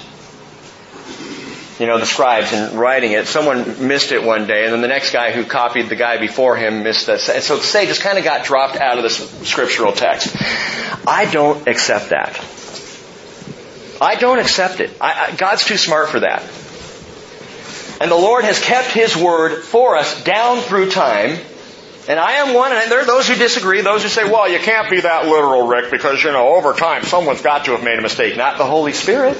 You 1.79 1.85
know, 1.87 1.97
the 1.97 2.05
scribes 2.05 2.51
in 2.51 2.77
writing 2.77 3.13
it, 3.13 3.27
someone 3.27 3.87
missed 3.87 4.11
it 4.11 4.21
one 4.21 4.47
day, 4.47 4.65
and 4.65 4.73
then 4.73 4.81
the 4.81 4.89
next 4.89 5.11
guy 5.13 5.31
who 5.31 5.45
copied 5.45 5.87
the 5.87 5.95
guy 5.95 6.17
before 6.17 6.57
him 6.57 6.83
missed 6.83 7.05
the, 7.05 7.13
And 7.13 7.41
so 7.41 7.57
say 7.59 7.85
just 7.85 8.01
kind 8.01 8.17
of 8.17 8.25
got 8.25 8.43
dropped 8.43 8.75
out 8.75 8.97
of 8.97 9.03
the 9.03 9.09
scriptural 9.09 9.93
text. 9.93 10.35
I 11.07 11.23
don't 11.31 11.65
accept 11.65 12.09
that. 12.09 12.35
I 14.01 14.15
don't 14.15 14.39
accept 14.39 14.81
it. 14.81 14.89
I, 14.99 15.27
I, 15.31 15.35
God's 15.37 15.63
too 15.63 15.77
smart 15.77 16.09
for 16.09 16.19
that. 16.19 16.41
And 18.01 18.11
the 18.11 18.15
Lord 18.21 18.43
has 18.43 18.59
kept 18.59 18.89
His 18.89 19.15
word 19.15 19.63
for 19.63 19.95
us 19.95 20.21
down 20.25 20.59
through 20.61 20.91
time 20.91 21.37
and 22.09 22.17
I 22.19 22.31
am 22.37 22.55
one, 22.55 22.73
and 22.73 22.91
there 22.91 23.01
are 23.01 23.05
those 23.05 23.27
who 23.27 23.35
disagree, 23.35 23.81
those 23.81 24.01
who 24.01 24.09
say, 24.09 24.23
well, 24.23 24.49
you 24.49 24.57
can't 24.57 24.89
be 24.89 24.99
that 25.01 25.27
literal, 25.27 25.67
Rick, 25.67 25.91
because, 25.91 26.23
you 26.23 26.31
know, 26.31 26.55
over 26.55 26.73
time, 26.73 27.03
someone's 27.03 27.43
got 27.43 27.65
to 27.65 27.71
have 27.73 27.83
made 27.83 27.99
a 27.99 28.01
mistake. 28.01 28.35
Not 28.35 28.57
the 28.57 28.65
Holy 28.65 28.93
Spirit. 28.93 29.37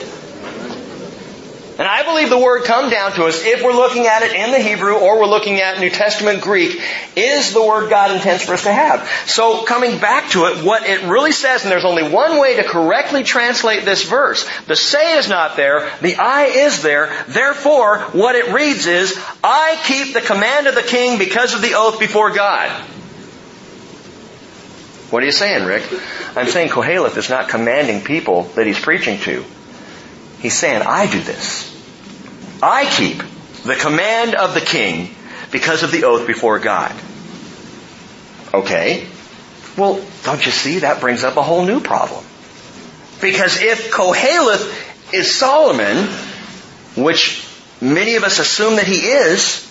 And 1.80 1.88
I 1.88 2.04
believe 2.04 2.30
the 2.30 2.38
word 2.38 2.66
come 2.66 2.90
down 2.90 3.14
to 3.14 3.24
us, 3.24 3.42
if 3.42 3.64
we're 3.64 3.72
looking 3.72 4.06
at 4.06 4.22
it 4.22 4.34
in 4.34 4.52
the 4.52 4.60
Hebrew 4.60 4.96
or 4.96 5.18
we're 5.18 5.28
looking 5.28 5.62
at 5.62 5.80
New 5.80 5.90
Testament 5.90 6.42
Greek, 6.42 6.80
is 7.16 7.54
the 7.54 7.64
word 7.66 7.90
God 7.90 8.12
intends 8.12 8.44
for 8.44 8.54
us 8.56 8.64
to 8.64 8.74
have. 8.74 9.10
So 9.28 9.64
coming 9.64 9.98
back 9.98 10.30
to 10.32 10.48
it, 10.48 10.58
what 10.66 10.84
it 10.86 11.04
really 11.04 11.32
says, 11.32 11.64
and 11.64 11.72
there's 11.72 11.86
only 11.86 12.04
one 12.04 12.38
way 12.38 12.58
to 12.58 12.66
correctly 12.68 13.24
translate 13.24 13.86
this 13.86 14.04
verse. 14.04 14.46
The 14.68 14.76
say 14.76 15.18
is 15.20 15.30
not 15.30 15.56
there, 15.56 15.90
the 16.02 16.18
I 16.18 16.48
is 16.48 16.82
there, 16.82 17.14
therefore 17.30 18.00
what 18.12 18.36
it 18.36 18.52
reads 18.52 18.86
is, 18.86 19.18
I 19.42 19.80
keep 19.86 20.14
the 20.14 20.20
command 20.20 20.68
of 20.68 20.76
the 20.76 20.84
king 20.84 21.18
because 21.18 21.54
of 21.56 21.62
the 21.62 21.76
oath 21.76 21.98
before 21.98 22.32
God. 22.32 22.70
What 25.12 25.24
are 25.24 25.26
you 25.26 25.32
saying, 25.32 25.66
Rick? 25.66 25.84
I'm 26.36 26.48
saying 26.48 26.72
Koheleth 26.72 27.16
is 27.16 27.30
not 27.30 27.48
commanding 27.48 28.02
people 28.04 28.44
that 28.56 28.68
he's 28.68 28.78
preaching 28.78 29.18
to. 29.22 29.46
He's 30.42 30.58
saying, 30.58 30.82
I 30.82 31.10
do 31.12 31.20
this. 31.22 31.68
I 32.64 32.86
keep 32.86 33.18
the 33.66 33.76
command 33.76 34.36
of 34.36 34.54
the 34.54 34.62
king 34.62 35.14
because 35.52 35.84
of 35.84 35.92
the 35.92 36.06
oath 36.06 36.26
before 36.28 36.60
God. 36.60 36.96
Okay. 38.54 39.06
Well, 39.78 40.02
don't 40.24 40.46
you 40.46 40.52
see? 40.52 40.80
That 40.80 41.02
brings 41.02 41.24
up 41.24 41.38
a 41.38 41.42
whole 41.44 41.66
new 41.66 41.80
problem. 41.82 42.24
Because 43.22 43.62
if 43.62 43.92
Koheleth 43.92 45.14
is 45.14 45.30
Solomon, 45.34 45.98
which 46.96 47.46
many 47.82 48.16
of 48.16 48.24
us 48.24 48.40
assume 48.40 48.78
that 48.78 48.88
he 48.88 49.08
is, 49.08 49.66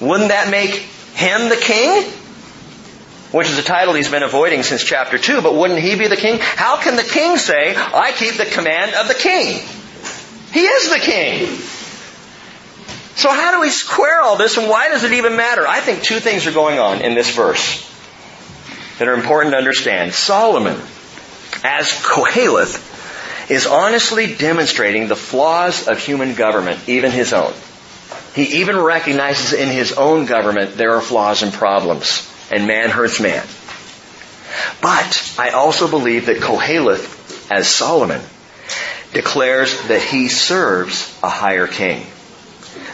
wouldn't 0.00 0.28
that 0.28 0.48
make 0.48 0.70
him 1.14 1.48
the 1.48 1.56
king? 1.56 2.04
Which 3.32 3.48
is 3.48 3.58
a 3.58 3.62
title 3.62 3.94
he's 3.94 4.08
been 4.08 4.22
avoiding 4.22 4.62
since 4.62 4.82
chapter 4.84 5.18
2, 5.18 5.42
but 5.42 5.54
wouldn't 5.54 5.80
he 5.80 5.96
be 5.96 6.06
the 6.06 6.16
king? 6.16 6.38
How 6.40 6.76
can 6.80 6.94
the 6.96 7.02
king 7.02 7.36
say, 7.36 7.74
I 7.76 8.12
keep 8.12 8.34
the 8.36 8.46
command 8.46 8.94
of 8.94 9.08
the 9.08 9.14
king? 9.14 9.60
He 10.58 10.64
is 10.64 10.90
the 10.90 10.98
king. 10.98 11.46
So, 13.14 13.30
how 13.30 13.52
do 13.52 13.60
we 13.60 13.70
square 13.70 14.20
all 14.22 14.34
this 14.36 14.56
and 14.56 14.68
why 14.68 14.88
does 14.88 15.04
it 15.04 15.12
even 15.12 15.36
matter? 15.36 15.64
I 15.64 15.78
think 15.78 16.02
two 16.02 16.18
things 16.18 16.48
are 16.48 16.52
going 16.52 16.80
on 16.80 17.00
in 17.00 17.14
this 17.14 17.30
verse 17.30 17.88
that 18.98 19.06
are 19.06 19.12
important 19.14 19.52
to 19.52 19.56
understand. 19.58 20.12
Solomon, 20.12 20.74
as 21.62 21.92
Koheleth, 22.02 22.84
is 23.48 23.68
honestly 23.68 24.34
demonstrating 24.34 25.06
the 25.06 25.14
flaws 25.14 25.86
of 25.86 26.00
human 26.00 26.34
government, 26.34 26.80
even 26.88 27.12
his 27.12 27.32
own. 27.32 27.52
He 28.34 28.58
even 28.58 28.76
recognizes 28.80 29.52
in 29.52 29.68
his 29.68 29.92
own 29.92 30.26
government 30.26 30.76
there 30.76 30.96
are 30.96 31.00
flaws 31.00 31.44
and 31.44 31.52
problems, 31.52 32.28
and 32.50 32.66
man 32.66 32.90
hurts 32.90 33.20
man. 33.20 33.46
But 34.82 35.34
I 35.38 35.50
also 35.50 35.86
believe 35.88 36.26
that 36.26 36.38
Koheleth, 36.38 37.48
as 37.48 37.68
Solomon, 37.72 38.20
declares 39.12 39.88
that 39.88 40.02
he 40.02 40.28
serves 40.28 41.16
a 41.22 41.28
higher 41.28 41.66
king 41.66 42.04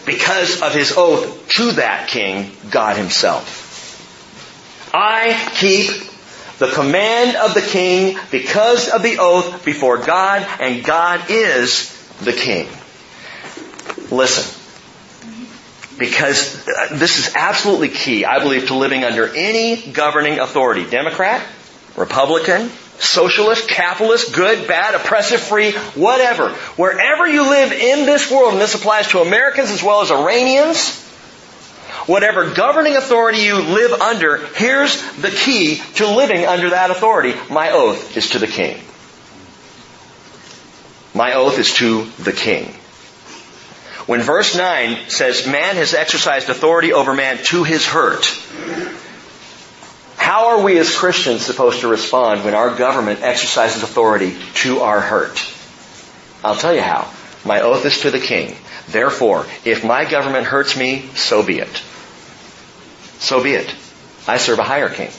because 0.06 0.62
of 0.62 0.72
his 0.74 0.94
oath 0.96 1.48
to 1.56 1.72
that 1.72 2.08
king, 2.08 2.50
God 2.70 2.96
himself. 2.96 3.62
I 4.94 5.36
keep 5.54 5.90
the 6.58 6.68
command 6.70 7.36
of 7.36 7.54
the 7.54 7.60
king 7.62 8.16
because 8.30 8.88
of 8.88 9.02
the 9.02 9.16
oath 9.18 9.64
before 9.64 9.98
God, 9.98 10.46
and 10.60 10.84
God 10.84 11.22
is 11.30 11.90
the 12.22 12.32
king. 12.32 12.68
Listen, 14.12 14.54
because 15.98 16.68
uh, 16.68 16.88
this 16.92 17.18
is 17.18 17.34
absolutely 17.34 17.88
key, 17.88 18.24
I 18.24 18.38
believe, 18.38 18.68
to 18.68 18.74
living 18.74 19.02
under 19.02 19.26
any 19.28 19.82
governing 19.92 20.38
authority 20.38 20.88
Democrat, 20.88 21.42
Republican, 21.96 22.70
Socialist, 22.98 23.68
capitalist, 23.68 24.32
good, 24.34 24.68
bad, 24.68 24.94
oppressive, 24.94 25.40
free, 25.40 25.72
whatever. 25.96 26.50
Wherever 26.76 27.26
you 27.26 27.42
live 27.42 27.72
in 27.72 28.06
this 28.06 28.30
world, 28.30 28.52
and 28.52 28.60
this 28.62 28.74
applies 28.74 29.08
to 29.08 29.20
Americans 29.20 29.70
as 29.70 29.82
well 29.82 30.00
as 30.02 30.10
Iranians, 30.12 31.00
whatever 32.06 32.54
governing 32.54 32.94
authority 32.96 33.40
you 33.40 33.56
live 33.56 34.00
under, 34.00 34.36
here's 34.54 35.00
the 35.16 35.30
key 35.30 35.82
to 35.96 36.06
living 36.08 36.44
under 36.46 36.70
that 36.70 36.90
authority. 36.92 37.34
My 37.50 37.72
oath 37.72 38.16
is 38.16 38.30
to 38.30 38.38
the 38.38 38.46
king. 38.46 38.78
My 41.14 41.34
oath 41.34 41.58
is 41.58 41.74
to 41.74 42.04
the 42.20 42.32
king. 42.32 42.72
When 44.06 44.20
verse 44.20 44.54
9 44.56 45.08
says, 45.08 45.46
man 45.46 45.76
has 45.76 45.94
exercised 45.94 46.48
authority 46.50 46.92
over 46.92 47.14
man 47.14 47.38
to 47.44 47.64
his 47.64 47.86
hurt, 47.86 48.24
how 50.16 50.48
are 50.56 50.62
we 50.62 50.78
as 50.78 50.94
Christians 50.96 51.42
supposed 51.42 51.80
to 51.80 51.88
respond 51.88 52.44
when 52.44 52.54
our 52.54 52.70
government 52.74 53.20
exercises 53.22 53.82
authority 53.82 54.34
to 54.54 54.80
our 54.80 55.00
hurt? 55.00 55.44
I'll 56.44 56.56
tell 56.56 56.74
you 56.74 56.80
how. 56.82 57.08
My 57.44 57.60
oath 57.60 57.84
is 57.84 58.00
to 58.02 58.10
the 58.10 58.20
king. 58.20 58.54
Therefore, 58.88 59.46
if 59.64 59.84
my 59.84 60.04
government 60.04 60.46
hurts 60.46 60.76
me, 60.76 61.02
so 61.14 61.42
be 61.42 61.58
it. 61.58 61.76
So 63.18 63.42
be 63.42 63.52
it. 63.54 63.72
I 64.26 64.38
serve 64.38 64.58
a 64.58 64.62
higher 64.62 64.88
king. 64.88 65.10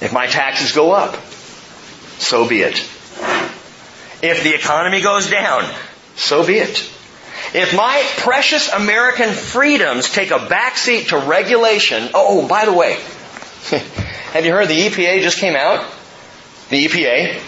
If 0.00 0.12
my 0.12 0.26
taxes 0.26 0.72
go 0.72 0.92
up, 0.92 1.16
so 2.18 2.46
be 2.48 2.60
it. 2.62 2.76
If 4.22 4.40
the 4.42 4.54
economy 4.54 5.00
goes 5.02 5.28
down, 5.30 5.64
so 6.16 6.46
be 6.46 6.58
it. 6.58 6.88
If 7.54 7.72
my 7.72 8.04
precious 8.16 8.68
American 8.70 9.32
freedoms 9.32 10.10
take 10.10 10.30
a 10.32 10.38
backseat 10.40 11.08
to 11.10 11.18
regulation, 11.18 12.10
oh, 12.12 12.42
oh 12.42 12.48
by 12.48 12.64
the 12.64 12.72
way, 12.72 12.94
have 14.34 14.44
you 14.44 14.50
heard 14.52 14.66
the 14.66 14.80
EPA 14.88 15.22
just 15.22 15.38
came 15.38 15.54
out? 15.54 15.86
The 16.70 16.84
EPA 16.86 17.40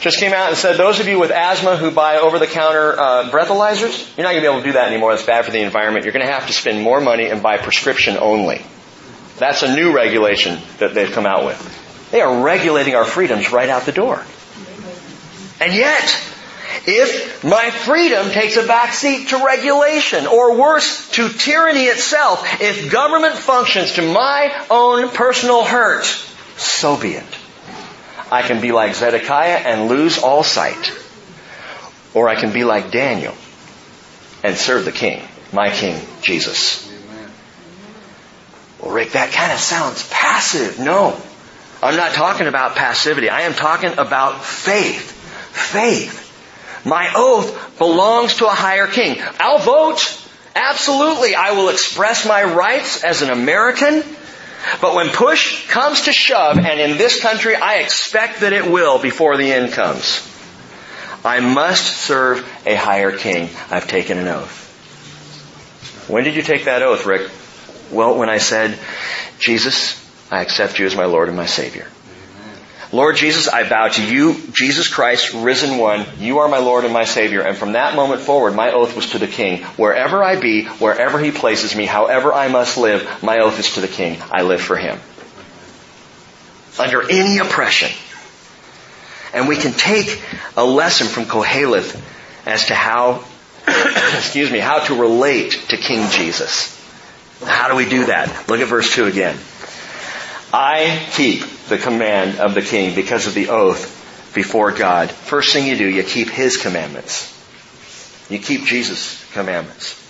just 0.00 0.20
came 0.20 0.32
out 0.32 0.50
and 0.50 0.56
said 0.58 0.76
those 0.76 1.00
of 1.00 1.08
you 1.08 1.18
with 1.18 1.32
asthma 1.32 1.76
who 1.76 1.90
buy 1.90 2.18
over-the-counter 2.18 2.96
uh, 2.96 3.28
breathalyzers, 3.32 4.16
you're 4.16 4.22
not 4.22 4.30
going 4.34 4.44
to 4.44 4.48
be 4.48 4.48
able 4.48 4.60
to 4.60 4.64
do 4.66 4.72
that 4.74 4.86
anymore. 4.86 5.10
That's 5.12 5.26
bad 5.26 5.44
for 5.44 5.50
the 5.50 5.58
environment. 5.60 6.04
You're 6.04 6.12
going 6.14 6.24
to 6.24 6.32
have 6.32 6.46
to 6.46 6.52
spend 6.52 6.80
more 6.80 7.00
money 7.00 7.26
and 7.30 7.42
buy 7.42 7.58
prescription 7.58 8.16
only. 8.20 8.64
That's 9.38 9.64
a 9.64 9.74
new 9.74 9.92
regulation 9.92 10.60
that 10.78 10.94
they've 10.94 11.10
come 11.10 11.26
out 11.26 11.44
with. 11.44 12.10
They 12.12 12.20
are 12.20 12.40
regulating 12.44 12.94
our 12.94 13.04
freedoms 13.04 13.50
right 13.50 13.68
out 13.68 13.82
the 13.84 13.90
door. 13.92 14.24
And 15.60 15.72
yet, 15.74 16.16
if 16.86 17.42
my 17.42 17.70
freedom 17.70 18.30
takes 18.30 18.56
a 18.56 18.62
backseat 18.66 19.28
to 19.28 19.44
regulation, 19.44 20.26
or 20.26 20.56
worse, 20.58 21.10
to 21.12 21.28
tyranny 21.28 21.84
itself, 21.84 22.46
if 22.60 22.90
government 22.90 23.34
functions 23.36 23.92
to 23.92 24.02
my 24.02 24.66
own 24.70 25.08
personal 25.10 25.64
hurt, 25.64 26.04
so 26.56 27.00
be 27.00 27.12
it. 27.12 27.38
I 28.30 28.42
can 28.42 28.60
be 28.60 28.72
like 28.72 28.94
Zedekiah 28.94 29.58
and 29.58 29.88
lose 29.88 30.18
all 30.18 30.42
sight. 30.42 30.92
Or 32.14 32.28
I 32.28 32.36
can 32.40 32.52
be 32.52 32.64
like 32.64 32.90
Daniel 32.90 33.34
and 34.42 34.56
serve 34.56 34.84
the 34.84 34.92
king, 34.92 35.22
my 35.52 35.70
king, 35.70 36.00
Jesus. 36.22 36.84
Well, 38.80 38.92
Rick, 38.92 39.12
that 39.12 39.32
kind 39.32 39.52
of 39.52 39.58
sounds 39.58 40.08
passive. 40.10 40.78
No. 40.78 41.20
I'm 41.82 41.96
not 41.96 42.12
talking 42.12 42.46
about 42.46 42.76
passivity. 42.76 43.28
I 43.30 43.42
am 43.42 43.54
talking 43.54 43.92
about 43.98 44.44
faith. 44.44 45.10
Faith 45.10 46.23
my 46.84 47.10
oath 47.14 47.78
belongs 47.78 48.34
to 48.36 48.46
a 48.46 48.50
higher 48.50 48.86
king. 48.86 49.20
I'll 49.40 49.58
vote. 49.58 50.20
Absolutely. 50.54 51.34
I 51.34 51.52
will 51.52 51.70
express 51.70 52.26
my 52.26 52.44
rights 52.44 53.02
as 53.02 53.22
an 53.22 53.30
American. 53.30 54.02
But 54.80 54.94
when 54.94 55.08
push 55.10 55.66
comes 55.68 56.02
to 56.02 56.12
shove, 56.12 56.58
and 56.58 56.80
in 56.80 56.96
this 56.96 57.20
country 57.20 57.56
I 57.56 57.76
expect 57.76 58.40
that 58.40 58.52
it 58.52 58.70
will 58.70 58.98
before 58.98 59.36
the 59.36 59.52
end 59.52 59.72
comes, 59.72 60.26
I 61.24 61.40
must 61.40 61.84
serve 61.98 62.46
a 62.66 62.74
higher 62.74 63.12
king. 63.16 63.50
I've 63.70 63.88
taken 63.88 64.18
an 64.18 64.28
oath. 64.28 64.60
When 66.08 66.24
did 66.24 66.34
you 66.34 66.42
take 66.42 66.64
that 66.66 66.82
oath, 66.82 67.04
Rick? 67.06 67.30
Well, 67.90 68.14
when 68.16 68.28
I 68.30 68.38
said, 68.38 68.78
Jesus, 69.38 70.00
I 70.30 70.40
accept 70.42 70.78
you 70.78 70.86
as 70.86 70.94
my 70.96 71.04
Lord 71.04 71.28
and 71.28 71.36
my 71.36 71.46
Savior. 71.46 71.86
Lord 72.94 73.16
Jesus, 73.16 73.48
I 73.48 73.68
bow 73.68 73.88
to 73.88 74.04
you, 74.04 74.36
Jesus 74.52 74.86
Christ, 74.86 75.34
risen 75.34 75.78
one. 75.78 76.06
You 76.20 76.38
are 76.38 76.48
my 76.48 76.58
Lord 76.58 76.84
and 76.84 76.92
my 76.92 77.02
Savior. 77.04 77.40
And 77.40 77.56
from 77.58 77.72
that 77.72 77.96
moment 77.96 78.20
forward, 78.20 78.52
my 78.54 78.70
oath 78.70 78.94
was 78.94 79.10
to 79.10 79.18
the 79.18 79.26
King. 79.26 79.64
Wherever 79.74 80.22
I 80.22 80.40
be, 80.40 80.64
wherever 80.64 81.18
he 81.18 81.32
places 81.32 81.74
me, 81.74 81.86
however 81.86 82.32
I 82.32 82.46
must 82.46 82.78
live, 82.78 83.20
my 83.20 83.40
oath 83.40 83.58
is 83.58 83.74
to 83.74 83.80
the 83.80 83.88
King. 83.88 84.22
I 84.30 84.42
live 84.42 84.60
for 84.62 84.76
him. 84.76 85.00
Under 86.78 87.02
any 87.10 87.38
oppression. 87.38 87.90
And 89.34 89.48
we 89.48 89.56
can 89.56 89.72
take 89.72 90.22
a 90.56 90.64
lesson 90.64 91.08
from 91.08 91.24
Koheleth 91.24 92.00
as 92.46 92.66
to 92.66 92.76
how, 92.76 93.24
excuse 94.14 94.52
me, 94.52 94.60
how 94.60 94.78
to 94.84 94.94
relate 94.94 95.50
to 95.70 95.76
King 95.78 96.08
Jesus. 96.12 96.72
How 97.44 97.66
do 97.68 97.74
we 97.74 97.88
do 97.88 98.06
that? 98.06 98.48
Look 98.48 98.60
at 98.60 98.68
verse 98.68 98.94
2 98.94 99.06
again. 99.06 99.36
I 100.52 101.08
keep 101.10 101.42
the 101.68 101.78
command 101.78 102.38
of 102.40 102.54
the 102.54 102.62
king 102.62 102.94
because 102.94 103.26
of 103.26 103.34
the 103.34 103.48
oath 103.48 104.30
before 104.34 104.72
God. 104.72 105.10
First 105.10 105.52
thing 105.52 105.66
you 105.66 105.76
do, 105.76 105.86
you 105.88 106.02
keep 106.02 106.28
his 106.28 106.56
commandments. 106.56 107.30
You 108.28 108.38
keep 108.38 108.64
Jesus' 108.64 109.24
commandments. 109.32 110.00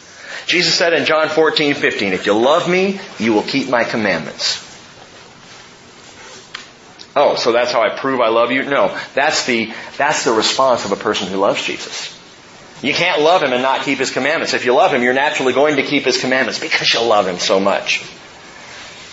Jesus 0.46 0.74
said 0.74 0.92
in 0.92 1.04
John 1.06 1.28
14, 1.28 1.74
15, 1.74 2.12
if 2.12 2.26
you 2.26 2.32
love 2.34 2.68
me, 2.68 3.00
you 3.18 3.32
will 3.32 3.42
keep 3.42 3.68
my 3.68 3.84
commandments. 3.84 4.60
Oh, 7.16 7.36
so 7.36 7.52
that's 7.52 7.70
how 7.70 7.80
I 7.82 7.96
prove 7.96 8.20
I 8.20 8.28
love 8.28 8.50
you? 8.50 8.62
No. 8.64 8.98
That's 9.14 9.46
the, 9.46 9.72
that's 9.96 10.24
the 10.24 10.32
response 10.32 10.84
of 10.84 10.90
a 10.92 10.96
person 10.96 11.28
who 11.28 11.36
loves 11.36 11.62
Jesus. 11.62 12.10
You 12.82 12.92
can't 12.92 13.22
love 13.22 13.42
him 13.42 13.52
and 13.52 13.62
not 13.62 13.82
keep 13.82 13.98
his 13.98 14.10
commandments. 14.10 14.52
If 14.52 14.64
you 14.64 14.74
love 14.74 14.92
him, 14.92 15.02
you're 15.02 15.14
naturally 15.14 15.52
going 15.52 15.76
to 15.76 15.82
keep 15.84 16.02
his 16.02 16.20
commandments 16.20 16.58
because 16.58 16.92
you 16.92 17.02
love 17.02 17.26
him 17.28 17.38
so 17.38 17.60
much. 17.60 18.04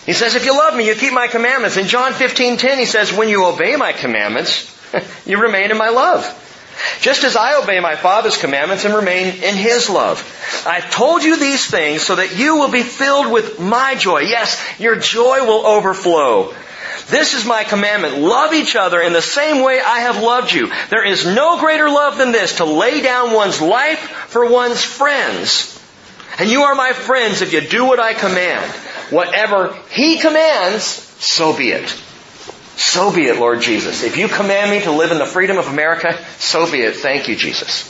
He 0.06 0.14
says, 0.14 0.34
if 0.36 0.46
you 0.46 0.58
love 0.58 0.76
me, 0.76 0.88
you 0.88 0.96
keep 0.96 1.14
my 1.14 1.28
commandments. 1.28 1.78
In 1.78 1.88
John 1.88 2.14
15:10, 2.14 2.78
he 2.80 2.86
says, 2.86 3.14
when 3.14 3.30
you 3.30 3.46
obey 3.46 3.76
my 3.76 3.94
commandments, 3.94 4.66
you 5.26 5.38
remain 5.38 5.70
in 5.72 5.78
my 5.78 5.90
love. 5.90 6.28
Just 7.02 7.24
as 7.24 7.36
I 7.36 7.56
obey 7.62 7.80
my 7.80 7.96
Father's 7.96 8.38
commandments 8.38 8.86
and 8.86 8.96
remain 8.96 9.28
in 9.44 9.56
His 9.56 9.90
love. 9.90 10.24
I've 10.66 10.90
told 10.90 11.22
you 11.24 11.38
these 11.38 11.66
things 11.70 12.02
so 12.02 12.16
that 12.16 12.38
you 12.40 12.56
will 12.56 12.72
be 12.72 12.82
filled 12.82 13.32
with 13.32 13.60
my 13.60 13.94
joy. 13.96 14.22
Yes, 14.22 14.60
your 14.80 14.96
joy 14.96 15.46
will 15.46 15.68
overflow. 15.68 16.54
This 17.10 17.34
is 17.36 17.46
my 17.46 17.64
commandment. 17.66 18.18
Love 18.18 18.54
each 18.54 18.76
other 18.76 19.00
in 19.02 19.14
the 19.14 19.22
same 19.22 19.64
way 19.64 19.80
I 19.80 20.00
have 20.02 20.22
loved 20.24 20.52
you. 20.54 20.72
There 20.90 21.06
is 21.06 21.26
no 21.26 21.60
greater 21.60 21.90
love 21.90 22.18
than 22.18 22.32
this, 22.32 22.58
to 22.58 22.66
lay 22.66 23.02
down 23.02 23.32
one's 23.34 23.62
life 23.62 24.00
for 24.00 24.50
one's 24.50 24.84
friends. 24.84 25.78
And 26.38 26.50
you 26.50 26.64
are 26.64 26.76
my 26.76 26.94
friends 26.94 27.42
if 27.42 27.54
you 27.54 27.62
do 27.62 27.86
what 27.86 28.00
I 28.00 28.14
command. 28.14 28.66
Whatever 29.10 29.78
He 29.90 30.18
commands, 30.20 30.84
so 30.84 31.56
be 31.56 31.70
it. 31.72 31.90
So 32.78 33.14
be 33.14 33.26
it, 33.28 33.38
Lord 33.38 33.62
Jesus. 33.62 34.04
If 34.04 34.18
you 34.18 34.28
command 34.28 34.72
me 34.72 34.80
to 34.82 34.92
live 34.92 35.12
in 35.12 35.18
the 35.18 35.26
freedom 35.26 35.58
of 35.58 35.68
America, 35.68 36.18
so 36.40 36.72
be 36.72 36.82
it. 36.82 36.96
Thank 36.96 37.28
you, 37.28 37.36
Jesus. 37.36 37.88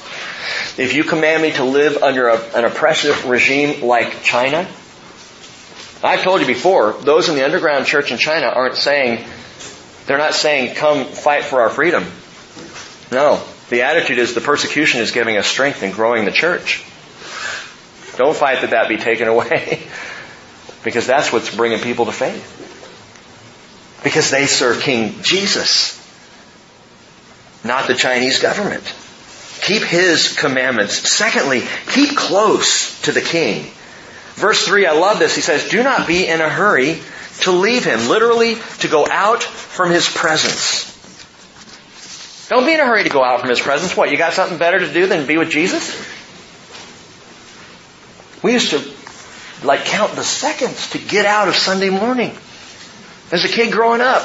If 0.78 0.94
you 0.96 1.04
command 1.04 1.44
me 1.44 1.52
to 1.52 1.64
live 1.64 2.02
under 2.02 2.30
a, 2.30 2.38
an 2.56 2.66
oppressive 2.66 3.26
regime 3.26 3.84
like 3.84 4.24
China, 4.24 4.68
I've 6.04 6.24
told 6.24 6.42
you 6.42 6.48
before, 6.48 6.94
those 6.94 7.30
in 7.30 7.36
the 7.36 7.46
underground 7.46 7.86
church 7.86 8.12
in 8.12 8.18
China 8.18 8.48
aren't 8.48 8.76
saying, 8.76 9.24
they're 10.08 10.18
not 10.18 10.34
saying, 10.34 10.74
come 10.76 11.06
fight 11.06 11.44
for 11.46 11.62
our 11.62 11.70
freedom. 11.70 12.04
No. 13.12 13.42
The 13.70 13.84
attitude 13.84 14.18
is 14.18 14.34
the 14.34 14.42
persecution 14.42 15.00
is 15.00 15.12
giving 15.12 15.38
us 15.38 15.46
strength 15.46 15.84
and 15.84 15.94
growing 15.94 16.26
the 16.26 16.32
church. 16.32 16.84
Don't 18.18 18.36
fight 18.36 18.62
that 18.62 18.72
that 18.72 18.89
be 18.89 18.97
taken 18.97 19.28
away. 19.28 19.82
because 20.84 21.07
that's 21.07 21.32
what's 21.32 21.53
bringing 21.55 21.80
people 21.80 22.05
to 22.05 22.12
faith. 22.12 22.45
Because 24.03 24.32
they 24.32 24.47
serve 24.47 24.80
King 24.82 25.22
Jesus, 25.22 25.95
not 27.64 27.86
the 27.88 27.93
Chinese 27.93 28.39
government. 28.39 28.84
Keep 29.62 29.84
his 29.84 30.36
commandments. 30.39 30.93
Secondly, 31.12 31.62
keep 31.91 32.18
close 32.18 32.99
to 33.03 33.12
the 33.12 33.22
king. 33.22 33.68
Verse 34.34 34.66
3, 34.66 34.88
I 34.88 34.93
love 34.93 35.20
this. 35.20 35.36
He 35.36 35.41
says, 35.41 35.70
Do 35.70 35.84
not 35.84 36.07
be 36.07 36.26
in 36.28 36.41
a 36.41 36.49
hurry 36.49 36.99
to 37.41 37.51
leave 37.51 37.86
him, 37.86 38.09
literally, 38.09 38.55
to 38.80 38.88
go 38.88 39.05
out 39.05 39.43
from 39.43 39.91
his 39.91 40.09
presence. 40.09 40.89
Don't 42.49 42.66
be 42.66 42.74
in 42.74 42.80
a 42.80 42.86
hurry 42.86 43.03
to 43.03 43.09
go 43.09 43.24
out 43.24 43.39
from 43.39 43.49
his 43.51 43.62
presence. 43.62 43.95
What, 43.95 44.09
you 44.09 44.18
got 44.18 44.34
something 44.34 44.57
better 44.57 44.80
to 44.80 44.91
do 44.91 45.05
than 45.05 45.28
be 45.28 45.38
with 45.38 45.51
Jesus? 45.51 46.03
We 48.44 48.54
used 48.54 48.72
to 48.72 48.82
like 49.66 49.86
count 49.86 50.14
the 50.14 50.24
seconds 50.24 50.92
to 50.92 50.98
get 50.98 51.26
out 51.26 51.48
of 51.48 51.56
Sunday 51.56 51.89
morning. 51.89 52.32
As 53.32 53.46
a 53.46 53.48
kid 53.48 53.72
growing 53.72 54.02
up, 54.02 54.24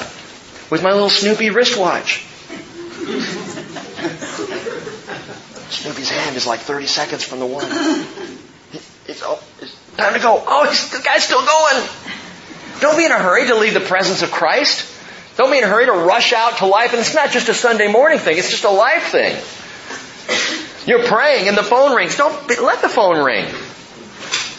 with 0.69 0.83
my 0.83 0.91
little 0.91 1.11
Snoopy 1.11 1.51
wristwatch. 1.51 2.25
Snoopy's 5.71 6.11
hand 6.11 6.35
is 6.35 6.45
like 6.45 6.59
30 6.61 6.87
seconds 6.87 7.23
from 7.23 7.39
the 7.39 7.47
one. 7.47 7.67
It's, 9.07 9.23
oh, 9.25 9.41
it's 9.61 9.77
time 9.97 10.15
to 10.15 10.19
go. 10.19 10.43
Oh, 10.45 10.65
the 10.67 11.03
guy's 11.05 11.23
still 11.23 11.45
going. 11.45 11.87
Don't 12.81 12.97
be 12.97 13.05
in 13.05 13.13
a 13.13 13.19
hurry 13.19 13.47
to 13.47 13.55
leave 13.57 13.75
the 13.75 13.81
presence 13.81 14.23
of 14.23 14.33
Christ. 14.33 14.93
Don't 15.37 15.53
be 15.53 15.59
in 15.59 15.65
a 15.65 15.69
hurry 15.69 15.87
to 15.87 15.93
rush 15.93 16.33
out 16.33 16.57
to 16.59 16.67
life. 16.67 16.91
And 16.91 16.99
it's 16.99 17.15
not 17.15 17.31
just 17.31 17.49
a 17.49 17.55
Sunday 17.55 17.87
morning 17.91 18.19
thing. 18.19 18.37
It's 18.39 18.51
just 18.51 18.65
a 18.65 18.71
life 18.71 19.05
thing. 19.11 20.89
You're 20.89 21.07
praying 21.07 21.47
and 21.47 21.57
the 21.57 21.63
phone 21.63 21.95
rings. 21.95 22.17
Don't 22.17 22.49
be, 22.49 22.57
let 22.57 22.83
the 22.83 22.89
phone 22.89 23.25
ring. 23.25 23.47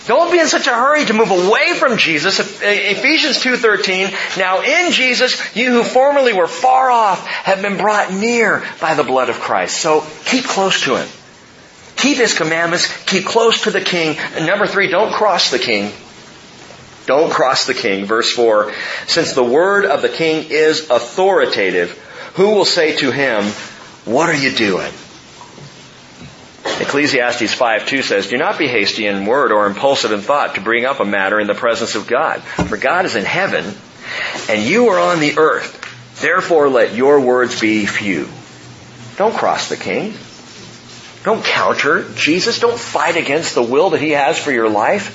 Don't 0.07 0.31
be 0.31 0.39
in 0.39 0.47
such 0.47 0.67
a 0.67 0.73
hurry 0.73 1.03
to 1.03 1.13
move 1.13 1.31
away 1.31 1.73
from 1.75 1.97
Jesus. 1.97 2.39
Uh, 2.39 2.43
Ephesians 2.63 3.39
2.13, 3.43 4.37
Now 4.37 4.61
in 4.61 4.91
Jesus, 4.93 5.37
you 5.55 5.71
who 5.73 5.83
formerly 5.83 6.31
were 6.31 6.47
far 6.47 6.89
off 6.89 7.25
have 7.27 7.61
been 7.61 7.77
brought 7.77 8.13
near 8.13 8.63
by 8.79 8.95
the 8.95 9.03
blood 9.03 9.27
of 9.27 9.41
Christ. 9.41 9.75
So 9.77 10.05
keep 10.25 10.45
close 10.45 10.81
to 10.85 10.95
Him. 10.95 11.07
Keep 11.97 12.17
His 12.17 12.33
commandments. 12.37 12.87
Keep 13.05 13.25
close 13.25 13.63
to 13.63 13.71
the 13.71 13.81
King. 13.81 14.17
And 14.35 14.47
number 14.47 14.65
three, 14.65 14.87
don't 14.87 15.11
cross 15.13 15.51
the 15.51 15.59
King. 15.59 15.91
Don't 17.05 17.29
cross 17.31 17.65
the 17.67 17.73
King. 17.73 18.05
Verse 18.05 18.31
4, 18.31 18.71
Since 19.07 19.33
the 19.33 19.43
word 19.43 19.83
of 19.85 20.01
the 20.01 20.09
King 20.09 20.45
is 20.49 20.89
authoritative, 20.89 21.91
who 22.35 22.47
will 22.51 22.65
say 22.65 22.95
to 22.97 23.11
him, 23.11 23.43
What 24.05 24.29
are 24.29 24.35
you 24.35 24.51
doing? 24.51 24.91
Ecclesiastes 26.79 27.53
5:2 27.55 28.03
says, 28.03 28.27
"Do 28.27 28.37
not 28.37 28.57
be 28.59 28.67
hasty 28.67 29.07
in 29.07 29.25
word 29.25 29.51
or 29.51 29.65
impulsive 29.65 30.11
in 30.11 30.21
thought 30.21 30.55
to 30.55 30.61
bring 30.61 30.85
up 30.85 30.99
a 30.99 31.05
matter 31.05 31.39
in 31.39 31.47
the 31.47 31.55
presence 31.55 31.95
of 31.95 32.05
God, 32.07 32.41
for 32.69 32.77
God 32.77 33.05
is 33.05 33.15
in 33.15 33.25
heaven, 33.25 33.75
and 34.49 34.61
you 34.63 34.89
are 34.89 34.99
on 34.99 35.19
the 35.19 35.37
earth. 35.39 35.73
Therefore 36.21 36.69
let 36.69 36.93
your 36.93 37.19
words 37.19 37.59
be 37.59 37.85
few. 37.87 38.29
Don't 39.17 39.35
cross 39.35 39.69
the 39.69 39.75
king. 39.77 40.15
Don't 41.23 41.43
counter 41.43 42.05
Jesus. 42.15 42.59
Don't 42.59 42.79
fight 42.79 43.17
against 43.17 43.55
the 43.55 43.63
will 43.63 43.89
that 43.91 44.01
he 44.01 44.11
has 44.11 44.37
for 44.37 44.51
your 44.51 44.69
life. 44.69 45.11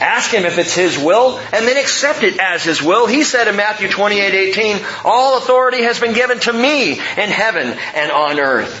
Ask 0.00 0.30
him 0.30 0.44
if 0.44 0.58
it's 0.58 0.74
his 0.74 0.96
will 0.98 1.40
and 1.52 1.66
then 1.66 1.76
accept 1.76 2.22
it 2.22 2.38
as 2.38 2.62
his 2.64 2.80
will. 2.82 3.06
He 3.06 3.24
said 3.24 3.48
in 3.48 3.56
Matthew 3.56 3.88
28:18, 3.88 4.78
"All 5.04 5.38
authority 5.38 5.82
has 5.82 5.98
been 5.98 6.12
given 6.12 6.38
to 6.40 6.52
me 6.52 6.92
in 7.16 7.30
heaven 7.30 7.76
and 7.94 8.12
on 8.12 8.38
earth." 8.38 8.80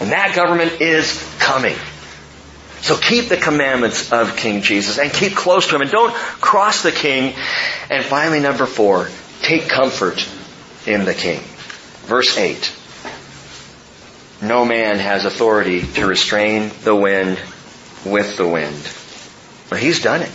And 0.00 0.10
that 0.12 0.34
government 0.34 0.80
is 0.80 1.22
coming. 1.38 1.76
So 2.80 2.96
keep 2.96 3.28
the 3.28 3.36
commandments 3.36 4.12
of 4.12 4.36
King 4.36 4.60
Jesus 4.62 4.98
and 4.98 5.12
keep 5.12 5.34
close 5.34 5.68
to 5.68 5.76
him 5.76 5.82
and 5.82 5.90
don't 5.90 6.12
cross 6.12 6.82
the 6.82 6.92
king. 6.92 7.34
And 7.90 8.04
finally, 8.04 8.40
number 8.40 8.66
four, 8.66 9.08
take 9.40 9.68
comfort 9.68 10.28
in 10.86 11.04
the 11.04 11.14
king. 11.14 11.40
Verse 12.06 12.36
8. 12.36 12.76
No 14.42 14.66
man 14.66 14.98
has 14.98 15.24
authority 15.24 15.80
to 15.80 16.06
restrain 16.06 16.70
the 16.82 16.94
wind 16.94 17.38
with 18.04 18.36
the 18.36 18.46
wind. 18.46 18.76
But 19.70 19.78
he's 19.78 20.02
done 20.02 20.20
it. 20.20 20.32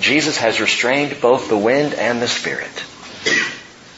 Jesus 0.00 0.38
has 0.38 0.60
restrained 0.60 1.20
both 1.20 1.48
the 1.50 1.58
wind 1.58 1.92
and 1.92 2.22
the 2.22 2.28
spirit. 2.28 2.70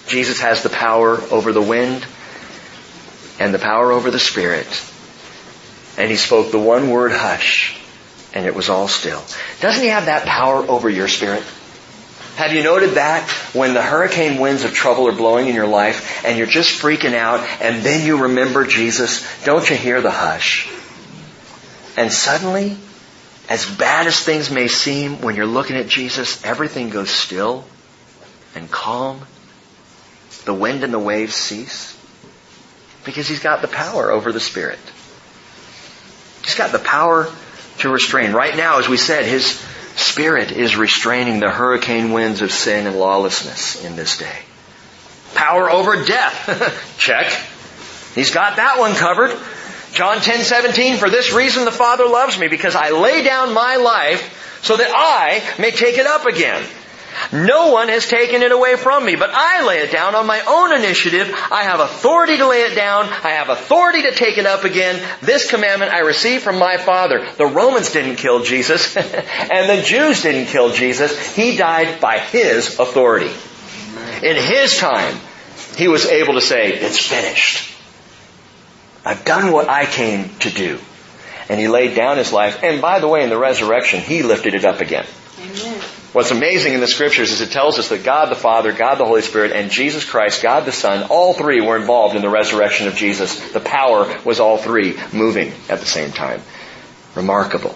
Jesus 0.08 0.40
has 0.40 0.64
the 0.64 0.68
power 0.68 1.20
over 1.30 1.52
the 1.52 1.62
wind 1.62 2.04
and 3.38 3.52
the 3.54 3.58
power 3.58 3.90
over 3.92 4.10
the 4.10 4.18
Spirit. 4.18 4.66
And 5.96 6.10
he 6.10 6.16
spoke 6.16 6.50
the 6.50 6.58
one 6.58 6.90
word, 6.90 7.12
hush, 7.12 7.78
and 8.32 8.46
it 8.46 8.54
was 8.54 8.68
all 8.68 8.88
still. 8.88 9.22
Doesn't 9.60 9.82
he 9.82 9.88
have 9.90 10.06
that 10.06 10.26
power 10.26 10.56
over 10.58 10.90
your 10.90 11.06
spirit? 11.06 11.44
Have 12.36 12.52
you 12.52 12.64
noted 12.64 12.90
that 12.92 13.28
when 13.52 13.74
the 13.74 13.82
hurricane 13.82 14.40
winds 14.40 14.64
of 14.64 14.74
trouble 14.74 15.06
are 15.06 15.12
blowing 15.12 15.46
in 15.46 15.54
your 15.54 15.68
life 15.68 16.24
and 16.24 16.36
you're 16.36 16.48
just 16.48 16.80
freaking 16.82 17.14
out 17.14 17.38
and 17.60 17.84
then 17.84 18.04
you 18.04 18.22
remember 18.24 18.66
Jesus, 18.66 19.24
don't 19.44 19.68
you 19.70 19.76
hear 19.76 20.00
the 20.00 20.10
hush? 20.10 20.68
And 21.96 22.10
suddenly, 22.12 22.76
as 23.48 23.64
bad 23.66 24.08
as 24.08 24.18
things 24.18 24.50
may 24.50 24.66
seem, 24.66 25.20
when 25.20 25.36
you're 25.36 25.46
looking 25.46 25.76
at 25.76 25.86
Jesus, 25.86 26.44
everything 26.44 26.90
goes 26.90 27.10
still 27.10 27.64
and 28.56 28.68
calm. 28.68 29.20
The 30.44 30.54
wind 30.54 30.82
and 30.82 30.92
the 30.92 30.98
waves 30.98 31.36
cease. 31.36 31.96
Because 33.04 33.28
he's 33.28 33.40
got 33.40 33.60
the 33.62 33.68
power 33.68 34.10
over 34.10 34.32
the 34.32 34.40
Spirit. 34.40 34.78
He's 36.42 36.54
got 36.56 36.72
the 36.72 36.78
power 36.78 37.28
to 37.78 37.88
restrain. 37.88 38.32
Right 38.32 38.56
now, 38.56 38.78
as 38.78 38.88
we 38.88 38.96
said, 38.96 39.26
his 39.26 39.44
Spirit 39.96 40.52
is 40.52 40.74
restraining 40.76 41.38
the 41.40 41.50
hurricane 41.50 42.12
winds 42.12 42.40
of 42.42 42.50
sin 42.50 42.86
and 42.86 42.96
lawlessness 42.98 43.84
in 43.84 43.94
this 43.94 44.16
day. 44.18 44.38
Power 45.34 45.70
over 45.70 46.02
death. 46.02 46.94
Check. 46.98 47.26
He's 48.14 48.30
got 48.30 48.56
that 48.56 48.78
one 48.78 48.94
covered. 48.94 49.36
John 49.92 50.18
10 50.18 50.40
17, 50.42 50.96
for 50.96 51.08
this 51.08 51.32
reason 51.32 51.64
the 51.64 51.70
Father 51.70 52.04
loves 52.04 52.38
me, 52.38 52.48
because 52.48 52.74
I 52.74 52.90
lay 52.90 53.22
down 53.22 53.54
my 53.54 53.76
life 53.76 54.60
so 54.62 54.76
that 54.76 54.90
I 54.90 55.42
may 55.60 55.70
take 55.70 55.98
it 55.98 56.06
up 56.06 56.24
again. 56.26 56.62
No 57.32 57.72
one 57.72 57.88
has 57.88 58.06
taken 58.08 58.42
it 58.42 58.52
away 58.52 58.76
from 58.76 59.04
me, 59.04 59.16
but 59.16 59.30
I 59.32 59.62
lay 59.66 59.80
it 59.80 59.90
down 59.92 60.14
on 60.14 60.26
my 60.26 60.40
own 60.46 60.72
initiative. 60.76 61.30
I 61.50 61.62
have 61.64 61.80
authority 61.80 62.36
to 62.38 62.46
lay 62.46 62.62
it 62.62 62.74
down. 62.74 63.06
I 63.08 63.30
have 63.32 63.48
authority 63.48 64.02
to 64.02 64.12
take 64.12 64.38
it 64.38 64.46
up 64.46 64.64
again. 64.64 65.02
This 65.22 65.48
commandment 65.50 65.92
I 65.92 66.00
received 66.00 66.42
from 66.42 66.58
my 66.58 66.76
Father. 66.78 67.26
The 67.36 67.46
Romans 67.46 67.90
didn't 67.92 68.16
kill 68.16 68.42
Jesus, 68.42 68.96
and 68.96 69.68
the 69.68 69.82
Jews 69.84 70.22
didn't 70.22 70.46
kill 70.46 70.72
Jesus. 70.72 71.34
He 71.34 71.56
died 71.56 72.00
by 72.00 72.18
His 72.18 72.78
authority. 72.78 73.30
In 74.22 74.36
His 74.36 74.78
time, 74.78 75.16
He 75.76 75.88
was 75.88 76.06
able 76.06 76.34
to 76.34 76.40
say, 76.40 76.72
it's 76.72 76.98
finished. 77.06 77.72
I've 79.04 79.24
done 79.24 79.52
what 79.52 79.68
I 79.68 79.86
came 79.86 80.30
to 80.40 80.50
do. 80.50 80.78
And 81.48 81.60
He 81.60 81.68
laid 81.68 81.94
down 81.96 82.16
His 82.16 82.32
life, 82.32 82.62
and 82.62 82.80
by 82.80 83.00
the 83.00 83.08
way, 83.08 83.22
in 83.22 83.28
the 83.30 83.38
resurrection, 83.38 84.00
He 84.00 84.22
lifted 84.22 84.54
it 84.54 84.64
up 84.64 84.80
again. 84.80 85.06
Amen. 85.40 85.80
What's 86.14 86.30
amazing 86.30 86.74
in 86.74 86.80
the 86.80 86.86
scriptures 86.86 87.32
is 87.32 87.40
it 87.40 87.50
tells 87.50 87.80
us 87.80 87.88
that 87.88 88.04
God 88.04 88.26
the 88.30 88.36
Father, 88.36 88.70
God 88.70 88.98
the 88.98 89.04
Holy 89.04 89.20
Spirit, 89.22 89.50
and 89.50 89.68
Jesus 89.68 90.04
Christ, 90.04 90.42
God 90.44 90.64
the 90.64 90.70
Son, 90.70 91.08
all 91.10 91.34
three 91.34 91.60
were 91.60 91.76
involved 91.76 92.14
in 92.14 92.22
the 92.22 92.28
resurrection 92.28 92.86
of 92.86 92.94
Jesus. 92.94 93.36
The 93.50 93.58
power 93.58 94.16
was 94.24 94.38
all 94.38 94.56
three 94.56 94.96
moving 95.12 95.52
at 95.68 95.80
the 95.80 95.86
same 95.86 96.12
time. 96.12 96.40
Remarkable. 97.16 97.74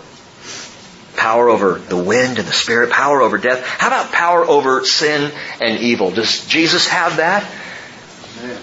Power 1.17 1.49
over 1.49 1.81
the 1.81 1.97
wind 1.97 2.39
and 2.39 2.47
the 2.47 2.53
spirit, 2.53 2.91
power 2.91 3.21
over 3.23 3.39
death. 3.39 3.61
How 3.65 3.89
about 3.89 4.13
power 4.13 4.45
over 4.47 4.85
sin 4.85 5.33
and 5.61 5.81
evil? 5.81 6.13
Does 6.13 6.47
Jesus 6.47 6.87
have 6.87 7.17
that? 7.17 7.45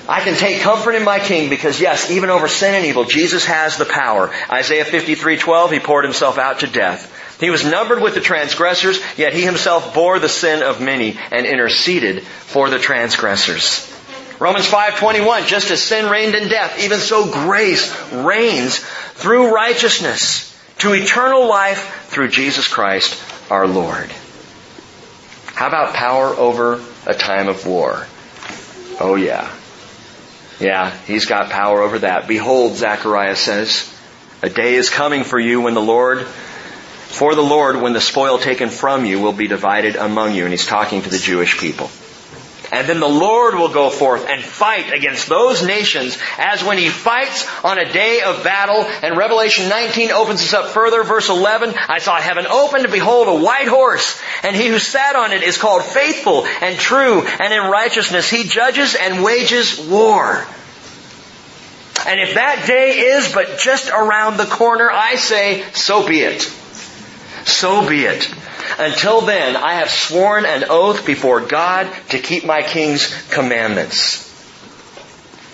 I 0.07 0.21
can 0.21 0.37
take 0.37 0.61
comfort 0.61 0.93
in 0.95 1.03
my 1.03 1.19
king 1.19 1.49
because 1.49 1.81
yes, 1.81 2.09
even 2.11 2.29
over 2.29 2.47
sin 2.47 2.75
and 2.75 2.85
evil, 2.85 3.03
Jesus 3.03 3.43
has 3.43 3.75
the 3.77 3.83
power. 3.83 4.31
Isaiah 4.49 4.85
53:12, 4.85 5.69
he 5.73 5.79
poured 5.81 6.05
himself 6.05 6.37
out 6.37 6.59
to 6.61 6.67
death. 6.67 7.11
He 7.39 7.49
was 7.49 7.65
numbered 7.65 8.01
with 8.01 8.13
the 8.13 8.21
transgressors, 8.21 8.99
yet 9.17 9.33
he 9.33 9.41
himself 9.41 9.93
bore 9.93 10.19
the 10.19 10.29
sin 10.29 10.63
of 10.63 10.79
many 10.81 11.17
and 11.31 11.45
interceded 11.45 12.23
for 12.23 12.69
the 12.69 12.79
transgressors. 12.79 13.91
Romans 14.39 14.67
5:21 14.67 15.45
just 15.47 15.71
as 15.71 15.81
sin 15.81 16.09
reigned 16.09 16.35
in 16.35 16.47
death 16.49 16.79
even 16.83 16.99
so 16.99 17.25
grace 17.25 17.93
reigns 18.11 18.79
through 19.15 19.53
righteousness 19.53 20.53
to 20.79 20.93
eternal 20.93 21.47
life 21.47 22.05
through 22.07 22.27
Jesus 22.29 22.67
Christ 22.67 23.17
our 23.49 23.65
Lord. 23.67 24.09
How 25.55 25.67
about 25.67 25.93
power 25.93 26.27
over 26.35 26.81
a 27.05 27.13
time 27.13 27.47
of 27.47 27.65
war? 27.65 28.05
Oh 28.99 29.15
yeah. 29.15 29.49
Yeah, 30.59 30.91
he's 31.05 31.25
got 31.25 31.49
power 31.49 31.81
over 31.81 31.99
that. 31.99 32.27
Behold, 32.27 32.75
Zechariah 32.75 33.35
says, 33.35 33.91
a 34.41 34.49
day 34.49 34.75
is 34.75 34.89
coming 34.89 35.23
for 35.23 35.39
you 35.39 35.61
when 35.61 35.73
the 35.73 35.81
Lord 35.81 36.25
for 37.15 37.33
the 37.33 37.41
Lord 37.43 37.77
when 37.77 37.93
the 37.93 38.01
spoil 38.01 38.37
taken 38.37 38.69
from 38.69 39.05
you 39.05 39.21
will 39.21 39.31
be 39.33 39.47
divided 39.47 39.95
among 39.95 40.33
you. 40.35 40.43
And 40.43 40.51
he's 40.51 40.65
talking 40.65 41.01
to 41.01 41.09
the 41.09 41.17
Jewish 41.17 41.57
people. 41.59 41.89
And 42.73 42.89
then 42.89 42.99
the 42.99 43.07
Lord 43.07 43.53
will 43.55 43.69
go 43.71 43.89
forth 43.89 44.27
and 44.27 44.41
fight 44.43 44.91
against 44.91 45.29
those 45.29 45.65
nations 45.65 46.17
as 46.37 46.61
when 46.63 46.77
he 46.77 46.89
fights 46.89 47.47
on 47.63 47.77
a 47.77 47.89
day 47.93 48.19
of 48.21 48.43
battle. 48.43 48.81
And 49.01 49.15
Revelation 49.15 49.69
19 49.69 50.11
opens 50.11 50.41
this 50.41 50.53
up 50.53 50.65
further. 50.69 51.03
Verse 51.03 51.29
11, 51.29 51.73
I 51.87 51.99
saw 51.99 52.17
heaven 52.19 52.45
open 52.47 52.81
and 52.83 52.91
behold 52.91 53.27
a 53.29 53.43
white 53.45 53.67
horse 53.69 54.19
and 54.43 54.55
he 54.57 54.67
who 54.67 54.79
sat 54.79 55.15
on 55.15 55.31
it 55.31 55.41
is 55.43 55.57
called 55.57 55.83
faithful 55.83 56.45
and 56.61 56.77
true 56.77 57.21
and 57.21 57.53
in 57.53 57.71
righteousness 57.71 58.29
he 58.29 58.43
judges 58.43 58.95
and 58.99 59.23
wages 59.23 59.79
war. 59.79 60.45
And 62.07 62.19
if 62.19 62.33
that 62.33 62.65
day 62.67 62.97
is 62.99 63.31
but 63.31 63.57
just 63.57 63.89
around 63.89 64.35
the 64.37 64.43
corner, 64.45 64.91
I 64.91 65.15
say, 65.15 65.63
so 65.71 66.05
be 66.05 66.19
it. 66.19 66.51
So 67.45 67.87
be 67.87 68.03
it. 68.05 68.29
Until 68.79 69.21
then, 69.21 69.55
I 69.55 69.75
have 69.75 69.89
sworn 69.91 70.45
an 70.45 70.65
oath 70.71 71.05
before 71.05 71.41
God 71.41 71.87
to 72.09 72.17
keep 72.19 72.43
my 72.43 72.63
king's 72.63 73.13
commandments. 73.29 74.25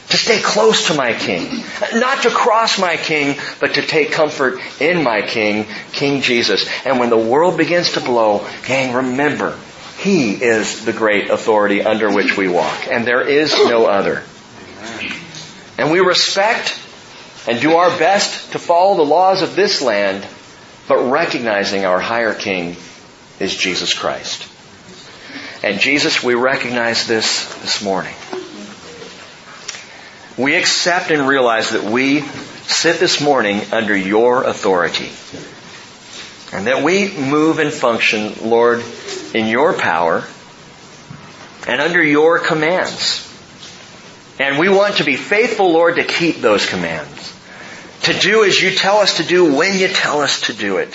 To 0.09 0.17
stay 0.17 0.41
close 0.41 0.87
to 0.87 0.93
my 0.93 1.13
king. 1.13 1.63
Not 1.95 2.23
to 2.23 2.29
cross 2.29 2.79
my 2.79 2.95
king, 2.97 3.37
but 3.59 3.75
to 3.75 3.81
take 3.81 4.11
comfort 4.13 4.59
in 4.81 5.03
my 5.03 5.21
king, 5.21 5.65
King 5.93 6.21
Jesus. 6.21 6.65
And 6.85 6.97
when 6.99 7.09
the 7.09 7.17
world 7.17 7.57
begins 7.57 7.91
to 7.93 7.99
blow, 8.01 8.45
gang, 8.65 8.93
remember, 8.95 9.57
he 9.99 10.31
is 10.31 10.83
the 10.85 10.91
great 10.93 11.29
authority 11.29 11.81
under 11.83 12.09
which 12.13 12.35
we 12.37 12.47
walk, 12.49 12.87
and 12.89 13.05
there 13.05 13.21
is 13.27 13.53
no 13.53 13.85
other. 13.85 14.23
And 15.77 15.91
we 15.91 15.99
respect 15.99 16.77
and 17.49 17.59
do 17.61 17.73
our 17.73 17.89
best 17.99 18.51
to 18.53 18.59
follow 18.59 18.95
the 18.97 19.03
laws 19.09 19.41
of 19.41 19.55
this 19.57 19.81
land 19.81 20.25
but 20.91 21.09
recognizing 21.09 21.85
our 21.85 22.01
higher 22.01 22.33
king 22.33 22.75
is 23.39 23.55
Jesus 23.55 23.93
Christ. 23.93 24.45
And 25.63 25.79
Jesus, 25.79 26.21
we 26.21 26.33
recognize 26.33 27.07
this 27.07 27.45
this 27.61 27.81
morning. 27.81 28.13
We 30.37 30.55
accept 30.55 31.09
and 31.09 31.29
realize 31.29 31.69
that 31.69 31.83
we 31.85 32.19
sit 32.67 32.99
this 32.99 33.21
morning 33.21 33.61
under 33.71 33.95
your 33.95 34.43
authority. 34.43 35.07
And 36.51 36.67
that 36.67 36.83
we 36.83 37.09
move 37.17 37.59
and 37.59 37.71
function, 37.71 38.33
Lord, 38.49 38.83
in 39.33 39.45
your 39.47 39.71
power 39.71 40.25
and 41.69 41.79
under 41.79 42.03
your 42.03 42.37
commands. 42.39 43.29
And 44.41 44.57
we 44.59 44.67
want 44.67 44.95
to 44.97 45.05
be 45.05 45.15
faithful, 45.15 45.71
Lord, 45.71 45.95
to 45.95 46.03
keep 46.03 46.37
those 46.41 46.67
commands. 46.69 47.20
To 48.03 48.13
do 48.17 48.43
as 48.43 48.59
you 48.59 48.71
tell 48.71 48.97
us 48.97 49.17
to 49.17 49.23
do 49.23 49.55
when 49.55 49.77
you 49.77 49.87
tell 49.87 50.21
us 50.21 50.41
to 50.41 50.53
do 50.53 50.77
it. 50.77 50.91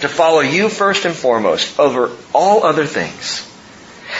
To 0.00 0.08
follow 0.08 0.40
you 0.40 0.68
first 0.68 1.06
and 1.06 1.14
foremost 1.14 1.78
over 1.80 2.10
all 2.34 2.62
other 2.64 2.84
things. 2.84 3.48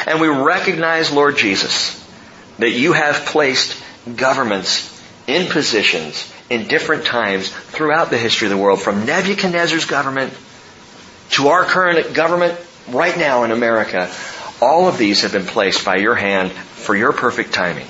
And 0.07 0.21
we 0.21 0.29
recognize, 0.29 1.11
Lord 1.13 1.37
Jesus, 1.37 2.03
that 2.59 2.71
you 2.71 2.95
have 2.95 3.27
placed 3.27 3.81
governments 4.17 4.91
in 5.27 5.47
positions 5.49 6.31
in 6.49 6.69
different 6.69 7.05
times 7.05 7.49
throughout 7.51 8.09
the 8.09 8.19
history 8.19 8.47
of 8.47 8.51
the 8.51 8.57
world, 8.63 8.81
from 8.81 9.05
Nebuchadnezzar's 9.05 9.85
government 9.85 10.33
to 11.31 11.49
our 11.49 11.65
current 11.65 12.15
government 12.15 12.59
right 12.89 13.17
now 13.17 13.45
in 13.45 13.51
America. 13.51 14.11
All 14.63 14.89
of 14.89 14.97
these 14.97 15.21
have 15.23 15.33
been 15.33 15.45
placed 15.47 15.85
by 15.85 15.97
your 15.97 16.15
hand 16.15 16.51
for 16.51 16.97
your 16.97 17.13
perfect 17.13 17.53
timing. 17.53 17.87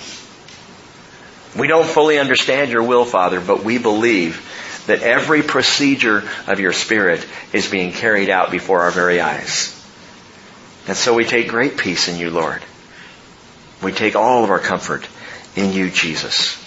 We 1.57 1.69
don't 1.69 1.87
fully 1.87 2.19
understand 2.19 2.71
your 2.73 2.83
will, 2.83 3.05
Father, 3.05 3.39
but 3.41 3.63
we 3.63 3.79
believe 3.79 4.43
that 4.87 5.03
every 5.03 5.43
procedure 5.43 6.25
of 6.49 6.59
your 6.61 6.73
Spirit 6.73 7.25
is 7.53 7.71
being 7.71 7.93
carried 7.93 8.29
out 8.29 8.51
before 8.51 8.81
our 8.81 8.91
very 8.91 9.21
eyes. 9.21 9.71
And 10.89 10.97
so 10.97 11.15
we 11.15 11.25
take 11.25 11.49
great 11.49 11.79
peace 11.79 12.09
in 12.09 12.19
you, 12.19 12.31
Lord. 12.31 12.61
We 13.83 13.93
take 13.93 14.17
all 14.17 14.43
of 14.43 14.51
our 14.51 14.59
comfort 14.59 15.07
in 15.55 15.73
you, 15.73 15.91
Jesus. 15.91 16.61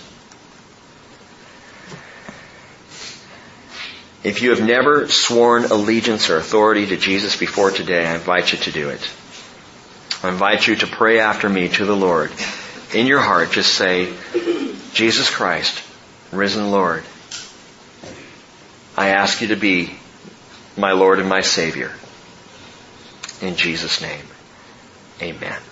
If 4.23 4.41
you 4.41 4.49
have 4.51 4.63
never 4.65 5.07
sworn 5.09 5.65
allegiance 5.65 6.29
or 6.29 6.37
authority 6.37 6.85
to 6.87 6.97
Jesus 6.97 7.35
before 7.37 7.71
today, 7.71 8.07
I 8.07 8.15
invite 8.15 8.51
you 8.53 8.57
to 8.59 8.71
do 8.71 8.89
it. 8.89 9.05
I 10.23 10.29
invite 10.29 10.65
you 10.65 10.75
to 10.77 10.87
pray 10.87 11.19
after 11.19 11.47
me 11.49 11.67
to 11.69 11.85
the 11.85 11.95
Lord. 11.95 12.31
In 12.93 13.05
your 13.05 13.19
heart, 13.19 13.51
just 13.51 13.73
say, 13.75 14.13
Jesus 14.97 15.29
Christ, 15.29 15.83
risen 16.31 16.71
Lord, 16.71 17.03
I 18.97 19.09
ask 19.09 19.41
you 19.41 19.49
to 19.49 19.55
be 19.55 19.91
my 20.75 20.93
Lord 20.93 21.19
and 21.19 21.29
my 21.29 21.41
Savior. 21.41 21.91
In 23.43 23.55
Jesus' 23.57 24.01
name, 24.01 24.25
amen. 25.21 25.66